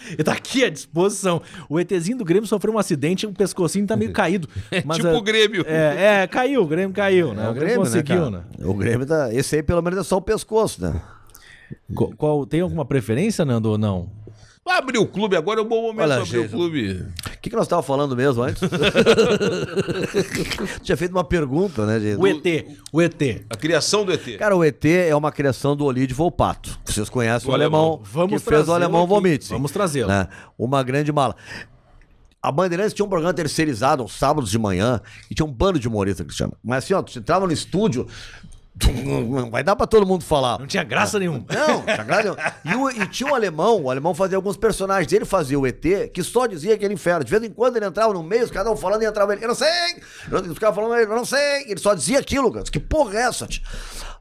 [0.08, 1.42] Ele tá aqui à disposição.
[1.68, 4.48] O ETzinho do Grêmio sofreu um acidente, o pescocinho tá meio caído.
[4.84, 5.64] Mas, tipo é, o Grêmio.
[5.66, 7.44] É, é, caiu, o Grêmio caiu, né?
[7.46, 8.42] É o Grêmio, conseguiu, né?
[8.56, 8.68] cara?
[8.70, 9.34] O Grêmio tá.
[9.34, 11.00] Esse aí pelo menos é só o pescoço, né?
[11.94, 14.08] Qual, qual- tem alguma preferência, Nando, ou não?
[14.64, 17.02] Vai abrir o clube agora, é um bom momento Olha, pra abrir o clube.
[17.02, 18.62] O que, que nós estávamos falando mesmo antes?
[20.82, 22.18] Tinha feito uma pergunta, né, gente?
[22.18, 23.44] O ET, o ET.
[23.50, 24.38] A criação do ET.
[24.38, 26.78] Cara, o ET é uma criação do Olide Volpato.
[26.82, 28.02] Vocês conhecem o, O alemão, alemão.
[28.04, 29.10] Vamos que fez o alemão aqui.
[29.10, 29.48] Vomit.
[29.50, 30.08] Vamos trazê-lo.
[30.08, 30.28] Né?
[30.58, 31.36] Uma grande mala.
[32.40, 35.00] A Bandeirantes tinha um programa terceirizado aos sábados de manhã
[35.30, 36.54] e tinha um bando de humoristas, Cristiano.
[36.62, 38.06] Mas assim, ó, tu entrava no estúdio,
[39.04, 40.58] não vai dar pra todo mundo falar.
[40.58, 41.44] Não tinha graça nenhuma.
[41.48, 42.90] Não, tinha graça nenhuma.
[42.92, 45.12] e, o- e tinha um alemão, o alemão fazia alguns personagens.
[45.12, 45.80] Ele fazia o ET,
[46.12, 47.24] que só dizia aquele inferno.
[47.24, 49.44] De vez em quando ele entrava no meio, os caras estavam falando e entrava ele.
[49.44, 49.68] Eu não sei!
[50.50, 51.64] Os caras falando, eu não sei!
[51.68, 52.64] Ele só dizia aquilo, cara.
[52.64, 53.46] Que porra é essa?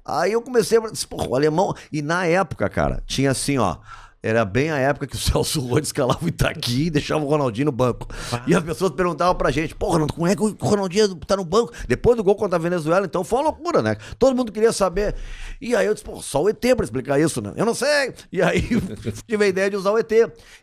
[0.06, 0.82] Aí eu comecei a.
[1.10, 1.74] Porra, o alemão.
[1.92, 3.78] E na época, cara, tinha assim, ó.
[4.26, 7.66] Era bem a época que o Celso Rhodes escalava o Itaqui e deixava o Ronaldinho
[7.66, 8.08] no banco.
[8.48, 11.44] E as pessoas perguntavam pra gente, pô, Ronaldo, como é que o Ronaldinho tá no
[11.44, 11.74] banco?
[11.90, 13.98] Depois do gol contra a Venezuela, então foi uma loucura, né?
[14.18, 15.14] Todo mundo queria saber.
[15.60, 17.52] E aí eu disse, pô, só o ET pra explicar isso, né?
[17.58, 18.14] Eu não sei.
[18.32, 18.62] E aí
[19.28, 20.12] tive a ideia de usar o ET.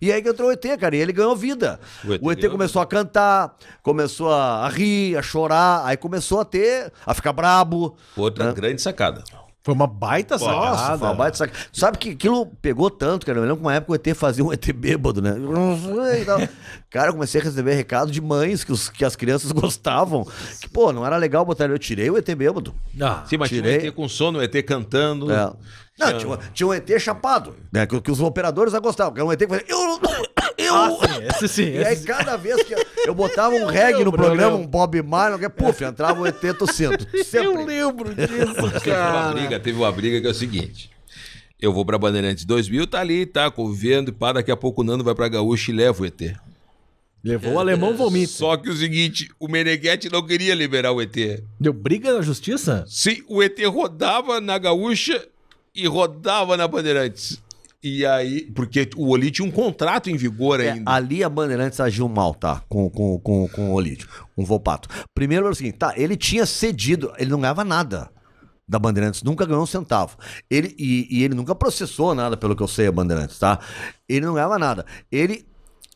[0.00, 1.78] E aí que entrou o ET, cara, e ele ganhou vida.
[2.02, 6.46] O ET O ET começou a cantar, começou a rir, a chorar, aí começou a
[6.46, 7.94] ter, a ficar brabo.
[8.16, 9.22] Outra grande sacada.
[9.62, 10.46] Foi uma baita Nossa,
[10.78, 10.98] sacada.
[10.98, 11.52] foi uma baita saca.
[11.70, 13.38] Sabe que aquilo pegou tanto, cara.
[13.38, 15.34] Eu lembro que uma época o ET fazia um ET bêbado, né?
[16.90, 20.26] Cara, eu comecei a receber recado de mães que, os, que as crianças gostavam.
[20.60, 21.74] Que, pô, não era legal botar ele.
[21.74, 22.74] Eu tirei o ET bêbado.
[23.00, 23.78] Ah, Sim, mas tinha Tirei.
[23.84, 25.30] um ET com sono, um ET cantando.
[25.30, 25.52] É.
[25.98, 27.86] Não, tinha, tinha um ET chapado, né?
[27.86, 29.12] Que, que os operadores já gostavam.
[29.12, 29.66] Que era um ET que fazia.
[29.68, 30.00] Eu,
[30.60, 31.70] eu, Ah, sim, esse sim.
[31.70, 32.06] E aí, esse sim.
[32.08, 32.74] cada vez que
[33.06, 36.40] eu botava um reggae no lembro, programa, eu um Bob Marley, puf, entrava o ET
[36.58, 37.06] tossindo.
[37.24, 37.64] Sempre.
[37.64, 40.90] lembro disso, Teve uma briga, teve uma briga que é o seguinte.
[41.60, 44.84] Eu vou pra Bandeirantes 2000, tá ali, tá convivendo, e pá, daqui a pouco o
[44.84, 46.34] Nando vai pra Gaúcha e leva o ET.
[47.22, 48.32] Levou o alemão vomita.
[48.32, 51.14] Só que o seguinte, o Meneghetti não queria liberar o ET.
[51.58, 52.84] Deu briga na justiça?
[52.88, 55.22] Sim, o ET rodava na Gaúcha
[55.74, 57.42] e rodava na Bandeirantes.
[57.82, 60.90] E aí, porque o Oli tinha um contrato em vigor É, ainda.
[60.90, 62.62] ali a Bandeirantes agiu mal, tá?
[62.68, 64.06] Com, com, com, com o Olídio,
[64.36, 64.88] com o Volpato.
[65.14, 65.94] Primeiro era o seguinte, tá?
[65.96, 68.10] Ele tinha cedido, ele não ganhava nada
[68.68, 70.16] da Bandeirantes, nunca ganhou um centavo.
[70.50, 73.58] Ele, e, e ele nunca processou nada, pelo que eu sei, a Bandeirantes, tá?
[74.08, 74.84] Ele não ganhava nada.
[75.10, 75.46] Ele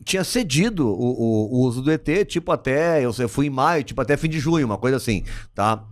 [0.04, 3.84] tinha cedido o, o- o uso do ET, tipo até, eu sei, fui em maio,
[3.84, 5.22] tipo até fim de junho, uma coisa assim,
[5.54, 5.84] tá?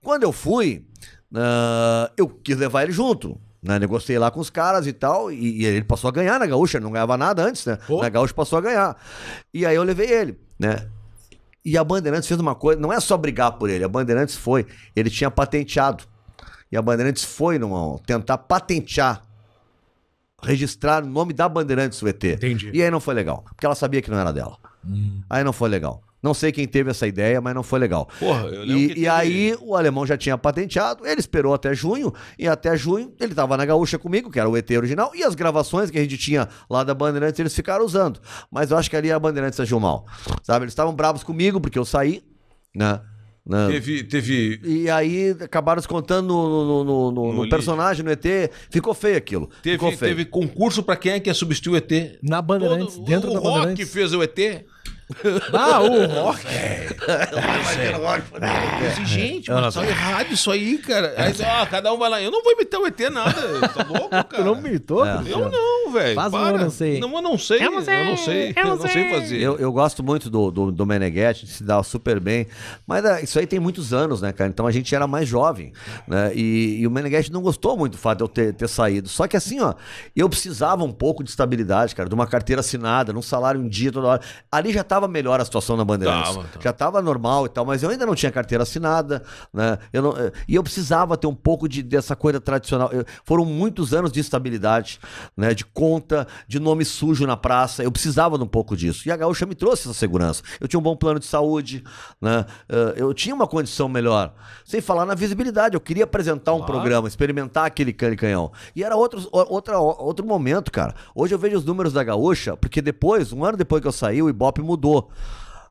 [0.00, 0.86] Quando eu fui,
[1.34, 3.38] ah, eu quis levar ele junto.
[3.62, 3.78] Né?
[3.78, 5.30] Negociei lá com os caras e tal.
[5.32, 7.78] E, e ele passou a ganhar na gaúcha, ele não ganhava nada antes, né?
[7.88, 8.96] Na gaúcha passou a ganhar.
[9.52, 10.88] E aí eu levei ele, né?
[11.64, 14.66] E a Bandeirantes fez uma coisa, não é só brigar por ele, a Bandeirantes foi,
[14.96, 16.04] ele tinha patenteado.
[16.70, 19.22] E a Bandeirantes foi numa, tentar patentear,
[20.42, 22.24] registrar o nome da Bandeirantes o ET.
[22.24, 22.70] Entendi.
[22.72, 24.56] E aí não foi legal, porque ela sabia que não era dela.
[25.28, 26.02] Aí não foi legal.
[26.22, 28.08] Não sei quem teve essa ideia, mas não foi legal.
[28.18, 31.72] Porra, eu lembro E, que e aí o alemão já tinha patenteado, ele esperou até
[31.74, 35.22] junho, e até junho ele tava na gaúcha comigo, que era o ET original, e
[35.22, 38.20] as gravações que a gente tinha lá da Bandeirantes eles ficaram usando.
[38.50, 40.06] Mas eu acho que ali a Bandeirantes agiu mal.
[40.42, 42.22] Sabe, eles estavam bravos comigo porque eu saí,
[42.74, 43.00] né?
[43.46, 43.68] né?
[43.68, 47.48] Teve, teve, E aí acabaram se contando no, no- no- no- No no lixo.
[47.48, 48.24] personagem, no ET.
[48.70, 49.48] Ficou feio aquilo.
[49.62, 50.16] Ficou teve, feio.
[50.16, 52.18] teve concurso pra quem é que ia substituir o ET.
[52.22, 53.90] Na Bandeirantes, Todo- dentro o da Rock Bandeirantes.
[53.92, 54.66] fez o ET.
[55.52, 56.40] Ah, o Rock.
[58.86, 61.14] Esse, gente, mas tá errado isso aí, cara.
[61.16, 61.32] Aí,
[61.62, 62.22] ó, cada um vai lá.
[62.22, 63.68] Eu não vou imitar o ET nada.
[63.68, 64.24] Tá louco, cara?
[64.28, 65.04] Tu não mitou?
[65.06, 65.22] É.
[65.26, 66.14] Eu não, velho.
[66.14, 66.56] Faz um para.
[66.56, 67.00] eu não sei.
[67.00, 67.66] Não, eu não sei.
[67.66, 67.94] Eu não sei.
[67.94, 69.40] Eu não sei, eu não sei fazer.
[69.40, 72.46] Eu, eu gosto muito do, do, do Meneghetti, se dá super bem.
[72.86, 74.50] Mas é, isso aí tem muitos anos, né, cara?
[74.50, 75.72] Então a gente era mais jovem,
[76.06, 76.32] né?
[76.34, 79.08] E, e o Meneghetti não gostou muito do fato de eu ter, ter saído.
[79.08, 79.74] Só que assim, ó,
[80.14, 83.90] eu precisava um pouco de estabilidade, cara, de uma carteira assinada, num salário em dia
[83.90, 84.20] toda hora.
[84.52, 86.34] Ali já tava melhor a situação na Bandeirantes.
[86.34, 86.62] Tava, tava.
[86.64, 89.22] Já tava normal e tal, mas eu ainda não tinha carteira assinada,
[89.52, 89.78] né?
[89.92, 90.14] Eu não,
[90.48, 92.90] e eu precisava ter um pouco de, dessa coisa tradicional.
[92.92, 94.98] Eu- foram muitos anos de estabilidade,
[95.36, 95.52] né?
[95.54, 97.82] De conta, de nome sujo na praça.
[97.84, 99.06] Eu precisava de um pouco disso.
[99.06, 100.42] E a Gaúcha me trouxe essa segurança.
[100.60, 101.84] Eu tinha um bom plano de saúde,
[102.20, 102.46] né?
[102.68, 104.32] Eh, Eu tinha uma condição melhor.
[104.64, 105.74] Sem falar na visibilidade.
[105.74, 108.50] Eu queria apresentar um programa, experimentar aquele canhão.
[108.74, 110.94] E era outro, o- outra, outro momento, cara.
[111.14, 114.22] Hoje eu vejo os números da Gaúcha, porque depois, um ano depois que eu saí,
[114.22, 114.87] o Ibope mudou.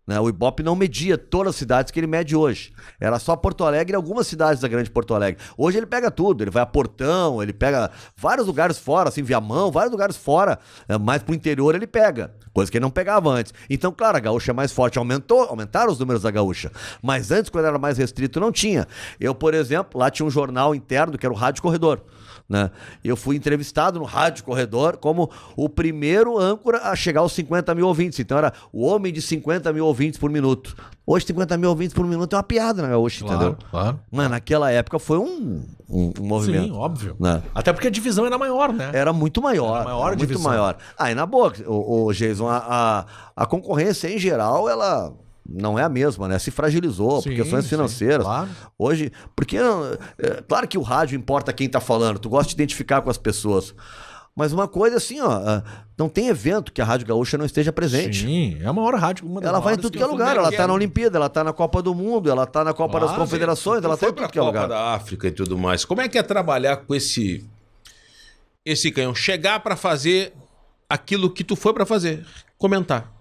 [0.08, 0.18] Né?
[0.22, 2.72] O Ibope não media todas as cidades que ele mede hoje.
[2.98, 5.44] Era só Porto Alegre e algumas cidades da grande Porto Alegre.
[5.58, 6.44] Hoje ele pega tudo.
[6.44, 10.58] Ele vai a Portão, ele pega vários lugares fora, assim, Viamão, vários lugares fora.
[10.88, 12.34] é, mais pro interior ele pega.
[12.54, 13.54] Coisa que ele não pegava antes.
[13.70, 14.98] Então, claro, a gaúcha é mais forte.
[14.98, 16.72] Aumentou, aumentaram os números da gaúcha.
[17.04, 18.88] Mas antes, quando era mais restrito, não tinha.
[19.20, 22.02] Eu, por exemplo, lá tinha um jornal interno que era o Rádio Corredor.
[22.50, 22.72] Né?
[23.04, 27.86] Eu fui entrevistado no Rádio Corredor como o primeiro âncora a chegar aos 50 mil
[27.88, 28.20] ouvintes.
[28.20, 30.76] Então era o homem de 50 mil ouvintes por minuto.
[31.06, 33.58] Hoje, 50 mil ouvintes por minuto é uma piada na gaúcha, entendeu?
[33.70, 34.00] claro.
[34.12, 36.66] Mas naquela época foi um, um, um movimento.
[36.68, 37.16] Sim, óbvio.
[37.20, 37.44] né?
[37.54, 38.92] Até porque a divisão era maior, né?
[38.94, 39.76] Era muito maior.
[39.76, 40.78] Era maior era muito maior.
[40.98, 43.06] Aí, na boa, o, o Jason, a, a,
[43.44, 45.14] a concorrência em geral, ela
[45.48, 46.38] não é a mesma, né?
[46.40, 48.24] Se fragilizou por Sim, questões sim, financeiras.
[48.26, 48.50] claro.
[48.78, 53.02] Hoje, porque é, claro que o rádio importa quem tá falando, tu gosta de identificar
[53.02, 53.74] com as pessoas.
[54.36, 55.64] Mas uma coisa assim, ó, ah,
[55.98, 58.20] não tem evento que a Rádio Gaúcha não esteja presente.
[58.24, 59.26] Sim, é a maior rádio.
[59.26, 60.68] Uma Ela vai em tudo que é lugar, ela tá quero.
[60.68, 63.96] na Olimpíada, ela tá na Copa do Mundo, ela tá na Copa das Confederações, ela
[63.96, 64.68] tá foi em tudo que é Copa lugar.
[64.70, 65.84] da África e tudo mais.
[65.84, 67.50] Como é que é trabalhar com esse
[68.64, 69.16] esse canhão?
[69.16, 70.34] Chegar pra fazer
[70.88, 72.24] aquilo que tu foi pra fazer,
[72.60, 73.12] comentar.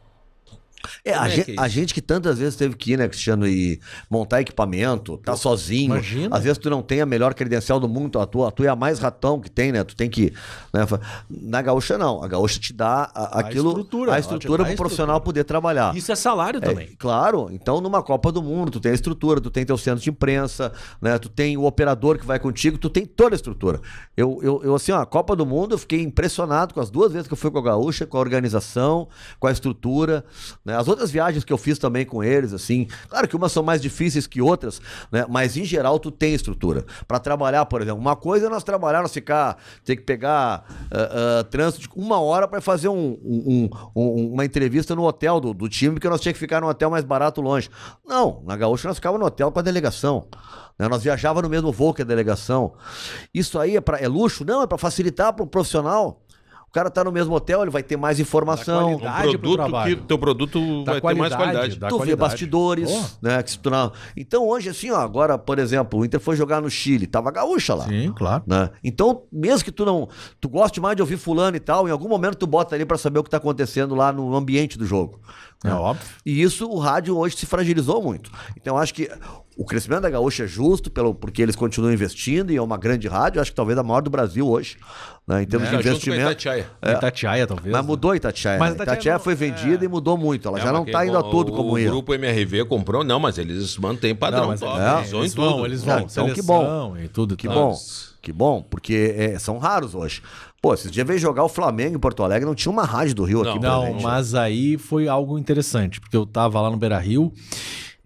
[1.04, 3.08] É, a, é gente, que é a gente que tantas vezes teve que ir, né,
[3.08, 5.86] Cristiano, e montar equipamento, tá sozinho.
[5.94, 6.36] imagina.
[6.36, 8.68] Às vezes tu não tem a melhor credencial do mundo, a tua, a tua é
[8.68, 9.82] a mais ratão que tem, né?
[9.84, 10.32] Tu tem que.
[10.72, 10.86] Né,
[11.28, 12.22] na gaúcha, não.
[12.22, 13.68] A gaúcha te dá a- A aquilo.
[13.70, 15.96] estrutura, a estrutura a o profissional poder trabalhar.
[15.96, 16.88] Isso é salário É, também.
[16.98, 20.10] claro, então numa Copa do Mundo, tu tem a estrutura, tu tem teu centro de
[20.10, 21.18] imprensa, né?
[21.18, 23.80] Tu tem o operador que vai contigo, tu tem toda a estrutura.
[24.16, 27.12] Eu, eu, eu assim, ó, a Copa do Mundo, eu fiquei impressionado com as duas
[27.12, 29.08] vezes que eu fui com a Gaúcha, com a organização,
[29.40, 30.24] com a estrutura,
[30.64, 30.75] né?
[30.76, 33.80] As outras viagens que eu fiz também com eles, assim, claro que umas são mais
[33.80, 35.24] difíceis que outras, né?
[35.28, 36.84] Mas em geral tu tem estrutura.
[37.08, 41.40] Pra trabalhar, por exemplo, uma coisa é nós trabalhar, nós ficar, ter que pegar ah,
[41.40, 45.52] ah, trânsito de uma hora pra fazer um- um- um- uma entrevista no hotel do,
[45.54, 47.68] do time, porque nós tínhamos que ficar no hotel mais barato longe.
[48.06, 50.26] Não, na Gaúcha nós ficávamos no hotel com a delegação.
[50.78, 50.88] né?
[50.88, 52.74] Nós viajávamos no mesmo voo que a delegação.
[53.32, 54.44] Isso aí é, pra, é luxo?
[54.44, 56.20] Não, é para facilitar para o profissional.
[56.76, 58.98] O cara tá no mesmo hotel, ele vai ter mais informação.
[58.98, 59.28] qualidade.
[59.28, 61.78] Um Verdade pro produto que teu produto Da vai ter mais qualidade, qualidade.
[61.78, 62.20] da tu vê qualidade.
[62.30, 63.04] bastidores, Pô.
[63.22, 63.42] né?
[63.42, 63.92] Que se tu não...
[64.14, 67.74] Então hoje, assim, ó, agora, por exemplo, o Inter foi jogar no Chile, tava gaúcha
[67.74, 67.84] lá.
[67.86, 68.42] Sim, claro.
[68.46, 68.68] né?
[68.84, 70.06] Então, mesmo que tu não,
[70.38, 72.98] tu goste mais de ouvir fulano e tal, em algum momento tu bota ali pra
[72.98, 75.18] saber o que tá acontecendo lá no ambiente do jogo.
[75.64, 75.74] É né?
[75.74, 76.06] óbvio.
[76.26, 78.30] E isso o rádio hoje se fragilizou muito.
[78.54, 79.10] Então eu acho que
[79.56, 83.08] o crescimento da Gaúcha é justo pelo porque eles continuam investindo e é uma grande
[83.08, 84.76] rádio, acho que talvez a maior do Brasil hoje,
[85.26, 86.30] né, em termos É, de junto com a investimento.
[86.32, 86.66] Itatiaia.
[86.82, 87.72] Itatiaia, talvez.
[87.72, 87.86] Mas né?
[87.88, 88.58] mudou a Itatiaia.
[88.58, 88.72] Mas né?
[88.72, 89.86] a Itatiaia Itatiaia não- foi vendida é.
[89.86, 90.46] e mudou muito.
[90.46, 91.88] Ela É, já não tá quem- indo a tudo o, como o ia.
[91.90, 94.78] grupo MRV comprou, não, mas eles mantêm padrão Não, top.
[94.80, 95.66] é, eles vão eles em vão, tudo.
[95.66, 95.98] eles vão.
[96.00, 97.54] então que Seleção E tudo Que tal.
[97.56, 97.78] bom,
[98.20, 100.22] que bom, porque é, são raros hoje.
[100.60, 103.24] Pô, esses dias veio jogar o Flamengo em Porto Alegre, não tinha uma rádio do
[103.24, 106.98] Rio Não, aqui Não, mas aí foi algo interessante, porque eu tava lá no Beira
[106.98, 107.32] Rio,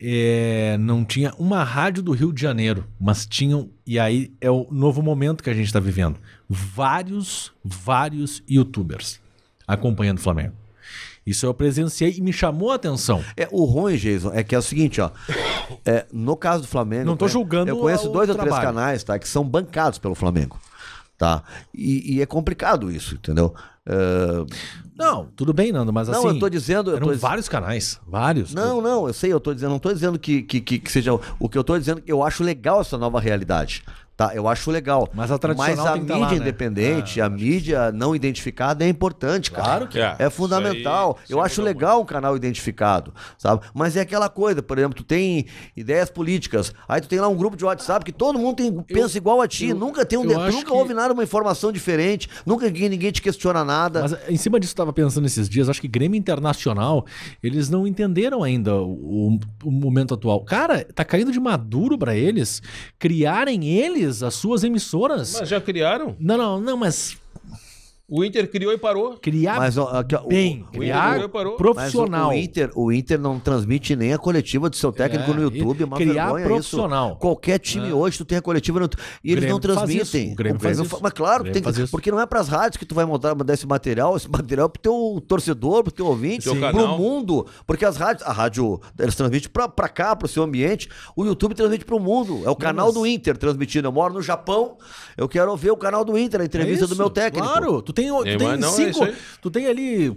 [0.01, 4.67] é, não tinha uma rádio do Rio de Janeiro, mas tinham, e aí é o
[4.71, 6.17] novo momento que a gente tá vivendo.
[6.49, 9.21] Vários, vários youtubers
[9.67, 10.55] acompanhando o Flamengo.
[11.27, 13.23] Isso eu presenciei e me chamou a atenção.
[13.37, 15.11] É, o ruim, Jason, é que é o seguinte, ó.
[15.85, 17.05] É, no caso do Flamengo.
[17.05, 19.19] Não conhe- julgando Eu conheço dois ou três canais, tá?
[19.19, 20.59] Que são bancados pelo Flamengo.
[21.19, 21.43] Tá?
[21.75, 23.55] E, e é complicado isso, entendeu?
[23.87, 24.47] É,
[25.01, 26.29] Não, tudo bem, Nando, mas Não, assim.
[26.29, 28.01] eu tô dizendo- eu eram tô diz- vários canais.
[28.07, 28.53] Vários.
[28.55, 31.13] Não, não, eu sei, eu tô dizendo, não tô dizendo que, que, que, que seja.
[31.39, 33.83] O que eu tô dizendo é que eu acho legal essa nova realidade.
[34.21, 35.09] Tá, eu acho legal.
[35.15, 36.37] Mas a tradicional Mas a tá mídia lá, né?
[36.37, 39.65] independente, Ah, a mídia não identificada é importante, cara.
[39.65, 40.15] Claro que é.
[40.19, 41.17] É fundamental.
[41.19, 43.65] Aí- eu acho legal um canal identificado, sabe?
[43.73, 47.35] Mas é aquela coisa, por exemplo, tu tem ideias políticas, aí tu tem lá um
[47.35, 50.25] grupo de WhatsApp que todo mundo tem- pensa igual a ti, eu- nunca tem um,
[50.31, 54.03] eu nunca que- ouve nada, uma informação diferente, nunca ninguém, ninguém te questiona nada.
[54.03, 57.07] Mas em cima disso eu tava pensando esses dias, acho que Grêmio Internacional,
[57.43, 60.45] eles não entenderam ainda o, o momento atual.
[60.45, 62.61] Cara, tá caindo de maduro pra eles
[62.99, 65.37] criarem eles as suas emissoras.
[65.39, 66.17] Mas já criaram.
[66.19, 67.17] Não, não, não, mas
[68.11, 69.17] O Inter criou e parou.
[69.19, 71.53] criar Mas, ó, aqui, ó, o- bem, o criar Inter parou.
[71.53, 72.29] Mas profissional.
[72.29, 75.43] o, o Inter, o Inter não transmite nem a coletiva do seu técnico É, no
[75.43, 77.11] YouTube, é uma criar profissional.
[77.11, 77.17] isso.
[77.19, 80.23] Qualquer time hoje tu tem a coletiva no YouTube e eles não faz transmitem.
[80.25, 80.99] isso, o Grêmio faz isso.
[81.01, 83.67] Mas claro, tem que, porque não é pras rádios que tu vai mandar, mandar esse
[83.67, 86.99] material, esse material é pro teu torcedor, pro teu ouvinte, Teu pro canal.
[86.99, 91.25] mundo, porque as rádios, a rádio, eles transmitem pra, pra cá, pro seu ambiente, o
[91.25, 93.87] YouTube transmite pro mundo, é o canal mas- do Inter transmitindo.
[93.87, 94.77] Eu moro no Japão,
[95.17, 97.47] eu quero ver o canal do Inter, a entrevista É do meu técnico.
[97.47, 99.15] Claro, tu tem, tu É, tem não, é cinco, aí.
[99.43, 100.17] tu tem ali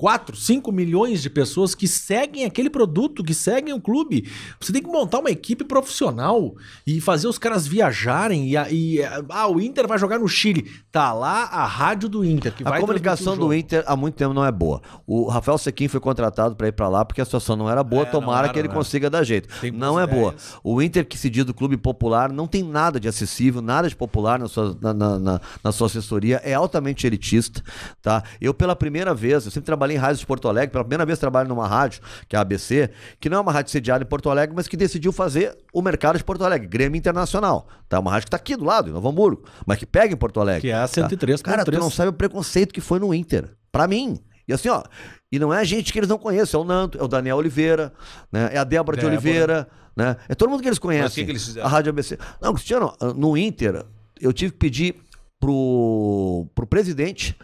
[0.00, 4.26] 4, 5 milhões de pessoas que seguem aquele produto, que seguem o clube.
[4.58, 6.54] Você tem que montar uma equipe profissional
[6.86, 10.70] e fazer os caras viajarem e, e ah, o Inter vai jogar no Chile.
[10.90, 13.52] Tá lá a rádio do Inter que A vai comunicação do.
[13.52, 14.80] Inter há muito tempo não é boa.
[15.06, 18.04] O Rafael Sequim foi contratado para ir para lá porque a situação não era boa.
[18.04, 18.74] É, tomara era, que ele era.
[18.76, 19.50] consiga dar jeito.
[19.60, 20.28] Tem não é boa.
[20.32, 20.56] ideias.
[20.64, 23.94] O Inter, que se diz do clube popular, não tem nada de acessível, nada de
[23.94, 26.40] popular na sua, na, na- na- na sua assessoria.
[26.42, 27.62] É altamente elitista.
[28.00, 28.22] Tá?
[28.40, 31.18] Eu, pela primeira vez, eu sempre trabalhei em rádios de Porto Alegre, pela primeira vez
[31.18, 34.30] trabalho numa rádio, que é a ABC, que não é uma rádio sediada em Porto
[34.30, 37.66] Alegre, mas que decidiu fazer o mercado de Porto Alegre, Grêmio Internacional.
[37.88, 37.98] Tá?
[37.98, 40.40] Uma rádio que está aqui do lado, em Novo Hamburgo, mas que pega em Porto
[40.40, 40.62] Alegre.
[40.62, 41.42] Que é a 103.3.
[41.42, 43.50] Cara, tu não sabe o preconceito que foi no Inter.
[43.72, 44.18] Pra mim.
[44.46, 44.82] E assim, ó.
[45.30, 46.58] E não é gente que eles não conhecem.
[46.58, 47.92] É o Nanto, é o Daniel Oliveira,
[48.32, 48.50] né?
[48.52, 49.20] É a Débora, de Débora.
[49.20, 50.16] Oliveira, né?
[50.28, 51.04] É todo mundo que eles conhecem.
[51.04, 51.66] Mas o que que eles fizeram?
[51.66, 52.18] A Rádio ABC.
[52.40, 53.84] Não, Cristiano, no Inter,
[54.20, 54.96] eu tive que pedir
[55.38, 57.36] pro, pro presidente,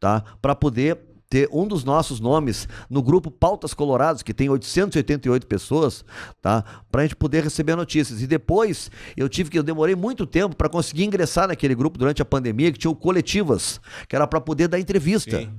[0.00, 0.22] tá?
[0.40, 0.98] Pra poder
[1.34, 6.04] ter um dos nossos nomes no grupo Pautas Coloradas, que tem 888 pessoas,
[6.40, 6.62] tá?
[6.92, 8.22] Pra gente poder receber notícias.
[8.22, 12.22] E depois eu tive que eu demorei muito tempo para conseguir ingressar naquele grupo durante
[12.22, 15.40] a pandemia que tinha o coletivas, que era para poder dar entrevista.
[15.40, 15.50] Sim.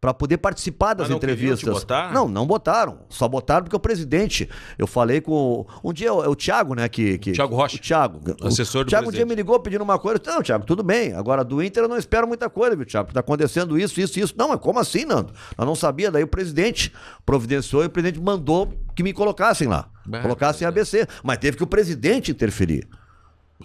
[0.00, 1.74] Pra poder participar das Mas não entrevistas.
[1.74, 2.12] botar?
[2.12, 3.00] Não, não botaram.
[3.08, 4.48] Só botaram porque o presidente.
[4.78, 5.66] Eu falei com.
[5.82, 6.88] Um dia o, o Thiago, né?
[6.88, 7.76] Que, que, Thiago Rocha.
[7.76, 8.20] O Thiago.
[8.44, 9.28] Assessor o do Thiago um dia presidente.
[9.28, 10.20] me ligou pedindo uma coisa.
[10.24, 11.14] Não, Thiago, tudo bem.
[11.14, 13.12] Agora do Inter eu não espero muita coisa, viu, Thiago?
[13.12, 14.34] Tá acontecendo isso, isso, isso.
[14.38, 15.32] Não, mas como assim, Nando?
[15.58, 16.12] Eu não sabia.
[16.12, 16.92] Daí o presidente
[17.26, 19.88] providenciou e o presidente mandou que me colocassem lá.
[20.06, 21.08] Bah, colocassem ABC.
[21.24, 22.86] Mas teve que o presidente interferir.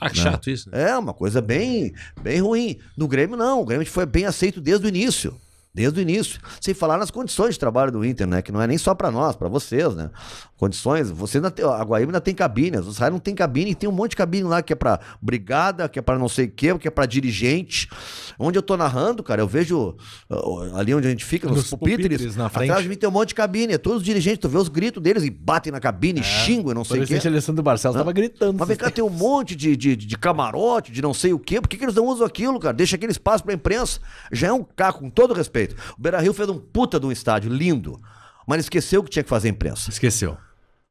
[0.01, 0.67] Ah, que chato isso.
[0.71, 0.89] né?
[0.89, 1.93] É, uma coisa bem,
[2.23, 2.79] bem ruim.
[2.97, 3.61] No Grêmio, não.
[3.61, 5.37] O Grêmio foi bem aceito desde o início.
[5.75, 6.39] Desde o início.
[6.61, 8.43] Sem falar nas condições de trabalho do Inter, né?
[8.43, 10.11] Que não é nem só pra nós, pra vocês, né?
[10.55, 11.09] Condições.
[11.09, 12.77] Você ainda tem, a Guaíba ainda tem cabine.
[12.77, 14.99] Os caras não tem cabine e tem um monte de cabine lá que é pra
[15.19, 17.89] brigada, que é pra não sei o quê, que é pra dirigente.
[18.37, 19.95] Onde eu tô narrando, cara, eu vejo
[20.75, 22.69] ali onde a gente fica, nos, Nos pupitres, pupitres na frente.
[22.69, 23.73] Atrás de mim tem um monte de cabine.
[23.73, 24.39] É todos os dirigentes.
[24.39, 27.01] Tu vê os gritos deles e batem na cabine, xingam e não O sei o
[27.01, 27.07] quê.
[27.07, 28.59] presidente Alessandro Barcelos tava gritando.
[28.59, 31.59] Mas vem cá, tem um monte de, de, de camarote, de não sei o quê.
[31.59, 32.75] Por que, que eles não usam aquilo, cara?
[32.75, 33.99] Deixa aquele espaço pra imprensa.
[34.31, 35.62] Já é um caco, com todo respeito.
[35.97, 37.99] O Beira Rio fez um puta de um estádio, lindo.
[38.47, 39.89] Mas esqueceu que tinha que fazer imprensa.
[39.89, 40.37] Esqueceu.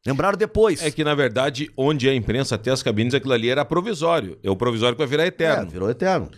[0.07, 0.83] Lembraram depois.
[0.83, 4.39] É que, na verdade, onde é a imprensa, até as cabines, aquilo ali era provisório.
[4.43, 5.71] É o provisório que vai virar É, eterno.
[5.71, 6.29] virou eterno.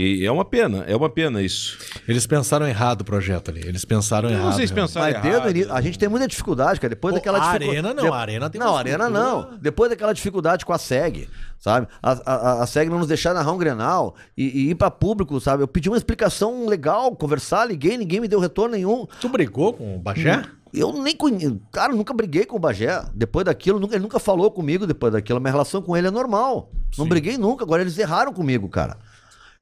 [0.00, 1.76] E é uma pena, é uma pena isso.
[2.06, 3.60] Eles pensaram errado o projeto ali.
[3.66, 4.52] Eles pensaram errado.
[4.54, 5.50] Vocês pensaram Mas desde errado.
[5.50, 6.90] início, a gente tem muita dificuldade, cara.
[6.90, 9.58] Depois Pô, daquela a dificu- Arena não, de- a Arena tem Não, Arena estrutura- não.
[9.58, 11.88] Depois daquela dificuldade com a SEG, sabe?
[12.00, 15.40] A, a, a- SEG não nos deixar narrar um Grenal e, e ir pra público,
[15.40, 15.64] sabe?
[15.64, 19.04] Eu pedi uma explicação legal, conversar, liguei, ninguém me deu retorno nenhum.
[19.20, 20.42] Tu brigou com o Bagé?
[20.72, 21.58] Eu nem conheço.
[21.72, 23.02] Cara, nunca briguei com o Bagé.
[23.14, 25.38] Depois daquilo, nunca- ele nunca falou comigo depois daquilo.
[25.38, 26.70] A minha relação com ele é normal.
[26.96, 27.64] Não briguei nunca.
[27.64, 28.96] Agora eles erraram comigo, cara.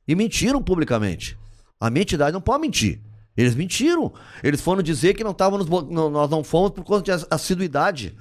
[0.07, 1.37] E mentiram publicamente.
[1.81, 3.01] A minha entidade não pode mentir.
[3.37, 4.13] Eles mentiram.
[4.43, 8.17] Eles foram dizer que não estavam nós não fomos por conta de ass- assiduidade.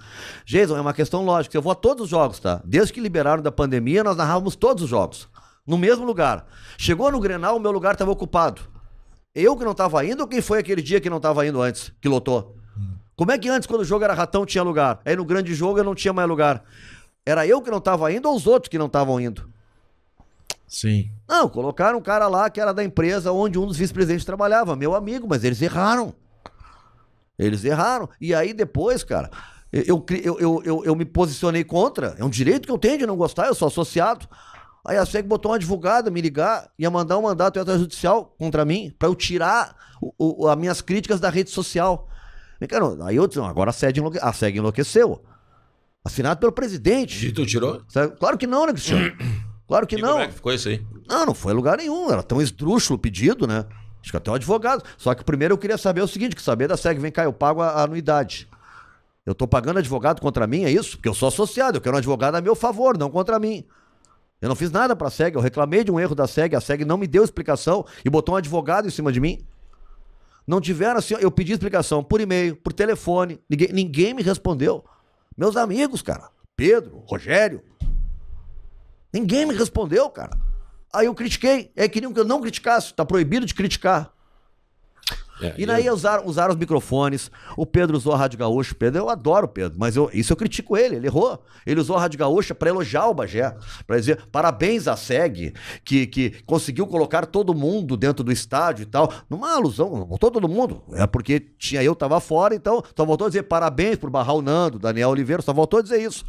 [0.46, 1.56] Jason, é uma questão lógica.
[1.56, 2.62] Eu vou a todos os jogos, tá?
[2.66, 5.30] Desde que liberaram da pandemia, nós narrávamos todos os jogos.
[5.66, 6.46] No mesmo lugar.
[6.78, 8.62] Chegou no Grenal, o meu lugar estava ocupado.
[9.34, 11.92] Eu que não estava indo ou quem foi aquele dia que não estava indo antes,
[12.02, 12.56] que lotou?
[13.16, 15.00] Como é que antes, quando o jogo era ratão, tinha lugar?
[15.06, 16.64] Aí no grande jogo eu não tinha mais lugar.
[17.26, 19.50] Era eu que não estava indo ou os outros que não estavam indo?
[20.68, 21.12] Sim.
[21.28, 24.96] Não, colocaram um cara lá que era da empresa onde um dos vice-presidentes trabalhava, meu
[24.96, 26.14] amigo, mas eles erraram.
[27.38, 28.10] Eles erraram.
[28.20, 29.30] E aí depois, cara,
[29.72, 32.16] eu, eu, eu, eu, eu me posicionei contra.
[32.18, 34.28] É um direito que eu tenho de não gostar, eu sou associado.
[34.88, 38.94] Aí a SEG botou uma advogada me ligar, ia mandar um mandato extrajudicial contra mim,
[39.00, 42.08] pra eu tirar o, o- as minhas críticas da rede social.
[42.62, 44.20] E, cara, aí eu disse, não, agora a SEG, enlouque...
[44.22, 45.24] a SEG enlouqueceu.
[46.04, 47.28] Assinado pelo presidente.
[47.28, 47.82] E tu tirou?
[48.20, 49.12] Claro que não, né, Cristiano?
[49.68, 50.12] Claro que E não.
[50.14, 50.86] como é que ficou isso aí?
[51.08, 52.12] Não, não foi em lugar nenhum.
[52.12, 53.66] Era tão esdrúxulo o pedido, né?
[54.02, 54.84] Acho que até o advogado.
[54.98, 57.34] Só que primeiro eu queria saber o seguinte: que saber da SEG, vem cá, eu
[57.34, 58.48] pago a, a anuidade.
[59.26, 60.98] Eu tô pagando advogado contra mim, é isso?
[60.98, 63.66] Porque eu sou associado, eu quero um advogado a meu favor, não contra mim.
[64.40, 66.86] Eu não fiz nada pra SEG, eu reclamei de um erro da SEG, a SEG
[66.86, 69.44] não me deu explicação e botou um advogado em cima de mim.
[70.46, 74.86] Não tiveram assim, eu pedi explicação por e-mail, por telefone, ninguém, ninguém me respondeu.
[75.36, 77.64] Meus amigos, cara, Pedro, Rogério,
[79.16, 80.38] Ninguém me respondeu, cara.
[80.92, 81.72] Aí eu critiquei.
[81.74, 82.94] É queriam que eu não criticasse.
[82.94, 84.12] Tá proibido de criticar.
[85.42, 87.32] É, E daí usaram, usaram os microfones.
[87.56, 88.76] O Pedro usou a Rádio Gaúcha.
[88.78, 90.98] Pedro, eu adoro o Pedro, mas eu, isso eu critico ele.
[90.98, 91.42] Ele errou.
[91.66, 93.56] Ele usou a Rádio Gaúcha para elogiar o Bagé.
[93.88, 95.54] Para dizer parabéns à SEG,
[95.86, 99.10] que, que conseguiu colocar todo mundo dentro do estádio e tal.
[99.30, 100.84] Numa alusão, não botou todo mundo.
[100.92, 104.42] É porque tinha eu, tava fora, então só voltou a dizer parabéns por barrar o
[104.42, 106.26] Nando, Daniel Oliveira, só voltou a dizer isso.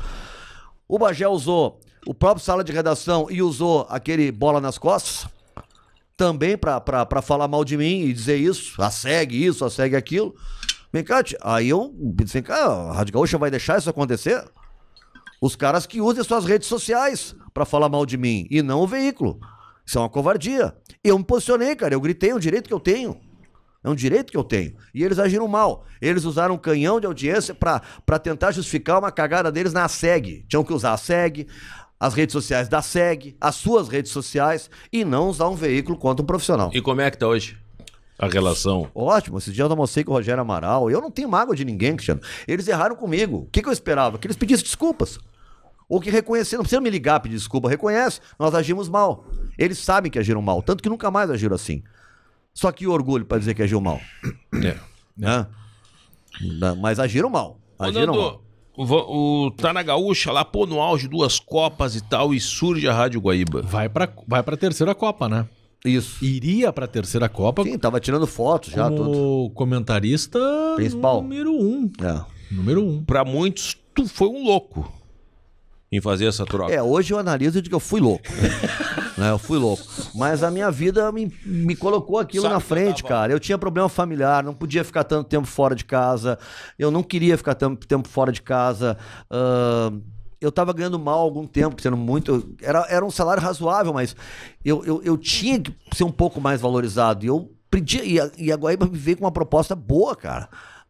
[0.89, 5.29] O Bagé usou o próprio sala de redação e usou aquele bola nas costas
[6.17, 10.35] também pra falar mal de mim e dizer isso, a segue isso, a segue aquilo.
[10.93, 14.43] Vem cá, aí eu vem cá, a Rádio Gaúcha vai deixar isso acontecer?
[15.43, 18.87] Os caras que usem suas redes sociais pra falar mal de mim e não o
[18.87, 19.39] veículo.
[19.85, 20.75] Isso é uma covardia.
[21.05, 23.21] Eu me posicionei, cara, eu gritei, é um direito que eu tenho.
[23.85, 24.75] É um direito que eu tenho.
[24.93, 25.85] E eles agiram mal.
[26.01, 30.45] Eles usaram um canhão de audiência pra tentar justificar uma cagada deles na SEG.
[30.49, 31.47] Tinham que usar a SEG,
[31.99, 36.23] as redes sociais da SEG, as suas redes sociais e não usar um veículo contra
[36.23, 36.71] um profissional.
[36.73, 37.59] E como é que tá hoje
[38.19, 38.91] a relação?
[38.95, 40.91] Ótimo, esses dias eu almocei com o Rogério Amaral.
[40.91, 42.21] Eu não tenho mágoa de ninguém, Cristiano.
[42.47, 43.39] Eles erraram comigo.
[43.39, 44.19] O que, que eu esperava?
[44.19, 45.19] Que eles pedissem desculpas.
[45.89, 46.59] Ou que reconhecessem.
[46.59, 47.69] Não precisa me ligar pedir desculpa.
[47.69, 49.25] Reconhece, nós agimos mal.
[49.57, 50.63] Eles sabem que agiram mal.
[50.63, 51.83] Tanto que nunca mais agiram assim.
[52.53, 54.01] Só que orgulho pra dizer que agiu mal.
[54.65, 54.77] É.
[55.17, 55.47] Né?
[56.81, 57.61] Mas agiram mal.
[57.79, 58.43] Ô, Agiram Nando, mal.
[58.77, 62.87] O, o- tá na gaúcha lá, pô, no auge, duas copas e tal, e surge
[62.89, 63.63] a Rádio Guaíba.
[63.63, 65.47] Vai pra, vai pra terceira Copa, né?
[65.85, 66.25] Isso.
[66.25, 69.05] Iria pra terceira Copa Sim, tava tirando fotos já, tudo.
[69.05, 70.39] como comentarista
[70.75, 71.23] Principal.
[71.23, 71.91] número um.
[72.03, 72.21] É.
[72.51, 73.05] Número um.
[73.05, 74.91] Pra muitos, tu foi um louco.
[75.97, 76.73] Em fazer essa troca.
[76.73, 78.25] É, hoje eu analiso e digo que eu fui louco.
[79.17, 79.83] né, eu fui louco.
[80.15, 83.33] Mas a minha vida me, me colocou aquilo Sabe na frente, tava- cara.
[83.33, 86.39] Eu tinha problema familiar, não podia ficar tanto tempo fora de casa.
[86.79, 88.97] Eu não queria ficar tanto tempo fora de casa.
[89.31, 90.01] Ahn,
[90.41, 92.55] eu tava ganhando mal algum tempo, sendo muito.
[92.63, 94.15] Era, era um salário razoável, mas
[94.65, 97.25] eu, eu, eu tinha que ser um pouco mais valorizado.
[97.25, 97.99] E eu pedi.
[98.05, 100.49] E a, e a Guaíba me veio com uma proposta boa, cara.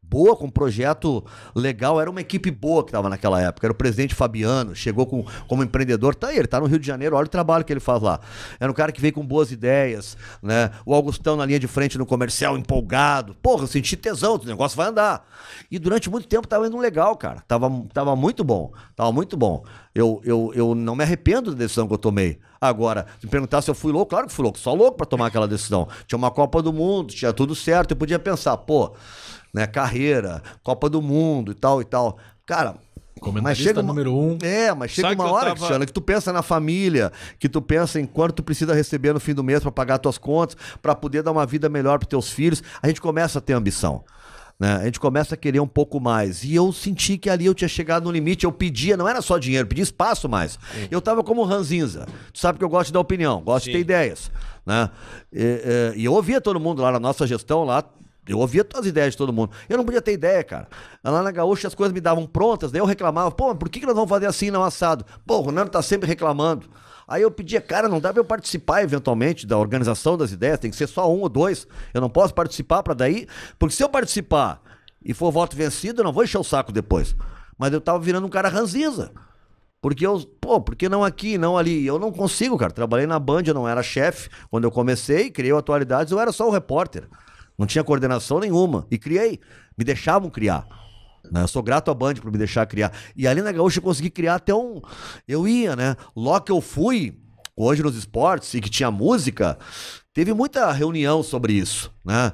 [0.09, 1.25] Boa, com um projeto
[1.55, 2.01] legal.
[2.01, 3.67] Era uma equipe boa que estava naquela época.
[3.67, 6.15] Era o presidente Fabiano, chegou com, como empreendedor.
[6.15, 8.21] Tá aí, ele tá no Rio de Janeiro, olha o trabalho que ele faz lá.
[8.61, 10.71] Era um cara que veio com boas ideias, né?
[10.85, 13.35] O Augustão na linha de frente no comercial, empolgado.
[13.43, 15.27] Porra, eu senti tesão, o negócio vai andar.
[15.71, 17.43] E durante muito tempo tava indo legal, cara.
[17.47, 18.73] Tava, tava muito bom.
[18.95, 19.65] Tava muito bom.
[19.95, 22.39] Eu, eu, eu não me arrependo da decisão que eu tomei.
[22.61, 24.59] Agora, se me perguntar se eu fui louco, claro que fui louco.
[24.59, 25.89] Só louco pra tomar aquela decisão.
[26.07, 27.93] Tinha uma Copa do Mundo, tinha tudo certo.
[27.93, 28.95] Eu podia pensar, pô,
[29.57, 32.19] né, carreira, Copa do Mundo e tal e tal.
[32.45, 32.75] Cara,
[33.43, 33.87] mas chega uma...
[33.89, 34.37] número um.
[34.43, 37.49] É, mas chega Sabe uma que hora, tava- Cristiano, que tu pensa na família, que
[37.49, 40.57] tu pensa em quanto tu precisa receber no fim do mês pra pagar tuas contas,
[40.83, 42.63] pra poder dar uma vida melhor pros teus filhos.
[42.83, 44.05] A gente começa a ter ambição.
[44.61, 44.75] Né?
[44.77, 46.45] A gente começa a querer um pouco mais.
[46.45, 48.45] E eu senti que ali eu tinha chegado no limite.
[48.45, 50.59] Eu pedia, não era só dinheiro, eu pedia espaço mais.
[50.91, 52.07] Eu tava como ranzinza.
[52.33, 53.83] Tu sabe que eu gosto de dar opinião, gosto de ter Sim.
[53.83, 54.31] ideias.
[54.65, 54.91] Né?
[55.33, 55.43] E,
[55.97, 57.83] e- e eu ouvia todo mundo lá na nossa gestão, lá.
[58.29, 59.53] Eu ouvia todas as ideias de todo mundo.
[59.69, 60.69] Eu não podia ter ideia, cara.
[61.03, 63.87] Lá na Gaúcha as coisas me davam prontas, daí eu reclamava, pô, por que, que
[63.87, 65.05] nós vamos fazer assim não assado?
[65.25, 66.67] Pô, o Ronaldo tá sempre reclamando.
[67.09, 70.71] Aí eu pedia, cara, não dá pra eu participar eventualmente da organização das ideias, tem
[70.71, 71.67] que ser só um ou dois.
[71.95, 73.29] Eu não posso participar pra daí,
[73.59, 74.61] porque se eu participar
[75.05, 77.15] e for voto vencido, eu não vou encher o saco depois.
[77.57, 79.13] Mas eu tava virando um cara ranzinza.
[79.81, 81.87] Porque eu, pô, por que não aqui, não ali?
[81.87, 82.73] Eu não consigo, cara.
[82.73, 84.29] Trabalhei na Band, eu não era chefe.
[84.51, 87.09] Quando eu comecei, criei o Atualidades, eu era só o repórter.
[87.59, 88.87] Não tinha coordenação nenhuma.
[88.91, 89.41] E criei.
[89.77, 90.67] Me deixavam criar.
[91.31, 91.43] né?
[91.43, 92.93] Eu sou grato à Band por me deixar criar.
[93.17, 94.81] E ali na Gaúcha eu consegui criar até um.
[95.27, 95.97] Eu ia, né?
[96.15, 97.19] Logo que eu fui,
[97.57, 99.59] hoje nos esportes, e que tinha música,
[100.13, 102.33] teve muita reunião sobre isso, né?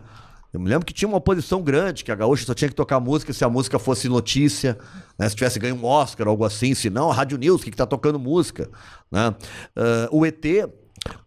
[0.52, 3.00] Eu me lembro que tinha uma oposição grande, que a Gaúcha só tinha que tocar
[3.00, 4.78] música se a música fosse notícia,
[5.18, 5.26] né?
[5.26, 7.86] Se tivesse ganho um Oscar algo assim, se não, a Rádio News, que, que tá
[7.86, 8.70] tocando música,
[9.10, 9.34] né?
[9.74, 10.44] Ah, o ET?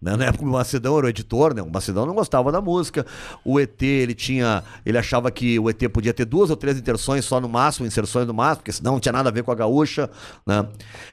[0.02, 1.62] Na época o Macedão era o editor, né?
[1.62, 3.06] O Macedão não gostava da música.
[3.44, 4.64] O ET, ele tinha.
[4.86, 8.28] Ele achava que o ET podia ter duas ou três inserções só no máximo, inserções
[8.28, 10.10] no máximo, porque senão não tinha nada a ver com a gaúcha.
[10.46, 10.66] Né?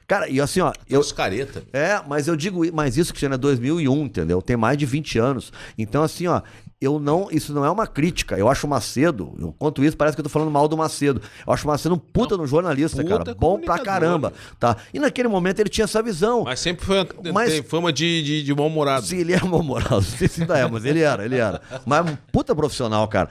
[0.07, 0.99] Cara, e assim, ó, eu.
[0.99, 1.63] Os careta.
[1.73, 4.41] É, mas eu digo, mas isso que é 2001, entendeu?
[4.41, 5.51] Tem mais de 20 anos.
[5.77, 6.41] Então, assim, ó,
[6.83, 7.27] eu não.
[7.31, 8.37] Isso não é uma crítica.
[8.37, 11.21] Eu acho o Macedo, eu conto isso, parece que eu tô falando mal do Macedo.
[11.45, 13.35] Eu acho o Macedo um puta no jornalista, puta cara.
[13.35, 14.33] Bom pra caramba.
[14.59, 14.77] Tá?
[14.93, 16.43] E naquele momento ele tinha essa visão.
[16.43, 19.05] Mas sempre foi, Mas- tem fama de, de, de mal-humorado.
[19.05, 19.95] Sim, ele era mal-humorado.
[19.95, 21.61] Não sei se ainda é, mas ele era, ele era.
[21.85, 23.29] Mas um puta profissional, cara.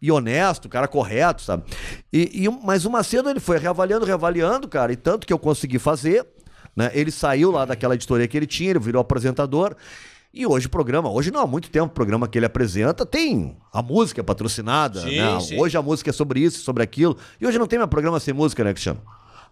[0.00, 1.62] E honesto, cara correto, sabe?
[2.12, 4.92] E, e, mas o Macedo, ele foi reavaliando, reavaliando, cara.
[4.92, 6.26] E tanto que eu consegui fazer,
[6.74, 6.90] né?
[6.92, 9.76] Ele saiu lá daquela editoria que ele tinha, ele virou apresentador.
[10.34, 13.54] E hoje o programa, hoje não há muito tempo, o programa que ele apresenta tem
[13.72, 15.40] a música patrocinada, Sim, né?
[15.40, 15.60] sim.
[15.60, 17.16] Hoje a música é sobre isso, sobre aquilo.
[17.38, 19.00] E hoje não tem mais programa sem música, né, Cristiano?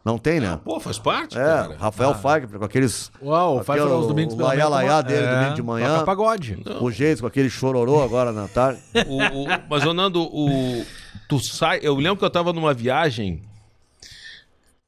[0.02, 0.58] Não tem, né?
[0.64, 1.76] Pô, faz parte, É, cara.
[1.78, 3.12] Rafael Fagner com aqueles.
[3.22, 4.68] Uau, o Pfeiffer aquele- aos domingos pela manhã.
[4.68, 5.92] laiá dele, domingo de manhã.
[5.96, 6.58] Toca pagode.
[6.80, 8.80] O jeito com aquele chororô agora na tarde.
[9.06, 10.82] O- o- mas, ô Nando, o,
[11.28, 11.80] tu sai.
[11.82, 13.42] Eu lembro que eu tava numa viagem.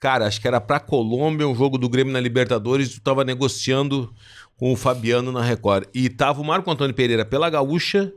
[0.02, 4.12] Cara, acho que era pra Colômbia, um jogo do Grêmio na Libertadores, tu tava negociando
[4.56, 5.84] com o Fabiano na Record.
[5.94, 8.12] E tava o Marco Antônio Pereira pela Gaúcha,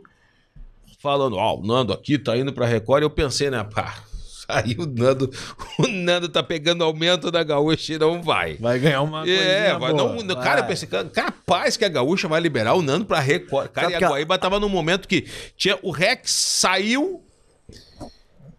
[0.99, 3.03] falando, ó, o Nando aqui tá indo pra Record.
[3.03, 3.99] E eu pensei, né, pá,
[4.47, 5.29] saiu o Nando,
[5.77, 8.55] o Nando tá pegando aumento da Gaúcha e não vai.
[8.55, 10.15] Vai ganhar uma É, vai, boa.
[10.15, 10.69] não, não- cara, eu Vai.
[10.69, 13.69] pensei, capaz que a Gaúcha vai liberar o Nando pra Record.
[13.69, 17.21] Cara, Sabe e a que a- Guaíba tava num momento que tinha o Rex saiu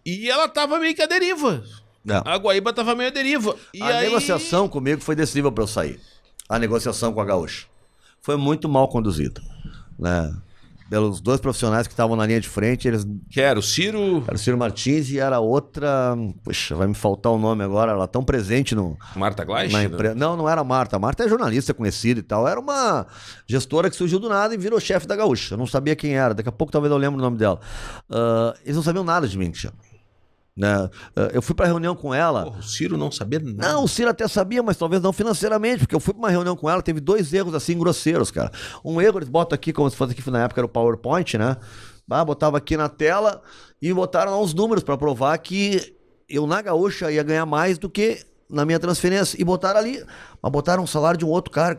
[0.05, 1.65] e ela tava meio que a deriva.
[2.07, 2.23] Não.
[2.25, 3.57] A Guaíba tava meio a deriva.
[3.75, 4.07] E a aí...
[4.07, 6.01] negociação comigo foi decisiva para eu sair.
[6.49, 7.67] A negociação com a Gaúcha.
[8.23, 9.43] Foi muito mal conduzida.
[9.99, 10.33] Né?
[10.89, 14.37] Pelos dois profissionais que estavam na linha de frente, eles Que era o Ciro, era
[14.37, 16.17] o Ciro Martins e era outra.
[16.45, 17.91] Puxa, vai me faltar o nome agora.
[17.91, 19.73] Ela tão presente no, Marta Gleich.
[19.73, 19.85] na né?
[19.87, 20.15] empresa.
[20.15, 20.95] Não, não era a Marta.
[20.95, 22.47] A Marta é jornalista conhecida e tal.
[22.47, 23.05] Era uma
[23.49, 25.55] gestora que surgiu do nada e virou chefe da Gaúcha.
[25.55, 26.33] Eu não sabia quem era.
[26.33, 27.59] Daqui a pouco talvez eu lembre o nome dela.
[28.09, 29.77] Ah, eles não sabiam nada de mim, Cristiano.
[30.57, 30.89] Né?
[31.15, 32.45] Ah, eu fui pra reunião com ela.
[32.45, 33.73] Porra, o Ciro não sabia nada.
[33.73, 36.57] Não, o Ciro até sabia, mas talvez não financeiramente, porque eu fui pra uma reunião
[36.57, 38.51] com ela, teve dois erros assim grosseiros, cara.
[38.85, 41.57] Um erro, eles botam aqui, como se fosse aqui na época era o PowerPoint, né?
[42.09, 43.43] Ah, botava aqui na tela
[43.83, 45.95] e botaram lá os números pra provar que
[46.29, 49.41] eu na gaúcha ia ganhar mais do que na minha transferência.
[49.41, 50.03] E botaram ali,
[50.41, 51.77] mas botaram um salário de um outro cara.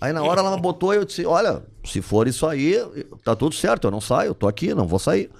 [0.00, 2.76] Aí na hora ela botou e eu disse: Olha, se for isso aí,
[3.22, 5.30] tá tudo certo, eu não saio, eu tô aqui, não vou sair.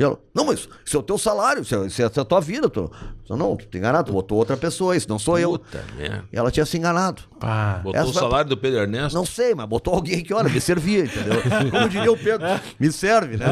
[0.00, 2.40] E ela, não, mas isso é o teu salário, isso é, isso é a tua
[2.40, 2.70] vida.
[2.70, 2.90] Tu...
[3.28, 5.58] Eu, não, tu tá enganado, tu botou outra pessoa, isso não sou eu.
[5.58, 6.24] Puta merda.
[6.32, 7.20] E ela tinha se enganado.
[7.38, 7.82] Pá.
[7.84, 9.14] Botou Essa o salário do Pedro Ernesto.
[9.14, 11.42] Não sei, mas botou alguém que, olha, me servia, entendeu?
[11.70, 12.46] Como diria o Pedro,
[12.78, 13.44] me serve, né?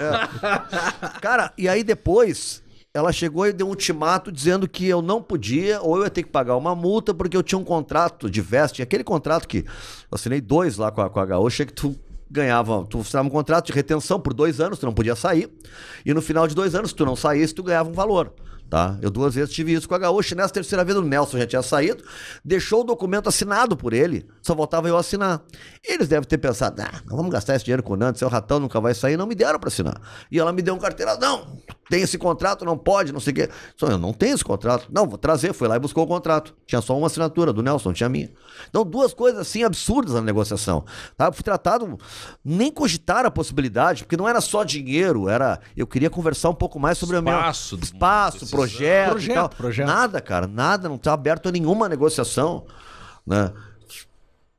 [0.00, 1.20] É.
[1.20, 2.62] Cara, e aí depois
[2.94, 6.22] ela chegou e deu um ultimato dizendo que eu não podia, ou eu ia ter
[6.22, 10.14] que pagar uma multa, porque eu tinha um contrato de veste, aquele contrato que eu
[10.14, 11.94] assinei dois lá com a, com a Gaúcha, que tu
[12.30, 15.50] ganhava, tu assinava um contrato de retenção por dois anos, tu não podia sair,
[16.04, 18.32] e no final de dois anos, se tu não saísse, tu ganhava um valor.
[18.74, 18.98] Tá?
[19.00, 21.62] Eu duas vezes tive isso com a Gaúcha, nessa terceira vez o Nelson já tinha
[21.62, 22.02] saído,
[22.44, 25.42] deixou o documento assinado por ele, só voltava eu assinar.
[25.80, 28.58] Eles devem ter pensado, ah, não vamos gastar esse dinheiro com o Nando, seu ratão
[28.58, 30.00] nunca vai sair, não me deram para assinar.
[30.28, 31.56] E ela me deu um carteira, não,
[31.88, 33.50] tem esse contrato, não pode, não sei o quê.
[33.76, 34.88] Só eu não tenho esse contrato.
[34.90, 36.54] Não, vou trazer, foi lá e buscou o contrato.
[36.66, 38.30] Tinha só uma assinatura do Nelson, não tinha a minha.
[38.68, 40.84] Então, duas coisas assim absurdas na negociação.
[41.16, 41.26] Tá?
[41.26, 41.98] Eu fui tratado,
[42.44, 45.60] nem cogitaram a possibilidade, porque não era só dinheiro, era.
[45.76, 48.58] Eu queria conversar um pouco mais sobre Espaço, o meu espaço, decisão.
[48.68, 49.48] Projeto, Projeto, tal.
[49.48, 49.86] projeto.
[49.86, 52.66] Nada, cara, nada, não tá aberto a nenhuma negociação,
[53.26, 53.52] né?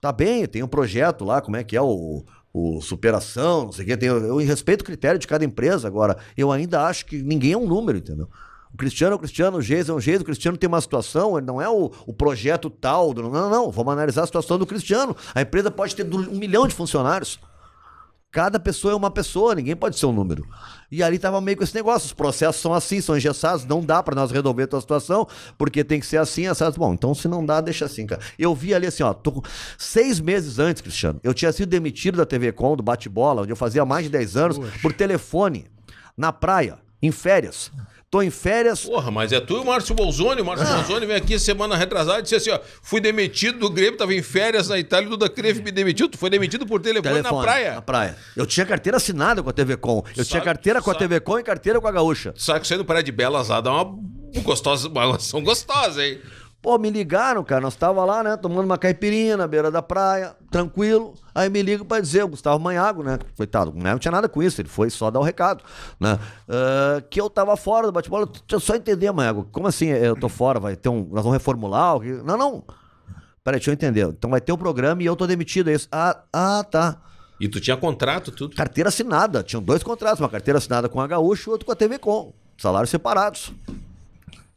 [0.01, 2.23] Tá bem, tem um projeto lá, como é que é o,
[2.53, 3.97] o superação, não sei o quê.
[3.97, 5.87] Tem, eu respeito o critério de cada empresa.
[5.87, 8.29] Agora, eu ainda acho que ninguém é um número, entendeu?
[8.73, 11.37] O Cristiano é o Cristiano, o Geis é um Geis, o Cristiano tem uma situação,
[11.37, 13.13] ele não é o, o projeto tal.
[13.13, 13.71] Não, não, não.
[13.71, 15.15] Vamos analisar a situação do Cristiano.
[15.33, 17.39] A empresa pode ter um milhão de funcionários.
[18.31, 20.45] Cada pessoa é uma pessoa, ninguém pode ser um número.
[20.95, 22.05] E ali tava meio com esse negócio.
[22.05, 25.27] Os processos são assim, são engessados, não dá pra nós resolver a tua situação,
[25.57, 26.77] porque tem que ser assim, assado.
[26.77, 28.21] Bom, então se não dá, deixa assim, cara.
[28.39, 29.43] Eu vi ali assim, ó, tô
[29.77, 33.57] seis meses antes, Cristiano, eu tinha sido demitido da TV Com, do bate-bola, onde eu
[33.57, 35.65] fazia mais de 10 anos, por telefone,
[36.15, 37.73] na praia, em férias.
[38.15, 40.39] Tô em férias, Porra, mas é tu e o Márcio Bolzoni.
[40.41, 43.97] O Márcio Bolzoni vem aqui semana retrasada e disse assim: ó, fui demitido do Grêmio,
[43.97, 46.07] tava em férias na Itália, o Duda Creve me demitiu.
[46.07, 47.73] Tu foi demitido por telefone, telefone, na praia.
[47.75, 48.15] Na praia.
[48.33, 49.97] Eu tinha carteira assinada com a TV Com.
[50.15, 52.33] Eu tinha Sabe- carteira com a sabe- TV Com e carteira com a Gaúcha.
[52.37, 53.99] Sabe que saindo praia de Belas lá dá uma
[54.43, 56.17] gostosa, uma relação gostosa, hein?
[56.65, 57.61] Pô, me ligaram, cara.
[57.61, 58.35] Nós tava lá, né?
[58.35, 61.13] Tomando uma caipirinha na beira da praia, tranquilo.
[61.35, 63.19] Aí me ligam pra dizer, o Gustavo Manhago, né?
[63.37, 63.91] Coitado, né?
[63.91, 65.63] não tinha nada com isso, ele foi só dar o recado,
[65.99, 66.17] né?
[66.49, 68.25] Ah, que eu tava fora do bate-bola.
[68.25, 69.47] Deixa eu só entender, Manhago.
[69.51, 70.59] Como assim eu tô fora?
[70.59, 71.07] Vai ter um.
[71.11, 71.99] Nós vamos reformular?
[72.23, 72.63] Não, não.
[73.43, 74.07] Peraí, deixa eu entender.
[74.07, 75.87] Então vai ter um programa e eu tô demitido, é isso?
[75.91, 76.99] Ah, ah, tá.
[77.39, 78.55] E tu tinha contrato, tudo.
[78.55, 79.43] Carteira assinada.
[79.43, 82.33] Tinham dois contratos, uma carteira assinada com a Gaúcha e outro com a TV Com.
[82.57, 83.53] Salários separados.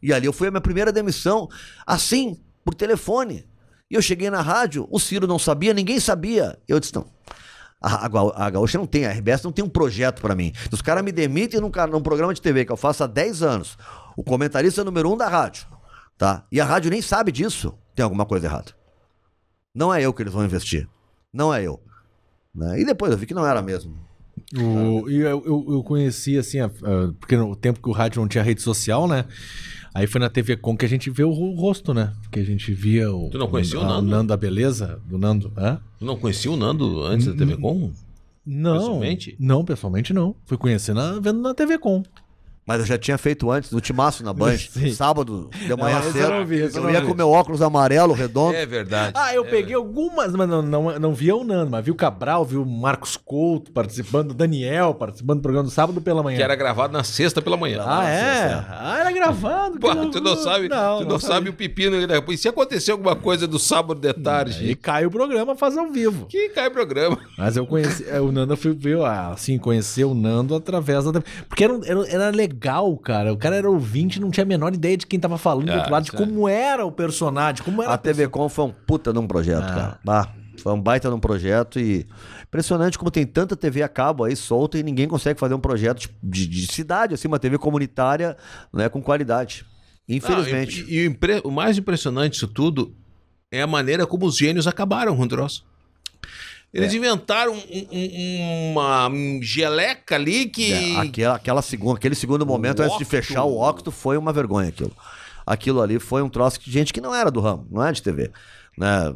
[0.03, 1.49] E ali eu fui a minha primeira demissão,
[1.87, 3.47] assim, por telefone.
[3.91, 6.59] E eu cheguei na rádio, o Ciro não sabia, ninguém sabia.
[6.69, 7.07] Eu disse, não.
[7.81, 10.53] A, a, a Gaúcha não tem, a RBS não tem um projeto pra mim.
[10.73, 13.79] Os caras me demitem num, num programa de TV que eu faço há 10 anos.
[14.17, 15.67] O comentarista número um da rádio.
[16.17, 16.45] Tá?
[16.51, 17.73] E a rádio nem sabe disso.
[17.95, 18.73] Tem alguma coisa errada.
[19.75, 20.89] Não é eu que eles vão investir.
[21.33, 21.81] Não é eu.
[22.55, 22.81] Né?
[22.81, 23.97] E depois eu vi que não era mesmo.
[24.57, 28.21] O, e eu, eu, eu conheci, assim, a- a- porque no tempo que o rádio
[28.21, 29.25] não tinha rede social, né?
[29.95, 32.13] Aí foi na TV Com que a gente vê o ro- rosto, né?
[32.31, 33.31] Que a gente via o.
[33.31, 34.09] Tu não conhecia o a- Nando?
[34.11, 35.53] Nando da Beleza, do Nando.
[35.57, 35.81] Hã?
[35.99, 37.91] Tu não conhecia o Nando antes da TV Com?
[38.47, 38.75] Não.
[38.79, 39.37] Pessoalmente?
[39.39, 40.35] Não, pessoalmente não.
[40.47, 42.03] Fui conhecer na, vendo na TV Com.
[42.69, 44.93] Mas eu já tinha feito antes, no Timaço na Band, Sim.
[44.93, 46.19] sábado, de manhã Não, cedo.
[46.19, 47.07] eu não vi, eu eu não ia vi.
[47.07, 48.55] com meu óculos amarelo, redondo.
[48.55, 49.13] É verdade.
[49.17, 51.95] Ah, eu É peguei algumas, mas não, não, não via o Nando, mas vi o
[51.95, 56.37] Cabral, vi o Marcos Couto participando, o Daniel participando do programa do sábado pela manhã.
[56.37, 57.83] Que era gravado na sexta pela manhã.
[57.87, 58.65] Ah, é?
[58.69, 59.79] Ah, era gravado.
[59.79, 62.07] Pô, tu não sabe, tu não, sabe o pepino.
[62.07, 62.23] né?
[62.29, 64.75] E se acontecer alguma coisa do sábado de E tarde?
[64.77, 66.27] cai o programa, faz ao vivo.
[66.27, 67.19] Que cai programa.
[67.39, 71.05] Mas eu conheci, é, o Nando eu fui ver, ah, assim, conhecer o Nando através
[71.05, 71.23] da.
[71.49, 72.58] Porque era, era, era legal,
[72.97, 73.33] cara.
[73.33, 75.91] O cara era ouvinte, não tinha a menor ideia de quem tava falando do outro
[75.93, 79.19] lado, de como era o personagem, como era A TV Com foi um puta de
[79.19, 79.75] um projeto, Ah.
[79.75, 80.01] cara.
[80.05, 80.33] Bah,
[80.63, 82.07] foi um baita de um projeto e
[82.43, 86.01] impressionante como tem tanta TV a cabo aí solta e ninguém consegue fazer um projeto
[86.23, 88.37] de, de- de cidade, assim, uma TV comunitária,
[88.73, 89.65] né, com qualidade.
[90.09, 90.83] Infelizmente.
[90.83, 92.95] Não, e e o, impre- o mais impressionante disso tudo
[93.53, 95.65] é a maneira como os gênios acabaram com o troço.
[96.73, 99.11] Eles inventaram um- um- uma
[99.43, 100.73] geleca ali que.
[100.73, 104.69] É, aquela, aquela segunda, aquele segundo momento antes de fechar o Octo foi uma vergonha
[104.69, 104.93] aquilo.
[105.47, 108.03] Aquilo ali foi um troço de gente que não era do ramo, não é de
[108.03, 108.31] TV.
[108.77, 109.15] Né?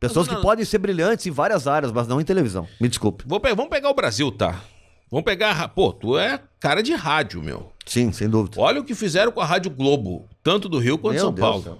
[0.00, 2.66] Pessoas que podem ser brilhantes em várias áreas, mas não em televisão.
[2.80, 3.22] Me desculpe.
[3.26, 4.60] Vou pe- vamos pegar o Brasil, tá?
[5.10, 5.68] Vamos pegar.
[5.68, 7.70] Pô, tu é cara de rádio, meu.
[7.86, 8.56] Sim, sem dúvida.
[8.58, 11.46] Olha o que fizeram com a Rádio Globo, tanto do Rio quanto de São Deus
[11.46, 11.62] Paulo.
[11.62, 11.78] céu.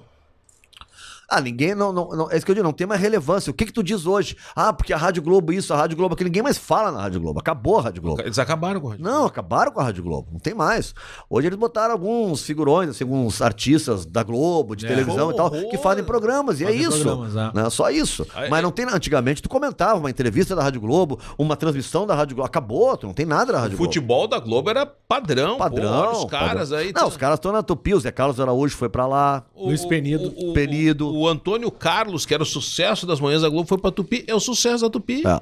[1.29, 3.51] Ah, ninguém não, não, não- É isso que eu digo, não tem mais relevância.
[3.51, 4.37] O que que tu diz hoje?
[4.55, 6.29] Ah, porque a Rádio Globo isso, a Rádio Globo aquilo.
[6.29, 7.41] Ninguém mais fala na Rádio Globo.
[7.41, 8.21] Acabou a Rádio Globo.
[8.23, 9.05] Eles acabaram com a rádio.
[9.05, 10.29] Não, acabaram com a Rádio Globo.
[10.33, 10.95] Não tem mais.
[11.29, 14.89] Hoje eles botaram alguns figurões, assim, alguns artistas da Globo, de É.
[14.89, 15.71] televisão e tal, Horror.
[15.71, 16.61] que fazem programas.
[16.61, 17.03] E é Fazem isso.
[17.03, 17.51] programas, é.
[17.55, 17.71] Né?
[17.71, 18.27] Só isso.
[18.35, 18.85] Aí- Mas não tem.
[18.85, 22.47] Antigamente tu comentava uma entrevista da Rádio Globo, uma transmissão da Rádio Globo.
[22.47, 23.91] Acabou, tu não tem nada da O Rádio Globo.
[23.93, 25.57] futebol da Globo era padrão.
[25.57, 26.13] Padrão.
[26.13, 26.79] pô, os caras padrão.
[26.79, 26.93] aí.
[26.95, 27.95] Não, os caras estão na Tupi.
[27.95, 29.43] O Zé Carlos Araújo foi pra lá.
[29.55, 30.33] O- Luiz o- Penido.
[30.37, 31.09] O, o- Penido.
[31.15, 34.25] O, Antônio Carlos, que era o sucesso das manhãs da Globo, foi pra Tupi.
[34.27, 35.23] É o sucesso da Tupi.
[35.27, 35.41] É,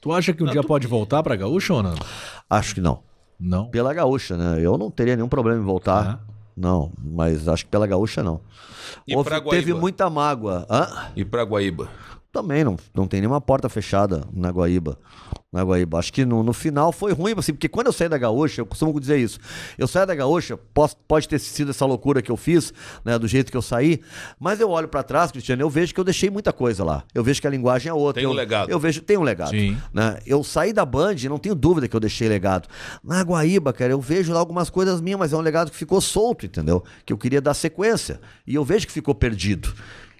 [0.00, 1.94] Tu acha que um dia pode voltar pra Gaúcha ou não?
[2.50, 3.02] acho que não.
[3.40, 3.68] Não.
[3.70, 4.58] Pela gaúcha, né?
[4.64, 6.24] Eu não teria nenhum problema em voltar.
[6.56, 8.40] Não, mas acho que pela gaúcha não.
[9.08, 9.50] E Houve- pra Guaíba?
[9.50, 10.64] teve muita mágoa.
[10.70, 11.08] Hã?
[11.16, 11.88] E pra Guaíba.
[12.34, 14.98] Também não, não tem nenhuma porta fechada na Guaíba.
[15.52, 16.00] Na Guaíba.
[16.00, 18.66] Acho que no, no final foi ruim, assim, porque quando eu saí da Gaúcha, eu
[18.66, 19.38] costumo dizer isso.
[19.78, 22.74] Eu saí da Gaúcha, posso- pode ter sido essa loucura que eu fiz,
[23.04, 24.00] né, do jeito que eu saí,
[24.36, 27.04] mas eu olho pra trás, Cristiano, eu vejo que eu deixei muita coisa lá.
[27.14, 28.20] Eu vejo que a linguagem é outra.
[28.20, 28.68] Tem um eu, legado.
[28.68, 29.50] Eu vejo, tem um legado.
[29.50, 29.78] Sim.
[29.92, 30.18] Né?
[30.26, 32.68] Eu saí da Band, não tenho dúvida que eu deixei legado.
[33.04, 36.00] Na Guaíba, cara, eu vejo lá algumas coisas minhas, mas é um legado que ficou
[36.00, 36.82] solto, entendeu?
[37.06, 38.20] Que eu queria dar sequência.
[38.44, 39.72] E eu vejo que ficou perdido.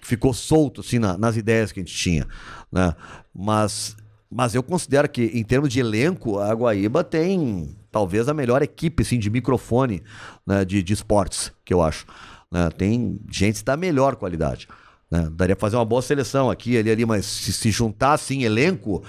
[0.05, 2.27] Ficou solto, assim, na- nas ideias que a gente tinha.
[2.71, 2.95] Né?
[3.35, 3.97] Mas,
[4.31, 9.03] mas eu considero que, em termos de elenco, a Guaíba tem talvez a melhor equipe,
[9.03, 10.03] assim, de microfone
[10.47, 12.05] né, de, de esportes, que eu acho.
[12.51, 12.69] né?
[12.71, 14.69] Tem gente da melhor qualidade.
[15.11, 15.29] né?
[15.33, 19.03] Daria pra fazer uma boa seleção aqui, ali, ali, mas se, se juntar assim, elenco,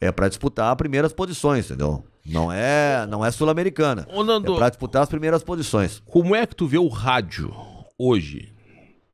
[0.00, 2.02] é pra disputar as primeiras posições, entendeu?
[2.24, 4.06] Não é, não é sul-americana.
[4.54, 6.00] É pra disputar as primeiras posições.
[6.06, 7.52] Como é que tu vê o rádio
[7.98, 8.52] hoje?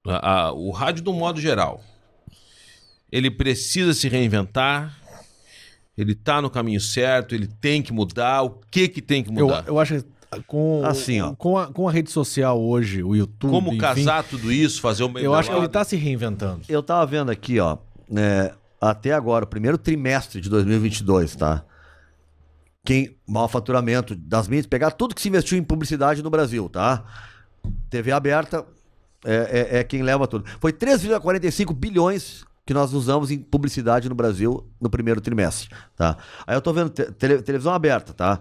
[0.07, 1.83] A- a- o rádio, do modo geral.
[3.11, 4.97] Ele precisa se reinventar.
[5.97, 7.35] Ele tá no caminho certo.
[7.35, 8.43] Ele tem que mudar.
[8.43, 9.65] O que que tem que Eu, mudar?
[9.67, 10.05] eu acho que
[10.47, 11.35] com, Assim, ó.
[11.37, 13.51] com, a, com a rede social hoje, o YouTube.
[13.51, 15.27] Como enfim, casar tudo isso, fazer o melhor.
[15.27, 16.63] Eu acho que ele tá se reinventando.
[16.69, 17.79] Eu tava vendo aqui, ó,
[18.11, 18.51] né,
[18.81, 21.65] até agora, o primeiro trimestre de 2022, tá?
[22.85, 27.05] Quem, mau faturamento das mídias, pegar tudo que se investiu em publicidade no Brasil, tá?
[27.89, 28.65] TV aberta
[29.25, 29.35] é,
[29.75, 30.45] é- é quem leva tudo.
[30.61, 36.17] Foi 3,45 bilhões que nós usamos em publicidade no Brasil no primeiro trimestre, tá?
[36.47, 38.41] Aí eu tô vendo te- tele- televisão aberta, tá?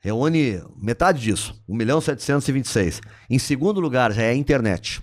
[0.00, 3.00] Reúne metade disso, 1 milhão 726.
[3.30, 5.00] Em segundo lugar, já é a internet.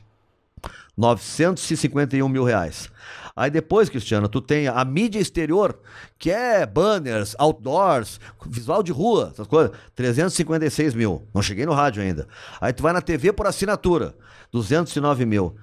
[0.98, 2.90] 951 mil reais.
[3.40, 5.80] Aí depois, Cristiano, tu tem a mídia exterior,
[6.18, 11.26] que é banners, outdoors, visual de rua, essas coisas, 356 mil.
[11.34, 12.28] Não cheguei no rádio ainda.
[12.60, 14.14] Aí tu vai na TV por assinatura,
[14.52, 15.56] 209 mil.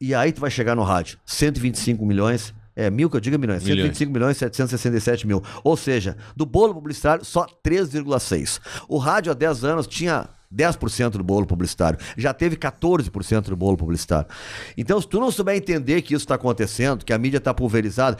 [0.00, 2.52] E aí tu vai chegar no rádio, 125 milhões.
[2.74, 3.82] É, mil que eu diga milhões, Milhões.
[3.82, 5.40] 125 milhões 767 mil.
[5.62, 8.60] Ou seja, do bolo publicitário, só 3,6.
[8.88, 11.98] O rádio há 10 anos tinha 10% do bolo publicitário.
[12.16, 14.28] Já teve 14% do bolo publicitário.
[14.76, 18.16] Então, se tu não souber entender que isso está acontecendo, que a mídia está pulverizada,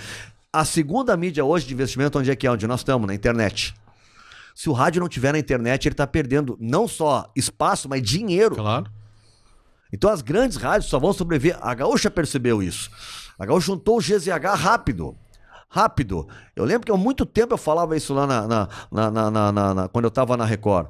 [0.53, 2.51] a segunda mídia hoje de investimento, onde é que é?
[2.51, 3.07] Onde nós estamos?
[3.07, 3.75] Na internet.
[4.55, 8.57] Se o rádio não tiver na internet, ele está perdendo não só espaço, mas dinheiro.
[8.57, 8.87] Claro.
[9.93, 11.59] Então as grandes rádios só vão sobreviver.
[11.61, 12.91] A Gaúcha percebeu isso.
[13.39, 15.17] A Gaúcha juntou o GZH rápido.
[15.69, 16.29] Rápido.
[16.55, 18.69] Eu lembro que há muito tempo eu falava isso lá na, na-
[19.31, 20.89] na- na- quando eu estava na Record.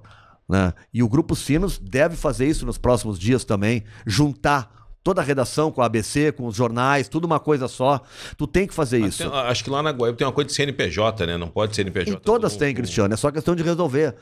[0.50, 0.72] Né?
[0.92, 3.84] E o Grupo Sinos deve fazer isso nos próximos dias também.
[4.04, 8.00] Juntar toda a redação com a ABC, com os jornais, tudo uma coisa só.
[8.36, 9.30] Tu tem que fazer Mas isso.
[9.30, 11.36] tem- acho que lá na Guaíba tem uma coisa de CNPJ, né?
[11.36, 12.16] Não pode CNPJ.
[12.16, 13.14] Em todas tem, Cristiano.
[13.14, 14.16] É só questão de resolver.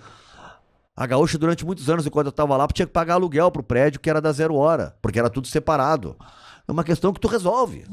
[0.94, 3.98] A Gaúcha, durante muitos anos, enquanto eu tava lá, tinha que pagar aluguel pro prédio
[3.98, 6.14] que era da zero hora, porque era tudo separado.
[6.66, 7.86] É uma questão que tu resolve.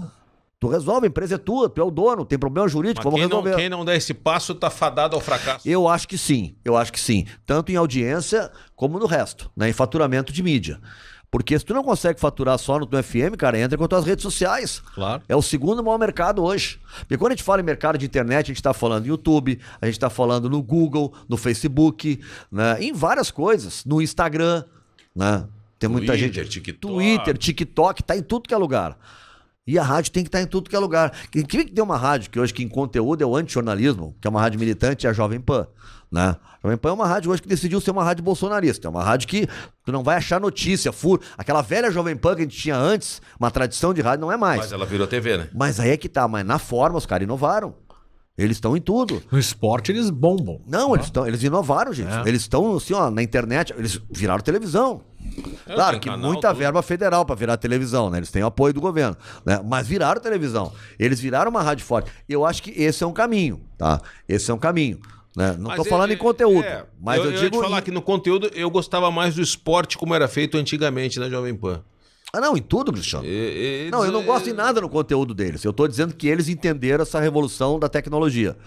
[0.60, 3.19] Tu resolve, a empresa é tua, tu é o dono, tem problema jurídico, Mas vamos
[3.19, 3.61] quem não, resolver.
[3.61, 5.68] quem não der esse passo tá fadado ao fracasso.
[5.68, 7.26] Eu acho que sim, eu acho que sim.
[7.45, 9.69] Tanto em audiência como no resto, né?
[9.69, 10.80] em faturamento de mídia.
[11.30, 14.06] Porque se tu não consegue faturar só no teu FM, cara, entra com as tuas
[14.06, 14.82] redes sociais.
[14.94, 15.22] Claro.
[15.27, 16.80] É o segundo maior mercado hoje.
[16.99, 19.60] Porque quando a gente fala em mercado de internet, a gente está falando no YouTube,
[19.82, 22.77] a gente está falando no Google, no Facebook, né?
[22.80, 24.64] em várias coisas, no Instagram,
[25.14, 25.45] né?
[25.77, 26.52] Tem muita Twitter, gente.
[26.52, 26.94] TikTok.
[26.94, 28.98] Twitter, TikTok, tá em tudo que é lugar.
[29.68, 31.12] E a rádio tem que estar em tudo que é lugar.
[31.32, 34.30] Quem que tem uma rádio que hoje que em conteúdo é o anti-jornalismo, que é
[34.30, 35.66] uma rádio militante, é a Jovem Pan.
[36.12, 36.22] Né?
[36.22, 38.88] A Jovem Pan é uma rádio hoje que decidiu ser uma rádio bolsonarista.
[38.88, 39.48] É uma rádio que
[39.84, 41.24] tu não vai achar notícia, furo.
[41.36, 44.38] Aquela velha Jovem Pan que a gente tinha antes, uma tradição de rádio, não é
[44.38, 44.62] mais.
[44.62, 45.50] Mas ela virou TV, né?
[45.52, 47.74] Mas aí é que tá, mas na forma os caras inovaram.
[48.38, 49.24] Eles estão em tudo.
[49.32, 50.60] No esporte eles bombam.
[50.68, 52.12] Não, eles estão, eles inovaram, gente.
[52.12, 52.28] É.
[52.28, 55.02] Eles estão assim, ó, na internet, eles viraram televisão.
[55.66, 56.57] É, Claro que canal, muita tudo.
[56.57, 58.18] verba federal para virar televisão, né?
[58.20, 59.62] Eles têm o apoio do governo, né?
[59.66, 60.72] Mas viraram televisão.
[60.99, 62.12] Eles viraram uma rádio forte.
[62.28, 64.02] Eu acho que esse é um caminho, tá?
[64.28, 64.99] Esse é um caminho,
[65.36, 65.56] né?
[65.57, 67.90] Não Mas tô falando é- em conteúdo, é, mas eu, ia digo te falar que
[67.91, 71.82] no conteúdo eu gostava mais do esporte como era feito antigamente na Jovem Pan.
[72.38, 73.26] Ah, não, em tudo, Cristiano.
[73.91, 75.64] Não, eu não gosto em nada no conteúdo deles.
[75.64, 78.57] Eu tô dizendo que eles entenderam essa revolução da tecnologia.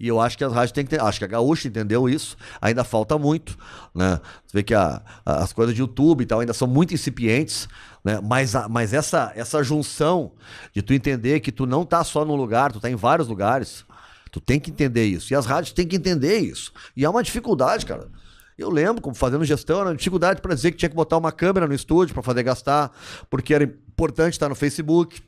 [0.00, 1.00] E eu acho que as rádios têm que ter.
[1.00, 2.36] Acho que a Gaúcha entendeu isso.
[2.60, 3.56] Ainda falta muito.
[3.94, 4.20] Né?
[4.46, 7.68] Você vê que a- a- as coisas de YouTube e tal ainda são muito incipientes.
[8.04, 8.20] Né?
[8.22, 10.32] Mas, a- mas essa, essa junção
[10.72, 13.84] de tu entender que tu não tá só num lugar, tu tá em vários lugares.
[14.30, 15.32] Tu tem que entender isso.
[15.32, 16.70] E as rádios têm que entender isso.
[16.96, 18.08] E é uma dificuldade, cara.
[18.58, 21.30] Eu lembro, como fazendo gestão, era uma dificuldade para dizer que tinha que botar uma
[21.30, 22.90] câmera no estúdio para fazer gastar,
[23.30, 25.22] porque era importante estar no Facebook,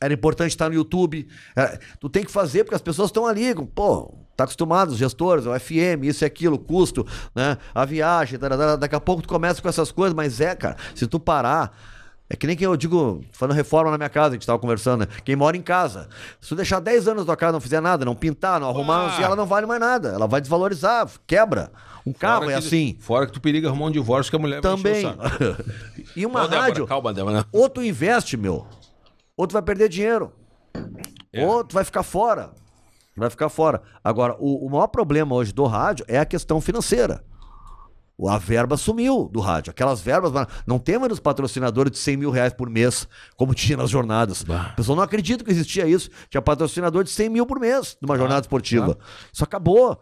[0.00, 1.26] era importante estar no YouTube.
[1.54, 4.96] Era- tu tem que fazer porque as pessoas estão ali, com, pô, tá acostumado, os
[4.98, 7.56] gestores, o FM, isso e aquilo, custo, né?
[7.72, 11.06] A viagem, tarará, daqui a pouco tu começa com essas coisas, mas é, cara, se
[11.06, 11.78] tu parar.
[12.28, 15.00] É que nem que eu digo, fazendo reforma na minha casa, a gente tava conversando,
[15.02, 15.06] né?
[15.24, 16.08] Quem mora em casa.
[16.40, 19.14] Se tu deixar 10 anos na tua casa, não fizer nada, não pintar, não arrumar,
[19.18, 19.22] Ah.
[19.22, 20.08] ela não vale mais nada.
[20.08, 21.70] Ela vai desvalorizar, quebra.
[22.06, 22.96] Um carro Fora é que- assim.
[23.00, 25.02] Fora que tu periga arrumar um divórcio que a mulher vai Também.
[25.02, 25.20] saco.
[26.16, 27.46] e uma Ô, Débora, rádio, Calma, Débora.
[27.52, 28.66] ou tu investe, meu,
[29.36, 30.32] ou tu vai perder dinheiro.
[31.32, 31.44] É.
[31.46, 32.50] Ou tu vai ficar fora.
[33.16, 33.80] Vai ficar fora.
[34.02, 37.24] Agora, o, o maior problema hoje do rádio é a questão financeira.
[38.18, 39.70] O- A verba sumiu do rádio.
[39.70, 40.32] Aquelas verbas.
[40.66, 44.42] Não tem mais os patrocinadores de 100 mil reais por mês, como tinha nas jornadas.
[44.42, 44.70] Bah.
[44.72, 46.10] O pessoal não acredita que existia isso.
[46.28, 48.98] Tinha patrocinador de 100 mil por mês numa jornada esportiva.
[49.32, 50.00] Isso acabou.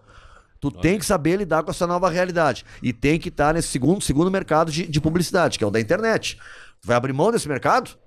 [0.63, 2.65] Tu tem que saber lidar com essa nova realidade.
[2.81, 5.81] E tem que estar nesse segundo, segundo mercado de, de publicidade, que é o da
[5.81, 6.39] internet.
[6.81, 7.99] Tu vai abrir mão desse mercado?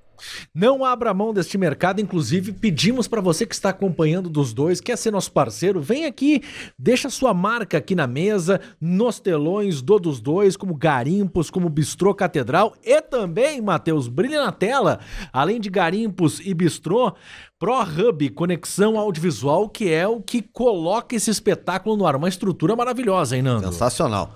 [0.54, 4.98] Não abra mão deste mercado, inclusive pedimos para você que está acompanhando dos dois, quer
[4.98, 6.42] ser nosso parceiro, vem aqui,
[6.78, 12.14] deixa sua marca aqui na mesa, nos telões do dos dois, como Garimpos, como Bistrô
[12.14, 15.00] Catedral e também, Matheus, brilha na tela,
[15.32, 17.14] além de Garimpos e Bistrô,
[17.60, 23.36] ProHub, conexão audiovisual, que é o que coloca esse espetáculo no ar, uma estrutura maravilhosa,
[23.36, 23.72] hein, Nando?
[23.72, 24.36] Sensacional.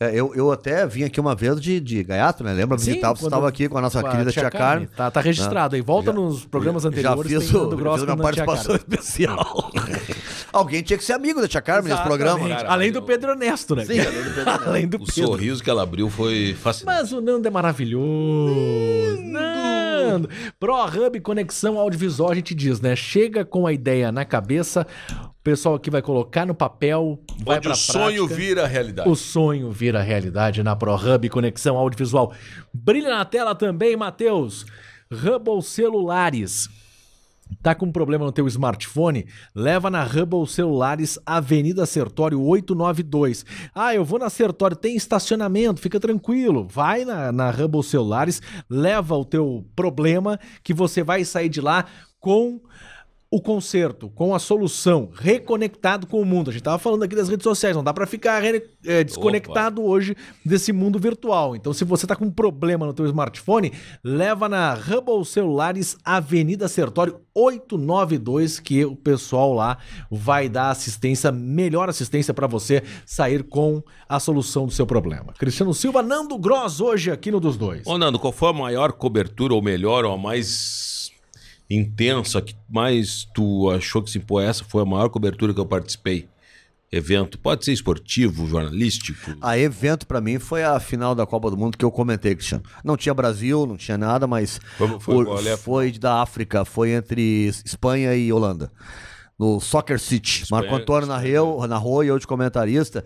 [0.00, 2.52] É, eu, eu até vim aqui uma vez de, de gaiato, né?
[2.52, 2.78] Lembra?
[2.78, 4.86] Sim, Visitar, você estava aqui com a nossa querida tia, Carmen.
[4.96, 5.82] Tá, tá registrado aí.
[5.82, 7.32] Volta Já- nos programas Já anteriores.
[7.32, 9.72] fiz, tem o, fiz uma Tia participação especial.
[10.52, 12.48] Alguém tinha que ser amigo da tia Carmen nesse programa.
[12.48, 13.84] Cara, além do Pedro Ernesto, né?
[13.86, 14.68] Sim, além do Pedro Ernesto.
[14.68, 15.12] além do O Pedro.
[15.26, 17.00] sorriso que ela abriu foi fascinante.
[17.00, 19.20] Mas o Nando é maravilhoso.
[19.22, 19.67] Nando.
[20.58, 22.94] ProHub Conexão Audiovisual, a gente diz, né?
[22.96, 27.64] Chega com a ideia na cabeça, o pessoal aqui vai colocar no papel, vai Onde
[27.68, 28.34] pra o sonho prática.
[28.34, 29.08] vira realidade.
[29.08, 32.32] O sonho vira realidade na ProHub Conexão Audiovisual.
[32.72, 34.66] Brilha na tela também, Matheus.
[35.10, 36.68] Hubble Celulares.
[37.62, 39.26] Tá com problema no teu smartphone?
[39.54, 43.44] Leva na Hubble Celulares, Avenida Sertório 892.
[43.74, 46.66] Ah, eu vou na Sertório, tem estacionamento, fica tranquilo.
[46.70, 51.84] Vai na, na Hubble Celulares, leva o teu problema que você vai sair de lá
[52.20, 52.60] com
[53.30, 56.48] o conserto, com a solução, reconectado com o mundo.
[56.48, 60.16] A gente tava falando aqui das redes sociais, não dá para ficar é, desconectado hoje
[60.42, 61.54] desse mundo virtual.
[61.54, 63.72] Então, se você tá com um problema no teu smartphone,
[64.02, 69.76] leva na Hubble Celulares, Avenida Sertório 892, que o pessoal lá
[70.10, 75.34] vai dar assistência, melhor assistência para você sair com a solução do seu problema.
[75.38, 77.86] Cristiano Silva, Nando Gross hoje aqui no dos dois.
[77.86, 80.97] Ô, Nando, qual foi a maior cobertura, ou melhor, ou a mais
[81.70, 85.66] intensa, que mais tu achou que, assim, pô, essa foi a maior cobertura que eu
[85.66, 86.28] participei?
[86.90, 89.36] Evento, pode ser esportivo, jornalístico.
[89.42, 92.64] A evento pra mim foi a final da Copa do Mundo que eu comentei, Cristiano.
[92.82, 96.92] Não tinha Brasil, não tinha nada, mas Foi- foi o- é foi da África, foi
[96.92, 98.72] entre Espanha e Holanda.
[99.38, 100.44] No Soccer City.
[100.44, 101.06] Espanha- Marco Antônio
[101.68, 103.04] narrou e eu de comentarista.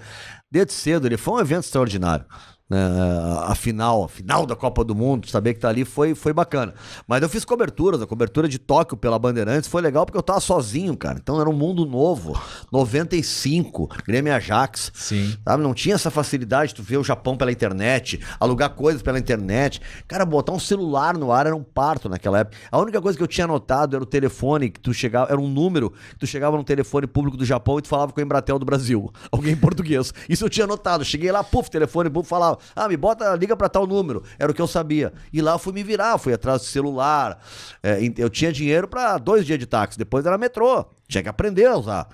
[0.50, 2.24] Desde cedo, ele foi um evento extraordinário.
[2.72, 2.78] Né?
[3.46, 6.72] a final, a final da Copa do Mundo, saber que tá ali foi, foi bacana.
[7.06, 10.40] Mas eu fiz coberturas, a cobertura de Tóquio pela Bandeirantes foi legal porque eu tava
[10.40, 11.18] sozinho, cara.
[11.22, 12.40] Então era um mundo novo.
[12.72, 14.90] 95, Grêmio Ajax.
[14.94, 15.36] Sim.
[15.44, 15.62] Sabe?
[15.62, 19.80] Não tinha essa facilidade de tu ver o Japão pela internet, alugar coisas pela internet.
[20.08, 22.56] Cara, botar um celular no ar era um parto naquela época.
[22.70, 25.48] A única coisa que eu tinha notado era o telefone que tu chegava, era um
[25.48, 28.58] número que tu chegava num telefone público do Japão e tu falava com o Embratel
[28.58, 29.12] do Brasil.
[29.30, 30.14] Alguém em português.
[30.26, 31.04] Isso eu tinha notado.
[31.04, 34.22] Cheguei lá, puf, telefone, puf, falava: "Ah, me bota, liga pra tal número".
[34.38, 35.12] Era o que eu sabia.
[35.32, 37.38] E lá eu fui me virar, fui atrás do celular.
[37.82, 40.86] É, eu tinha dinheiro pra dois dias de táxi, depois era metrô.
[41.08, 42.08] Tinha que aprender a usar.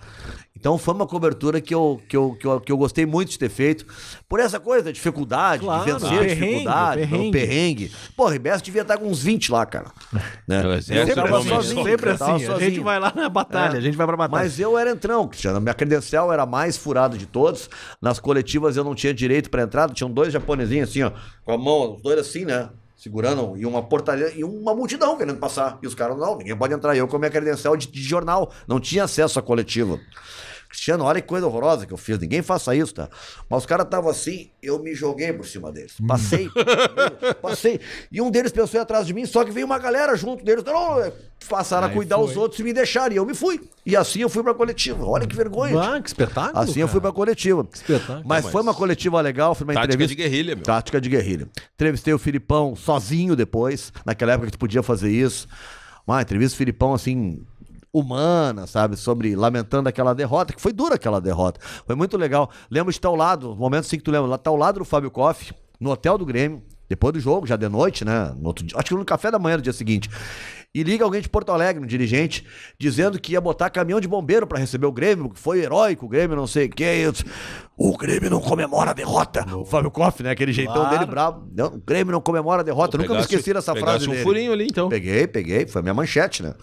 [0.59, 3.39] Então foi uma cobertura que eu, que eu, que eu, que eu gostei muito de
[3.39, 3.86] ter feito.
[4.28, 7.30] Por essa coisa da dificuldade, Claro, de vencer a dificuldade, o perrengue.
[7.32, 7.93] perrengue.
[8.16, 9.86] Pô, o Ribes devia estar com uns 20 lá, cara.
[10.47, 10.62] Né?
[10.90, 12.82] É, Eu tava era uma sozinho, Sempre tava assim, a gente sozinho.
[12.85, 13.78] vai lá na batalha, É.
[13.78, 14.43] a gente vai pra batalha.
[14.43, 15.60] Mas eu era entrão, Cristiano.
[15.60, 17.70] Minha credencial era a mais furada de todos.
[18.02, 19.93] Nas coletivas eu não tinha direito pra entrada.
[19.94, 21.12] Tinham dois japonesinhos assim, ó,
[21.44, 22.68] com a mão, os dois assim, né?
[22.97, 25.78] Segurando, e uma portaria, e uma multidão querendo passar.
[25.80, 26.97] E os caras, não, ninguém pode entrar.
[26.97, 30.01] Eu com a minha credencial de, de jornal, não tinha acesso à coletiva.
[30.69, 32.19] Cristiano, olha que coisa horrorosa que eu fiz.
[32.19, 33.09] Ninguém faça isso, tá?
[33.49, 35.95] Mas os caras estavam assim, eu me joguei por cima deles.
[36.07, 36.51] Passei,
[37.40, 37.81] passei.
[38.12, 40.45] E um deles pensou em ir atrás de mim, só que veio uma galera junto
[40.45, 40.62] deles.
[40.65, 41.11] Não,
[41.49, 42.24] passaram a Aí cuidar foi.
[42.27, 43.15] os outros e me deixaram.
[43.15, 43.61] E eu me fui.
[43.86, 45.05] E assim eu fui pra coletiva.
[45.07, 45.78] Olha que vergonha.
[45.81, 46.59] Ah, que espetáculo.
[46.59, 47.15] Assim eu fui pra cara.
[47.16, 47.66] coletiva.
[47.73, 48.23] espetáculo.
[48.27, 50.16] Mas Mas- foi uma coletiva legal, foi uma Tática entrevista.
[50.16, 50.65] de guerrilha, meu.
[50.65, 51.49] Tática de guerrilha.
[51.74, 55.49] Entrevistei o Filipão sozinho depois, naquela época que tu podia fazer isso.
[56.07, 57.40] Uma entrevista do Filipão, assim,
[57.93, 58.97] humana, sabe?
[58.97, 61.60] Sobre lamentando aquela derrota, que foi dura aquela derrota.
[61.86, 62.51] Foi muito legal.
[62.70, 64.85] Lembro de estar ao lado, momento assim que tu lembra, lá tá ao lado do
[64.85, 68.35] Fábio Koff, no hotel do Grêmio, depois do jogo, já de noite, né?
[68.39, 70.09] No outro dia, acho que no café da manhã do dia seguinte.
[70.74, 72.47] E liga alguém de Porto Alegre, um dirigente,
[72.78, 76.09] dizendo que ia botar caminhão de bombeiro pra receber o Grêmio, que foi heróico o
[76.09, 76.85] Grêmio, não sei o que.
[76.85, 77.24] Eu disse,
[77.77, 79.47] O Grêmio não comemora a derrota.
[79.56, 80.31] O Fábio Koff, né?
[80.31, 80.90] Aquele jeitão Claro.
[80.90, 81.48] dele bravo.
[81.56, 82.97] Não, o Grêmio não comemora a derrota.
[82.97, 84.23] Eu Nunca me Pegasse- esqueci dessa pegasse frase um dele.
[84.23, 84.89] furinho ali, então.
[84.90, 85.66] Peguei, peguei.
[85.66, 86.55] Foi a minha manchete, né?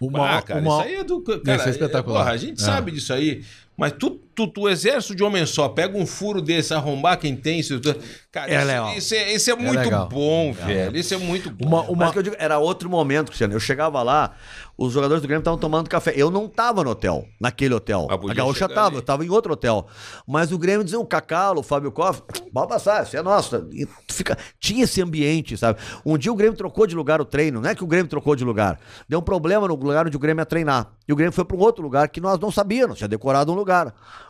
[0.00, 1.20] Uma, ah, cara, uma- isso aí é do.
[1.22, 2.18] Cara, Isso é espetacular.
[2.20, 2.64] porra, a gente É.
[2.64, 3.42] sabe disso aí.
[3.76, 7.60] Mas tu, tu, tu exército de homem só, pega um furo desse, arrombar quem tem.
[7.60, 7.94] Isso, tu-
[8.32, 8.96] cara, É isso, legal.
[8.96, 10.08] isso é, isso é muito legal.
[10.08, 10.96] bom, velho.
[10.96, 11.66] Isso é muito bom.
[11.66, 13.52] uma, Mas uma, que eu digo, era outro momento, Cristiano.
[13.54, 14.34] Eu chegava lá,
[14.78, 16.14] os jogadores do Grêmio estavam tomando café.
[16.16, 18.06] Eu não tava no hotel, naquele hotel.
[18.10, 18.96] A Gaúcha tava, ali.
[18.96, 19.86] eu tava em outro hotel.
[20.26, 22.22] Mas o Grêmio dizia, o Cacalo, o Fábio Koff,
[22.52, 23.68] pode passar, isso é nosso.
[23.72, 24.38] E tu fica...
[24.58, 25.78] Tinha esse ambiente, sabe?
[26.04, 28.34] Um dia o Grêmio trocou de lugar o treino, não é que o Grêmio trocou
[28.34, 28.78] de lugar.
[29.06, 30.92] Deu um problema no lugar onde o Grêmio ia treinar.
[31.06, 33.54] E o Grêmio foi para um outro lugar que nós não sabíamos, tinha decorado um
[33.54, 33.65] lugar.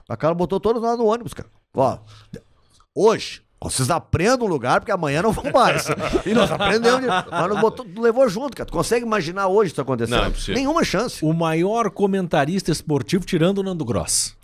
[0.04, 1.48] O Cacalo botou todos nós no ônibus, cara.
[1.74, 1.98] Ó,
[2.94, 5.86] hoje, vocês aprendam um lugar, porque amanhã não vão mais.
[6.24, 7.00] E nós aprendemos.
[7.00, 8.66] de- Mas botou, levou junto, cara.
[8.66, 10.16] Tu consegue imaginar hoje isso acontecendo?
[10.22, 10.54] Não, é.
[10.54, 11.24] Nenhuma chance.
[11.24, 14.34] o maior comentarista esportivo tirando o Nando Gross.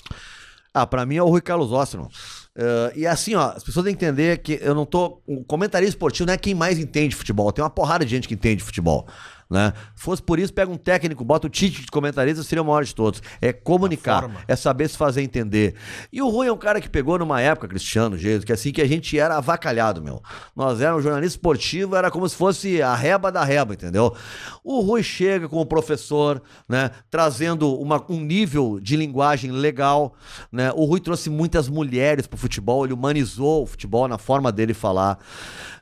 [0.75, 2.09] Ah, pra mim é o Rui Carlos Ossman.
[2.57, 5.21] Eh, e assim, ó, as pessoas têm que entender que eu não tô.
[5.27, 7.53] O comentarista esportivo não é quem mais entende futebol.
[7.53, 9.07] Tem uma porrada de gente que entende futebol.
[9.53, 9.75] Né?
[9.95, 12.83] Se fosse por isso, pega um técnico, bota o Tite de comentarista, seria o maior
[12.85, 13.23] de todos.
[13.39, 15.75] É comunicar, é saber se fazer entender.
[16.11, 18.81] E o Rui é um cara que pegou numa época, Cristiano, Jesus, que assim que
[18.81, 20.23] a gente era avacalhado, meu.
[20.57, 24.17] Nós éramos jornalista esportivo, era como se fosse a reba da reba, entendeu?
[24.65, 26.91] O Rui chega como professor, né?
[27.11, 30.15] Trazendo uma- um nível de linguagem legal,
[30.51, 30.73] né?
[30.75, 35.19] O Rui trouxe muitas mulheres pro futebol, ele humanizou o futebol na forma dele falar.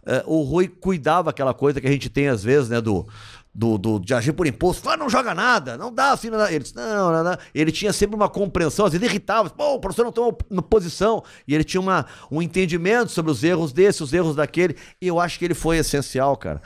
[0.07, 2.81] Eh, o Rui cuidava aquela coisa que a gente tem às vezes, né?
[2.81, 3.07] Do,
[3.55, 4.89] do, do- de agir por impulso.
[4.89, 6.51] Ah, não joga nada, não dá assim, não dá.
[6.51, 7.36] Ele disse, não, não, não.
[7.55, 9.51] Ele tinha sempre uma compreensão, às vezes irritava.
[9.51, 11.22] Pô, o professor não tem uma posição.
[11.47, 14.77] E ele tinha uma, um entendimento sobre os erros desse, os erros daquele.
[15.01, 16.62] E eu acho que ele foi essencial, cara.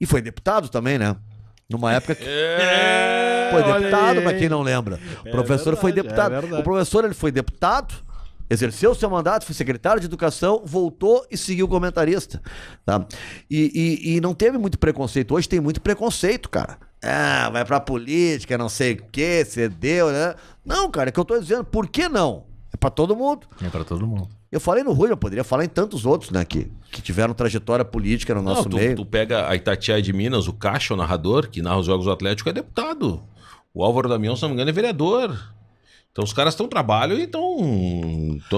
[0.00, 1.16] E foi deputado também, né?
[1.68, 2.24] Numa época que.
[2.26, 4.98] É, Foi deputado, pra quem não lembra.
[5.24, 6.56] O professor foi verdade, deputado.
[6.56, 7.94] é o professor ele foi deputado,
[8.50, 12.42] exerceu seu mandato, foi secretário de educação, voltou e seguiu comentarista.
[12.84, 13.06] Tá?
[13.50, 13.70] E,
[14.04, 15.32] e- e não teve muito preconceito.
[15.34, 16.76] Hoje tem muito preconceito, cara.
[17.02, 20.34] Ah, vai pra política, não sei o que, cedeu, né?
[20.64, 22.44] Não, cara, é que eu tô dizendo, por que não?
[22.72, 23.46] É pra todo mundo.
[23.62, 24.28] É pra todo mundo.
[24.52, 27.84] Eu falei no Rui, eu poderia falar em tantos outros, né, que, que tiveram trajetória
[27.84, 28.96] política no nosso Não, tu, meio.
[28.96, 32.10] tu pega a Itatiaia de Minas, o Caixa, o narrador, que narra os Jogos do
[32.12, 33.22] Atlético, é deputado.
[33.72, 35.38] O Álvaro Damião, se não me engano, é vereador.
[36.12, 37.56] Então os caras estão trabalho e estão.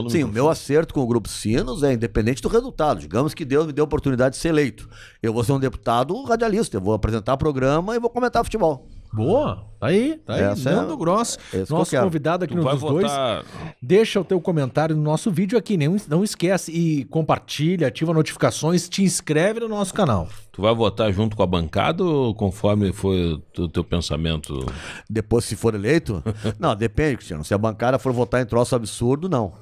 [0.08, 3.00] Sim, o meu acerto com o Grupo Sinos é independente do resultado.
[3.00, 4.88] Digamos que Deus me deu a oportunidade de ser eleito.
[5.22, 8.88] Eu vou ser um deputado radialista, eu vou apresentar programa e vou comentar futebol.
[9.12, 10.40] Boa, tá aí, tá aí.
[10.42, 13.02] Essa é- Nando Gross, que eu nosso convidado aqui Tu nos dois.
[13.02, 13.44] votar.
[13.80, 18.88] Deixa o teu comentário no nosso vídeo aqui, não, não esquece e compartilha, ativa notificações,
[18.88, 20.28] te inscreve no nosso canal.
[20.50, 24.64] Tu vai votar junto com a bancada ou conforme foi o teu, pensamento?
[25.10, 26.22] Depois, se for eleito,
[26.58, 27.44] não, depende, Cristiano.
[27.44, 29.52] Se a bancada for votar em troço absurdo, não.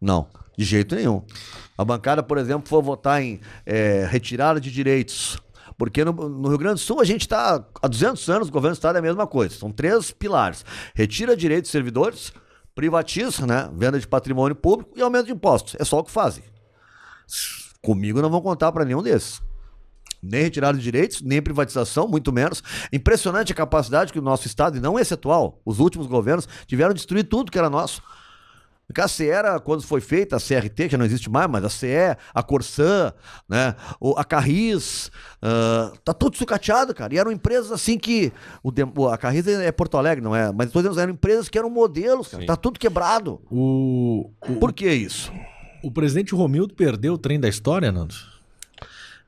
[0.00, 0.26] Não,
[0.58, 1.22] de jeito nenhum.
[1.78, 5.38] A bancada, por exemplo, for votar em eh, retirada de direitos.
[5.78, 8.74] Porque no, no Rio Grande do Sul a gente está há 200 anos, o governo
[8.74, 9.56] do estado é a mesma coisa.
[9.56, 12.32] São três pilares: retira direitos de servidores,
[12.74, 13.70] privatiza, né?
[13.74, 15.76] Venda de patrimônio público e aumento de impostos.
[15.78, 16.44] É só o que fazem.
[17.82, 19.40] Comigo não vão contar para nenhum desses.
[20.22, 22.62] Nem retirada de direitos, nem privatização, muito menos.
[22.92, 26.92] Impressionante a capacidade que o nosso Estado, e não esse atual, os últimos governos, tiveram
[26.92, 28.02] de destruir tudo que era nosso.
[28.86, 31.64] Porque A CE era, quando foi feita, a CRT, que já não existe mais, mas
[31.64, 33.12] a CE, a Corsã,
[33.48, 35.10] né, o- a Carris,
[35.42, 37.12] ah, tá tudo sucateado, cara.
[37.12, 38.32] E eram empresas assim que.
[38.62, 40.52] O, a Carris é Porto Alegre, não é?
[40.52, 42.42] Mas todos eram empresas que eram modelos, cara.
[42.42, 42.46] Sim.
[42.46, 43.40] Tá tudo quebrado.
[43.50, 45.32] O, o, Por que isso?
[45.82, 48.14] o presidente Romildo perdeu o trem da história, Nando?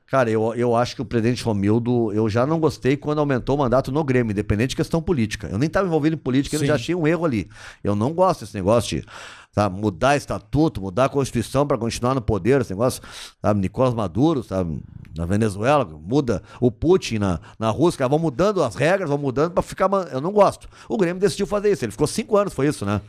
[0.07, 3.59] Cara, eu, eu acho que o presidente Romildo, eu já não gostei quando aumentou o
[3.59, 5.47] mandato no Grêmio, independente de questão política.
[5.51, 6.65] Eu nem estava envolvido em política, eu Sim.
[6.65, 7.47] já achei um erro ali.
[7.83, 9.05] Eu não gosto desse negócio de.
[9.51, 9.79] Sabe?
[9.79, 13.01] Mudar estatuto, mudar a Constituição para continuar no poder, esse negócio,
[13.41, 13.59] sabe?
[13.59, 14.81] Nicolás Maduro, sabe?
[15.17, 19.63] Na Venezuela, muda o Putin na, na Rússia, vão mudando as regras, vão mudando para
[19.63, 19.89] ficar.
[20.11, 20.69] Eu não gosto.
[20.87, 21.83] O Grêmio decidiu fazer isso.
[21.83, 23.01] Ele ficou cinco anos, foi isso, né?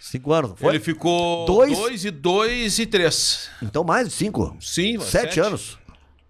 [0.00, 0.70] Cinco anos, não foi?
[0.74, 3.48] Ele ficou Dois- 2 e 2 e 3.
[3.62, 4.56] Então mais de cinco.
[4.60, 5.78] Sim, Sete, anos.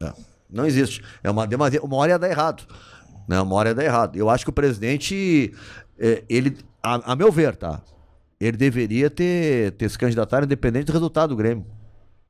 [0.00, 0.12] É,
[0.50, 1.02] Não existe.
[1.22, 1.80] É uma demasia.
[1.82, 2.64] Uma hora ia dar errado.
[3.26, 3.40] Né?
[3.40, 4.16] Uma hora ia dar errado.
[4.16, 5.54] Eu acho que o presidente,
[5.98, 7.80] é, ele, a, a meu ver, tá?
[8.42, 11.64] Ele deveria ter, ter se candidatado independente do resultado do Grêmio.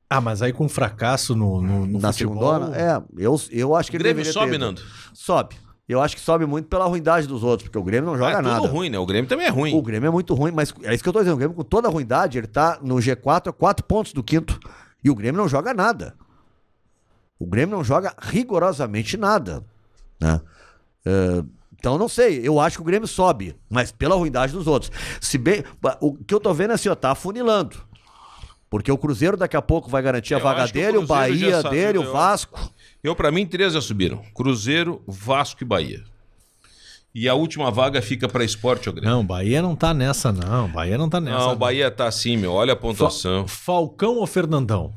[0.09, 2.53] Ah, mas aí com fracasso no, no, no Na futebol...
[2.59, 4.57] segunda, é, eu, eu acho que O ele Grêmio deveria sobe, ter.
[4.59, 4.81] Nando?
[5.13, 5.55] Sobe.
[5.89, 8.39] Eu acho que sobe muito pela ruindade dos outros, porque o Grêmio não Ah, joga
[8.39, 8.61] é nada.
[8.61, 8.99] tudo ruim, né?
[8.99, 9.73] O Grêmio também é ruim.
[9.75, 11.33] O Grêmio é muito ruim, mas é isso que eu tô dizendo.
[11.33, 14.59] O Grêmio, com toda a ruindade, ele tá no G4 a 4 pontos do quinto.
[15.03, 16.13] E o Grêmio não joga nada.
[17.39, 19.63] O Grêmio não joga rigorosamente nada.
[20.21, 20.39] Né?
[21.05, 21.43] É,
[21.83, 22.39] então, não sei.
[22.41, 24.89] Eu acho que o Grêmio sobe, mas pela ruindade dos outros.
[25.19, 25.65] Se bem.
[25.99, 27.75] O que eu tô vendo é assim, ó, tá afunilando.
[28.69, 31.07] Porque o Cruzeiro daqui a pouco vai garantir a Eu vaga o dele, o, já
[31.07, 32.71] Bahia sabe, dele, o eu- Vasco.
[33.03, 36.01] Eu, pra mim, três já subiram: Cruzeiro, Vasco e Bahia.
[37.13, 39.11] E a última vaga fica pra esporte ou Grêmio.
[39.13, 40.69] Não, Bahia não tá nessa, não.
[40.69, 41.37] Bahia não tá nessa.
[41.37, 42.53] Não, o Bahia tá assim, meu.
[42.53, 43.45] Olha a pontuação.
[43.45, 44.93] Fa- Falcão ou Fernandão?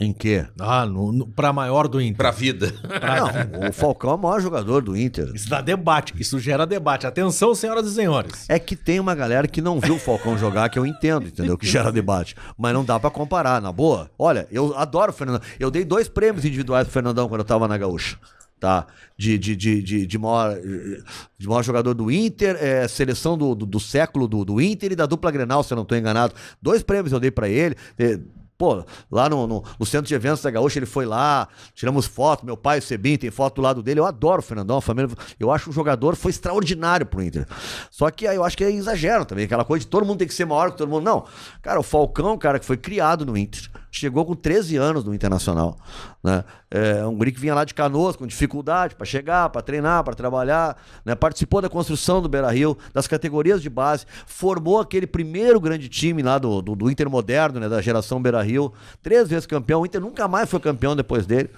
[0.00, 0.44] Em quê?
[0.58, 2.16] Ah, no, no, pra maior do Inter.
[2.16, 2.74] Pra vida.
[2.82, 5.30] Não, o Falcão é o maior jogador do Inter.
[5.32, 7.06] Isso dá debate, isso gera debate.
[7.06, 8.44] Atenção, senhoras e senhores.
[8.48, 11.56] É que tem uma galera que não viu o Falcão jogar, que eu entendo, entendeu?
[11.56, 12.34] Que gera debate.
[12.58, 14.10] Mas não dá pra comparar, na boa.
[14.18, 15.42] Olha, eu adoro o Fernandão.
[15.60, 18.18] Eu dei dois prêmios individuais pro Fernandão quando eu tava na Gaúcha.
[18.58, 18.86] Tá?
[19.16, 20.56] De, de, de, de, de, maior,
[21.38, 24.96] de maior jogador do Inter, é, seleção do, do, do século do, do Inter e
[24.96, 26.34] da dupla Grenal, se eu não tô enganado.
[26.60, 27.76] Dois prêmios eu dei pra ele.
[27.98, 28.18] É,
[28.56, 32.46] Pô, lá no, no, no centro de eventos da Gaúcha, ele foi lá, tiramos foto,
[32.46, 33.98] meu pai, o Sebim, tem foto do lado dele.
[34.00, 35.10] Eu adoro o Fernandão, a família.
[35.40, 37.46] Eu acho que o jogador foi extraordinário pro Inter.
[37.90, 40.28] Só que aí eu acho que é exagero também, aquela coisa de todo mundo tem
[40.28, 41.04] que ser maior que todo mundo.
[41.04, 41.24] Não.
[41.62, 45.76] Cara, o Falcão, cara, que foi criado no Inter, chegou com 13 anos no Internacional.
[46.22, 46.44] Né?
[46.70, 50.14] É um guri que vinha lá de canoas com dificuldade para chegar, para treinar, para
[50.14, 50.76] trabalhar.
[51.04, 51.14] Né?
[51.14, 56.22] Participou da construção do Beira Rio, das categorias de base, formou aquele primeiro grande time
[56.22, 57.68] lá do, do, do Inter moderno, né?
[57.68, 58.72] da geração Beira Rio.
[59.02, 59.82] Três vezes campeão.
[59.82, 61.50] O Inter nunca mais foi campeão depois dele.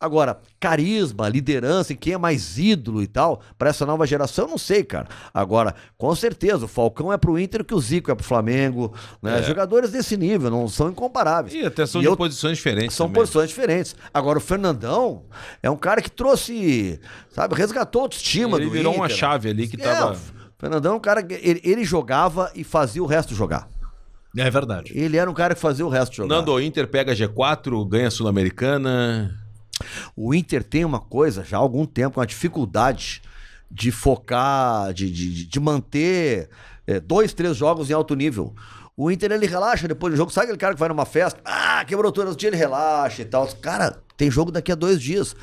[0.00, 4.50] Agora, carisma, liderança, e quem é mais ídolo e tal, para essa nova geração, eu
[4.52, 5.08] não sei, cara.
[5.34, 8.94] Agora, com certeza, o Falcão é pro Inter que o Zico é pro Flamengo.
[9.20, 9.42] Né?
[9.42, 11.52] Jogadores desse nível, não são incomparáveis.
[11.52, 12.94] E até são E de eu- posições diferentes.
[12.94, 13.22] são também.
[13.22, 13.96] posições diferentes.
[14.14, 15.24] Agora, o Fernandão
[15.60, 17.00] é um cara que trouxe,
[17.30, 19.02] sabe, resgatou a autoestima Ele do virou Inter.
[19.02, 20.12] uma chave ali que É, tava.
[20.14, 20.18] o
[20.60, 23.68] Fernandão é um cara que ele, ele jogava e fazia o resto jogar.
[24.36, 24.92] É verdade.
[24.94, 26.36] Ele era um cara que fazia o resto jogar.
[26.36, 29.34] Nando, o Inter pega G4, ganha Sul-Americana.
[30.16, 33.22] O Inter tem uma coisa já há algum tempo, uma dificuldade
[33.70, 36.48] de focar, de, de, de manter
[36.86, 38.54] é, dois, três jogos em alto nível.
[38.96, 40.32] O Inter ele relaxa depois do jogo.
[40.32, 41.40] Sabe aquele cara que vai numa festa?
[41.44, 43.46] Ah, quebrou todas as dias, ele relaxa e tal.
[43.60, 45.36] Cara, tem jogo daqui a dois dias.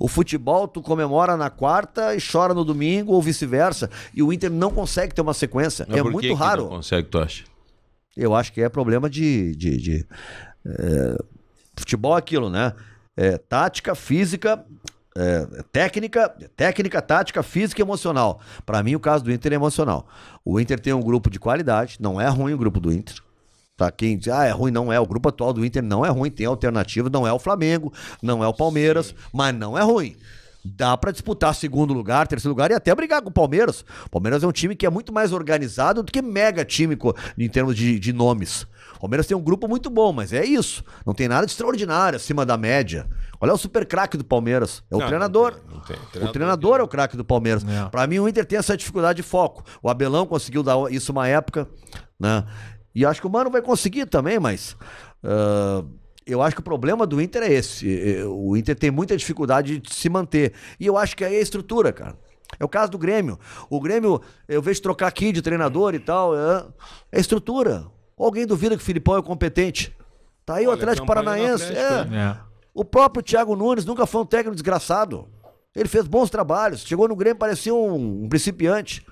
[0.00, 3.90] O futebol, tu comemora na quarta e chora no domingo, ou vice-versa.
[4.14, 5.84] E o Inter não consegue ter uma sequência.
[5.86, 6.62] Mas é que muito que raro.
[6.62, 7.44] Não consegue, tu acha?
[8.16, 9.54] Eu acho que é problema de.
[9.56, 10.06] de, de,
[10.64, 11.16] é,
[11.76, 12.72] futebol é aquilo, né?
[13.16, 14.64] É, tática, física,
[15.16, 18.40] é, técnica, técnica, tática, física e emocional.
[18.64, 20.06] Pra mim, o caso do Inter é emocional.
[20.44, 23.16] O Inter tem um grupo de qualidade, não é ruim o grupo do Inter.
[23.76, 23.90] Tá?
[23.90, 24.98] Quem diz, ah, é ruim, não é.
[25.00, 28.42] O grupo atual do Inter não é ruim, tem alternativa, não é o Flamengo, não
[28.42, 30.16] é o Palmeiras, mas não é ruim.
[30.64, 33.84] Dá pra disputar segundo lugar, terceiro lugar e até brigar com o Palmeiras.
[34.06, 36.96] O Palmeiras é um time que é muito mais organizado do que mega time
[37.36, 38.66] em termos de, de nomes.
[39.02, 40.84] O Palmeiras tem um grupo muito bom, mas é isso.
[41.04, 43.08] Não tem nada de extraordinário acima da média.
[43.40, 44.80] Olha o super craque do Palmeiras.
[44.88, 45.60] É o Não, treinador.
[45.68, 45.96] não tem, não tem.
[45.96, 47.64] O Treinador treinador é o craque do Palmeiras.
[47.66, 47.88] É.
[47.88, 49.64] Pra mim, o Inter tem essa dificuldade de foco.
[49.82, 51.68] O Abelão conseguiu dar isso uma época,
[52.16, 52.44] né?
[52.94, 54.76] E acho que o Mano vai conseguir também, mas.
[55.24, 55.82] ah,
[56.24, 58.22] eu acho que o problema do Inter é esse.
[58.28, 60.52] O Inter tem muita dificuldade de se manter.
[60.78, 62.16] E eu acho que aí é a estrutura, cara.
[62.56, 63.36] É o caso do Grêmio.
[63.68, 66.36] O Grêmio, eu vejo trocar aqui de treinador e tal.
[66.38, 66.66] É,
[67.10, 67.84] é estrutura.
[68.24, 69.94] Alguém duvida que o Filipão é competente?
[70.44, 71.64] Tá aí o Olha, Atlético campanha do Paranaense.
[71.64, 72.18] Atlético, é.
[72.18, 72.36] É.
[72.74, 75.28] O próprio Thiago Nunes nunca foi um técnico desgraçado.
[75.74, 76.82] Ele fez bons trabalhos.
[76.82, 79.04] Chegou no Grêmio, parecia um, um principiante.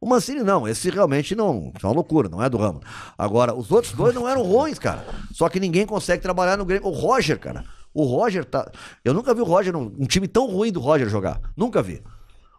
[0.00, 1.72] O Mancini não, esse realmente não.
[1.82, 2.80] É uma loucura, não é do ramo.
[3.16, 5.04] Agora, os outros dois não eram ruins, cara.
[5.32, 6.86] Só que ninguém consegue trabalhar no Grêmio.
[6.86, 7.64] O Roger, cara.
[7.92, 8.70] O Roger tá.
[9.04, 11.40] Eu nunca vi o Roger, um, um time tão ruim do Roger jogar.
[11.56, 12.02] Nunca vi.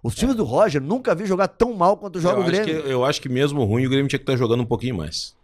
[0.02, 2.84] Os times do Roger nunca vi jogar tão mal quanto joga eu, o Grêmio.
[2.84, 5.36] que, eu acho que mesmo ruim, o Grêmio tinha que estar jogando um pouquinho mais.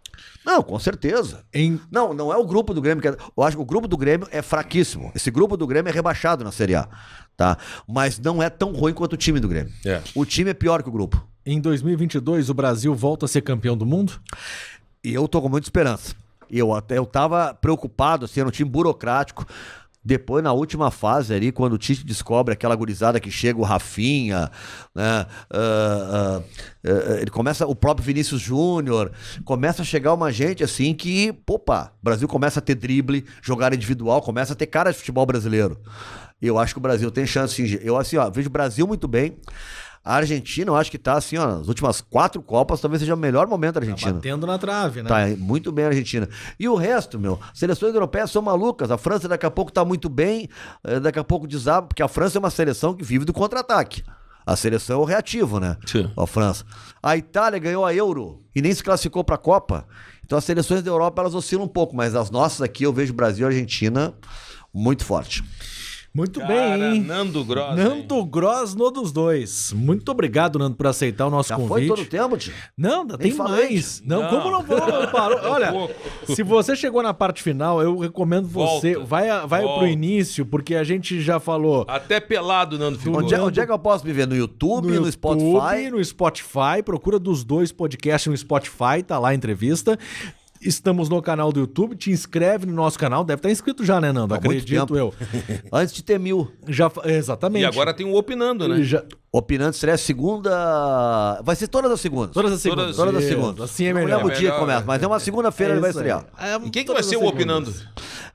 [0.44, 1.44] Não, com certeza.
[1.52, 3.16] Em, Não, não é o grupo do Grêmio que é...
[3.36, 5.12] Eu acho que o grupo do Grêmio é fraquíssimo.
[5.14, 6.88] Esse grupo do Grêmio é rebaixado na Série A,
[7.36, 7.56] tá?
[7.88, 9.72] Mas não é tão ruim quanto o time do Grêmio.
[9.84, 10.00] É.
[10.14, 11.24] O time é pior que o grupo.
[11.46, 14.20] em 2022, o Brasil volta a ser campeão do mundo?
[15.04, 16.14] E eu tô com muita esperança.
[16.50, 19.46] Eu até eu tava preocupado, assim, era um time burocrático.
[20.04, 24.50] Depois, na última fase ali, quando o Tite descobre aquela gurizada que chega, o Rafinha,
[24.94, 25.26] né?
[25.26, 26.42] ah, ah,
[26.84, 29.12] ah, ele começa, o próprio Vinícius Júnior,
[29.44, 33.72] começa a chegar uma gente assim que, opa, o Brasil começa a ter drible, jogar
[33.72, 35.78] individual, começa a ter cara de futebol brasileiro.
[36.40, 37.80] Eu acho que o Brasil tem chance.
[37.84, 39.36] Eu, assim, ó, vejo o Brasil muito bem.
[40.04, 43.16] A Argentina, eu acho que tá assim, ó, nas últimas quatro Copas, talvez seja o
[43.16, 44.14] melhor momento da Argentina.
[44.14, 45.08] Batendo na trave, né?
[45.08, 46.28] Tá muito bem a Argentina.
[46.58, 48.90] E o resto, meu, seleções europeias são malucas.
[48.90, 50.48] A França daqui a pouco tá muito bem,
[50.82, 54.02] eh, daqui a pouco desaba, porque a França é uma seleção que vive do contra-ataque.
[54.44, 55.76] A seleção é o reativo, né?
[55.86, 56.10] Sim.
[56.16, 56.64] A França.
[57.00, 59.86] A Itália ganhou a Euro e nem se classificou pra Copa.
[60.24, 63.12] Então as seleções da Europa elas oscilam um pouco, mas as nossas aqui eu vejo
[63.12, 64.12] Brasil e Argentina
[64.74, 65.44] muito forte.
[66.14, 67.00] Muito Cara, bem, hein?
[67.00, 67.70] Nando Gross.
[67.70, 67.74] hein?
[67.76, 69.72] Nando Gross no dos dois.
[69.74, 71.70] Muito obrigado, Nando, por aceitar o nosso Já convite.
[71.70, 72.52] foi todo o tempo, tio?
[72.76, 74.02] Não, ainda tem falei, mais.
[74.04, 74.28] Não, Não.
[74.28, 74.78] como não vou?
[75.10, 75.38] Parou.
[75.50, 75.94] Olha, pouco.
[76.26, 78.92] se você chegou na parte final, eu recomendo você.
[78.92, 79.08] Volta.
[79.08, 79.88] Vai, a- vai pro Volta.
[79.88, 81.86] início, porque a gente já falou.
[81.88, 83.20] Até pelado, Nando ficou.
[83.20, 84.26] Onde é, onde é que eu posso me ver?
[84.26, 85.90] No YouTube, no, YouTube, Spotify?
[85.90, 89.98] no Spotify, procura dos dois podcasts no Spotify, tá lá a entrevista.
[90.62, 94.12] Estamos no canal do YouTube, te inscreve no nosso canal, deve estar inscrito já, né,
[94.12, 94.34] Nando?
[94.34, 95.12] Há Acredito eu.
[95.72, 96.50] Antes de ter mil.
[96.68, 97.62] Já, exatamente.
[97.62, 98.82] E agora tem o Opinando, né?
[98.82, 101.40] Já- Opinando estreia segunda.
[101.42, 102.32] Vai ser todas as segundas.
[102.34, 102.94] todas as segundas.
[102.96, 103.64] Todas as segundas.
[103.70, 104.16] Assim é Não melhor.
[104.18, 104.84] lembro o dia que Melhor, começa, né?
[104.86, 106.24] mas é uma segunda-feira É ele vai estrear.
[106.38, 107.24] É, E quem que vai ser o.
[107.26, 107.72] Opinando?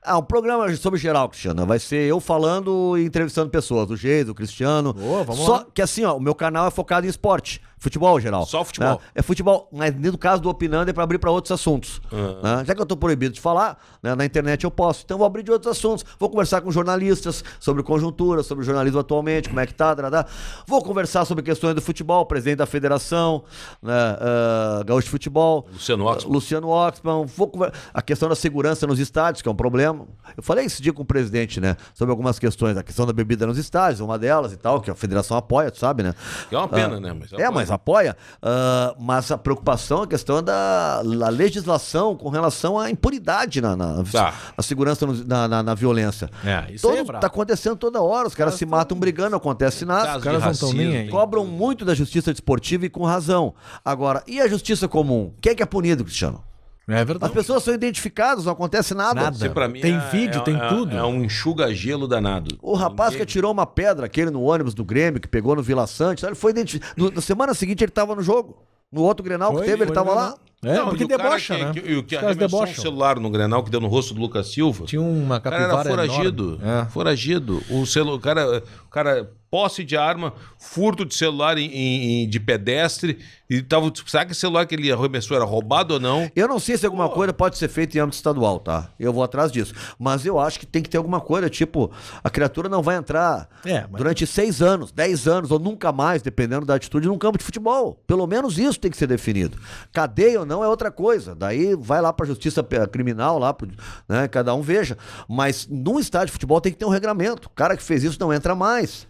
[0.02, 1.64] Ah, um programa sobre geral, Cristiano.
[1.66, 4.92] Vai ser eu falando e entrevistando pessoas, o Geis, o Cristiano.
[4.92, 5.66] Boa, vamos Só lá.
[5.72, 7.60] que assim, ó, o meu canal é focado em esporte.
[7.80, 8.44] Futebol geral.
[8.44, 8.94] Só futebol.
[8.94, 8.98] né?
[9.14, 12.00] É futebol, mas no caso do Opinando é pra abrir pra outros assuntos.
[12.10, 12.64] né?
[12.66, 15.02] Já que eu tô proibido de falar, né, na internet eu posso.
[15.04, 16.04] Então eu vou abrir de outros assuntos.
[16.18, 20.26] Vou conversar com jornalistas sobre conjuntura, sobre o jornalismo atualmente, como é que tá, dadá.
[20.66, 23.44] Vou conversar sobre questões do futebol, presidente da federação,
[23.82, 25.66] né, ah, Gaúcho de Futebol.
[25.72, 26.32] Luciano Oxman.
[26.32, 27.26] Luciano Oxman.
[27.26, 27.52] Vou
[27.92, 30.06] A questão da segurança nos estádios, que é um problema.
[30.36, 31.76] Eu falei esse dia com o presidente, né?
[31.94, 32.76] Sobre algumas questões.
[32.76, 35.78] A questão da bebida nos estádios, uma delas e tal, que a federação apoia, tu
[35.78, 36.14] sabe, né?
[36.48, 37.12] Que é uma pena, Ah, né?
[37.12, 38.16] Mas é, mas apoia.
[38.42, 44.02] Ah, mas a preocupação, a questão da a legislação com relação à impunidade na, na,
[44.04, 44.32] Tá.
[44.56, 46.30] na segurança, no- na, na, na violência.
[46.44, 47.20] É, isso é Todo, brabo.
[47.20, 48.26] tá acontecendo toda hora.
[48.28, 50.16] Os caras se matam brigando, acontece nada.
[50.18, 53.54] Os caras não tão tem- Cobram muito da justiça desportiva e com razão.
[53.84, 55.32] Agora, e a justiça comum?
[55.40, 56.42] Quem é que é punido, Cristiano?
[56.90, 57.34] É As verdade.
[57.34, 59.20] pessoas são identificadas, não acontece nada.
[59.24, 59.50] Nada.
[59.50, 60.96] Pra mim Tem é- vídeo, é- tem é- tudo.
[60.96, 62.56] É um enxuga-gelo danado.
[62.62, 65.86] O rapaz que atirou uma pedra, aquele no ônibus do Grêmio, que pegou no Vila
[65.86, 66.94] Sante, ele foi identificado.
[66.96, 68.62] No- Na semana seguinte ele tava no jogo.
[68.90, 70.34] No outro Grenal que Foi, teve, ele foi tava no lá.
[70.64, 71.72] É, Não, porque e debocha, que, né?
[71.72, 74.48] Que, o que Os arremessou um celular no Grenal que deu no rosto do Lucas
[74.50, 74.86] Silva.
[74.86, 76.58] Tinha uma O cara era capivara foragido.
[76.64, 76.86] É.
[76.86, 77.62] Foragido.
[77.70, 78.14] O, celu...
[78.14, 83.18] o, cara, o cara, posse de arma, furto de celular em, em- em- de pedestre.
[83.50, 83.90] E tava.
[84.06, 86.30] Será que o celular que ele arremessou era roubado ou não?
[86.36, 88.90] Eu não sei se alguma coisa pode ser feita em âmbito estadual, tá?
[89.00, 89.72] Eu vou atrás disso.
[89.98, 91.90] Mas eu acho que tem que ter alguma coisa, tipo,
[92.22, 96.20] a criatura não vai entrar É, mas- durante seis anos, dez anos, ou nunca mais,
[96.20, 98.02] dependendo da atitude, num campo de futebol.
[98.06, 99.56] Pelo menos isso tem que ser definido.
[99.94, 101.34] Cadeia ou não é outra coisa.
[101.34, 103.66] Daí vai lá pra justiça pe- criminal, lá, pro,
[104.06, 104.28] né?
[104.28, 104.98] Cada um veja.
[105.26, 107.46] Mas num estádio de futebol tem que ter um regramento.
[107.48, 109.08] O cara que fez isso não entra mais.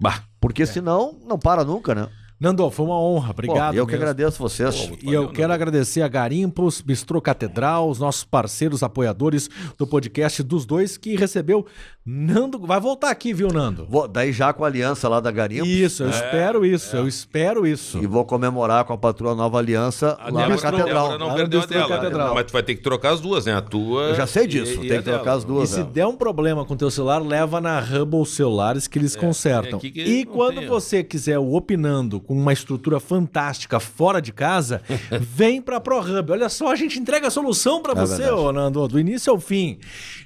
[0.00, 0.22] Bah.
[0.40, 2.08] Porque senão não para nunca, né?
[2.38, 3.28] Nando, foi uma honra.
[3.28, 3.74] Pô, Obrigado.
[3.76, 4.04] eu que mesmo.
[4.04, 4.90] agradeço vocês.
[5.02, 9.48] E eu quero agradecer a Garimpos, Bistrô Catedral, os nossos parceiros apoiadores
[9.78, 11.64] do podcast dos dois, que recebeu
[12.04, 12.58] Nando.
[12.58, 13.86] Vai voltar aqui, viu, Nando?
[13.88, 15.66] Vou- daí já com a aliança lá da Garimpo.
[15.66, 17.98] Isso, eu espero isso, eu espero isso.
[18.02, 20.86] E vou comemorar com a patroa Nova Aliança A lá na Catedral.
[21.08, 21.88] Débora não Lá perdeu a dela.
[21.88, 22.34] Catedral.
[22.34, 23.54] Mas tu vai ter que trocar as duas, né?
[23.54, 24.08] A tua.
[24.10, 25.36] Eu já sei disso, e- tem e que trocar dela.
[25.38, 25.68] as E duas.
[25.70, 25.84] se é.
[25.84, 29.78] der um problema com teu celular, leva na Hubble Celulares que eles consertam.
[29.78, 30.74] aqui que E quando tem, ó.
[30.74, 34.82] você quiser o Opinando com uma estrutura fantástica fora de casa,
[35.20, 36.32] vem pra ProHub.
[36.32, 38.40] Olha só, a gente entrega a solução pra você, verdade.
[38.40, 39.78] ô Nando, do início ao fim.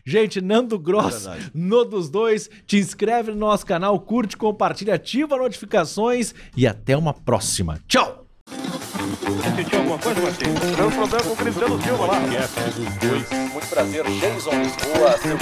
[0.04, 6.34] Gente, Nando Gross, no dos dois, te inscreve no nosso canal, curte, compartilha, ativa notificações
[6.56, 7.78] e até uma próxima.
[7.86, 8.26] Tchau!
[9.56, 10.44] Sentiu alguma coisa, Martim?
[10.76, 12.20] Deu problema com o Cristiano Silva lá.
[13.52, 15.38] Muito prazer, Jason Lisboa, seu.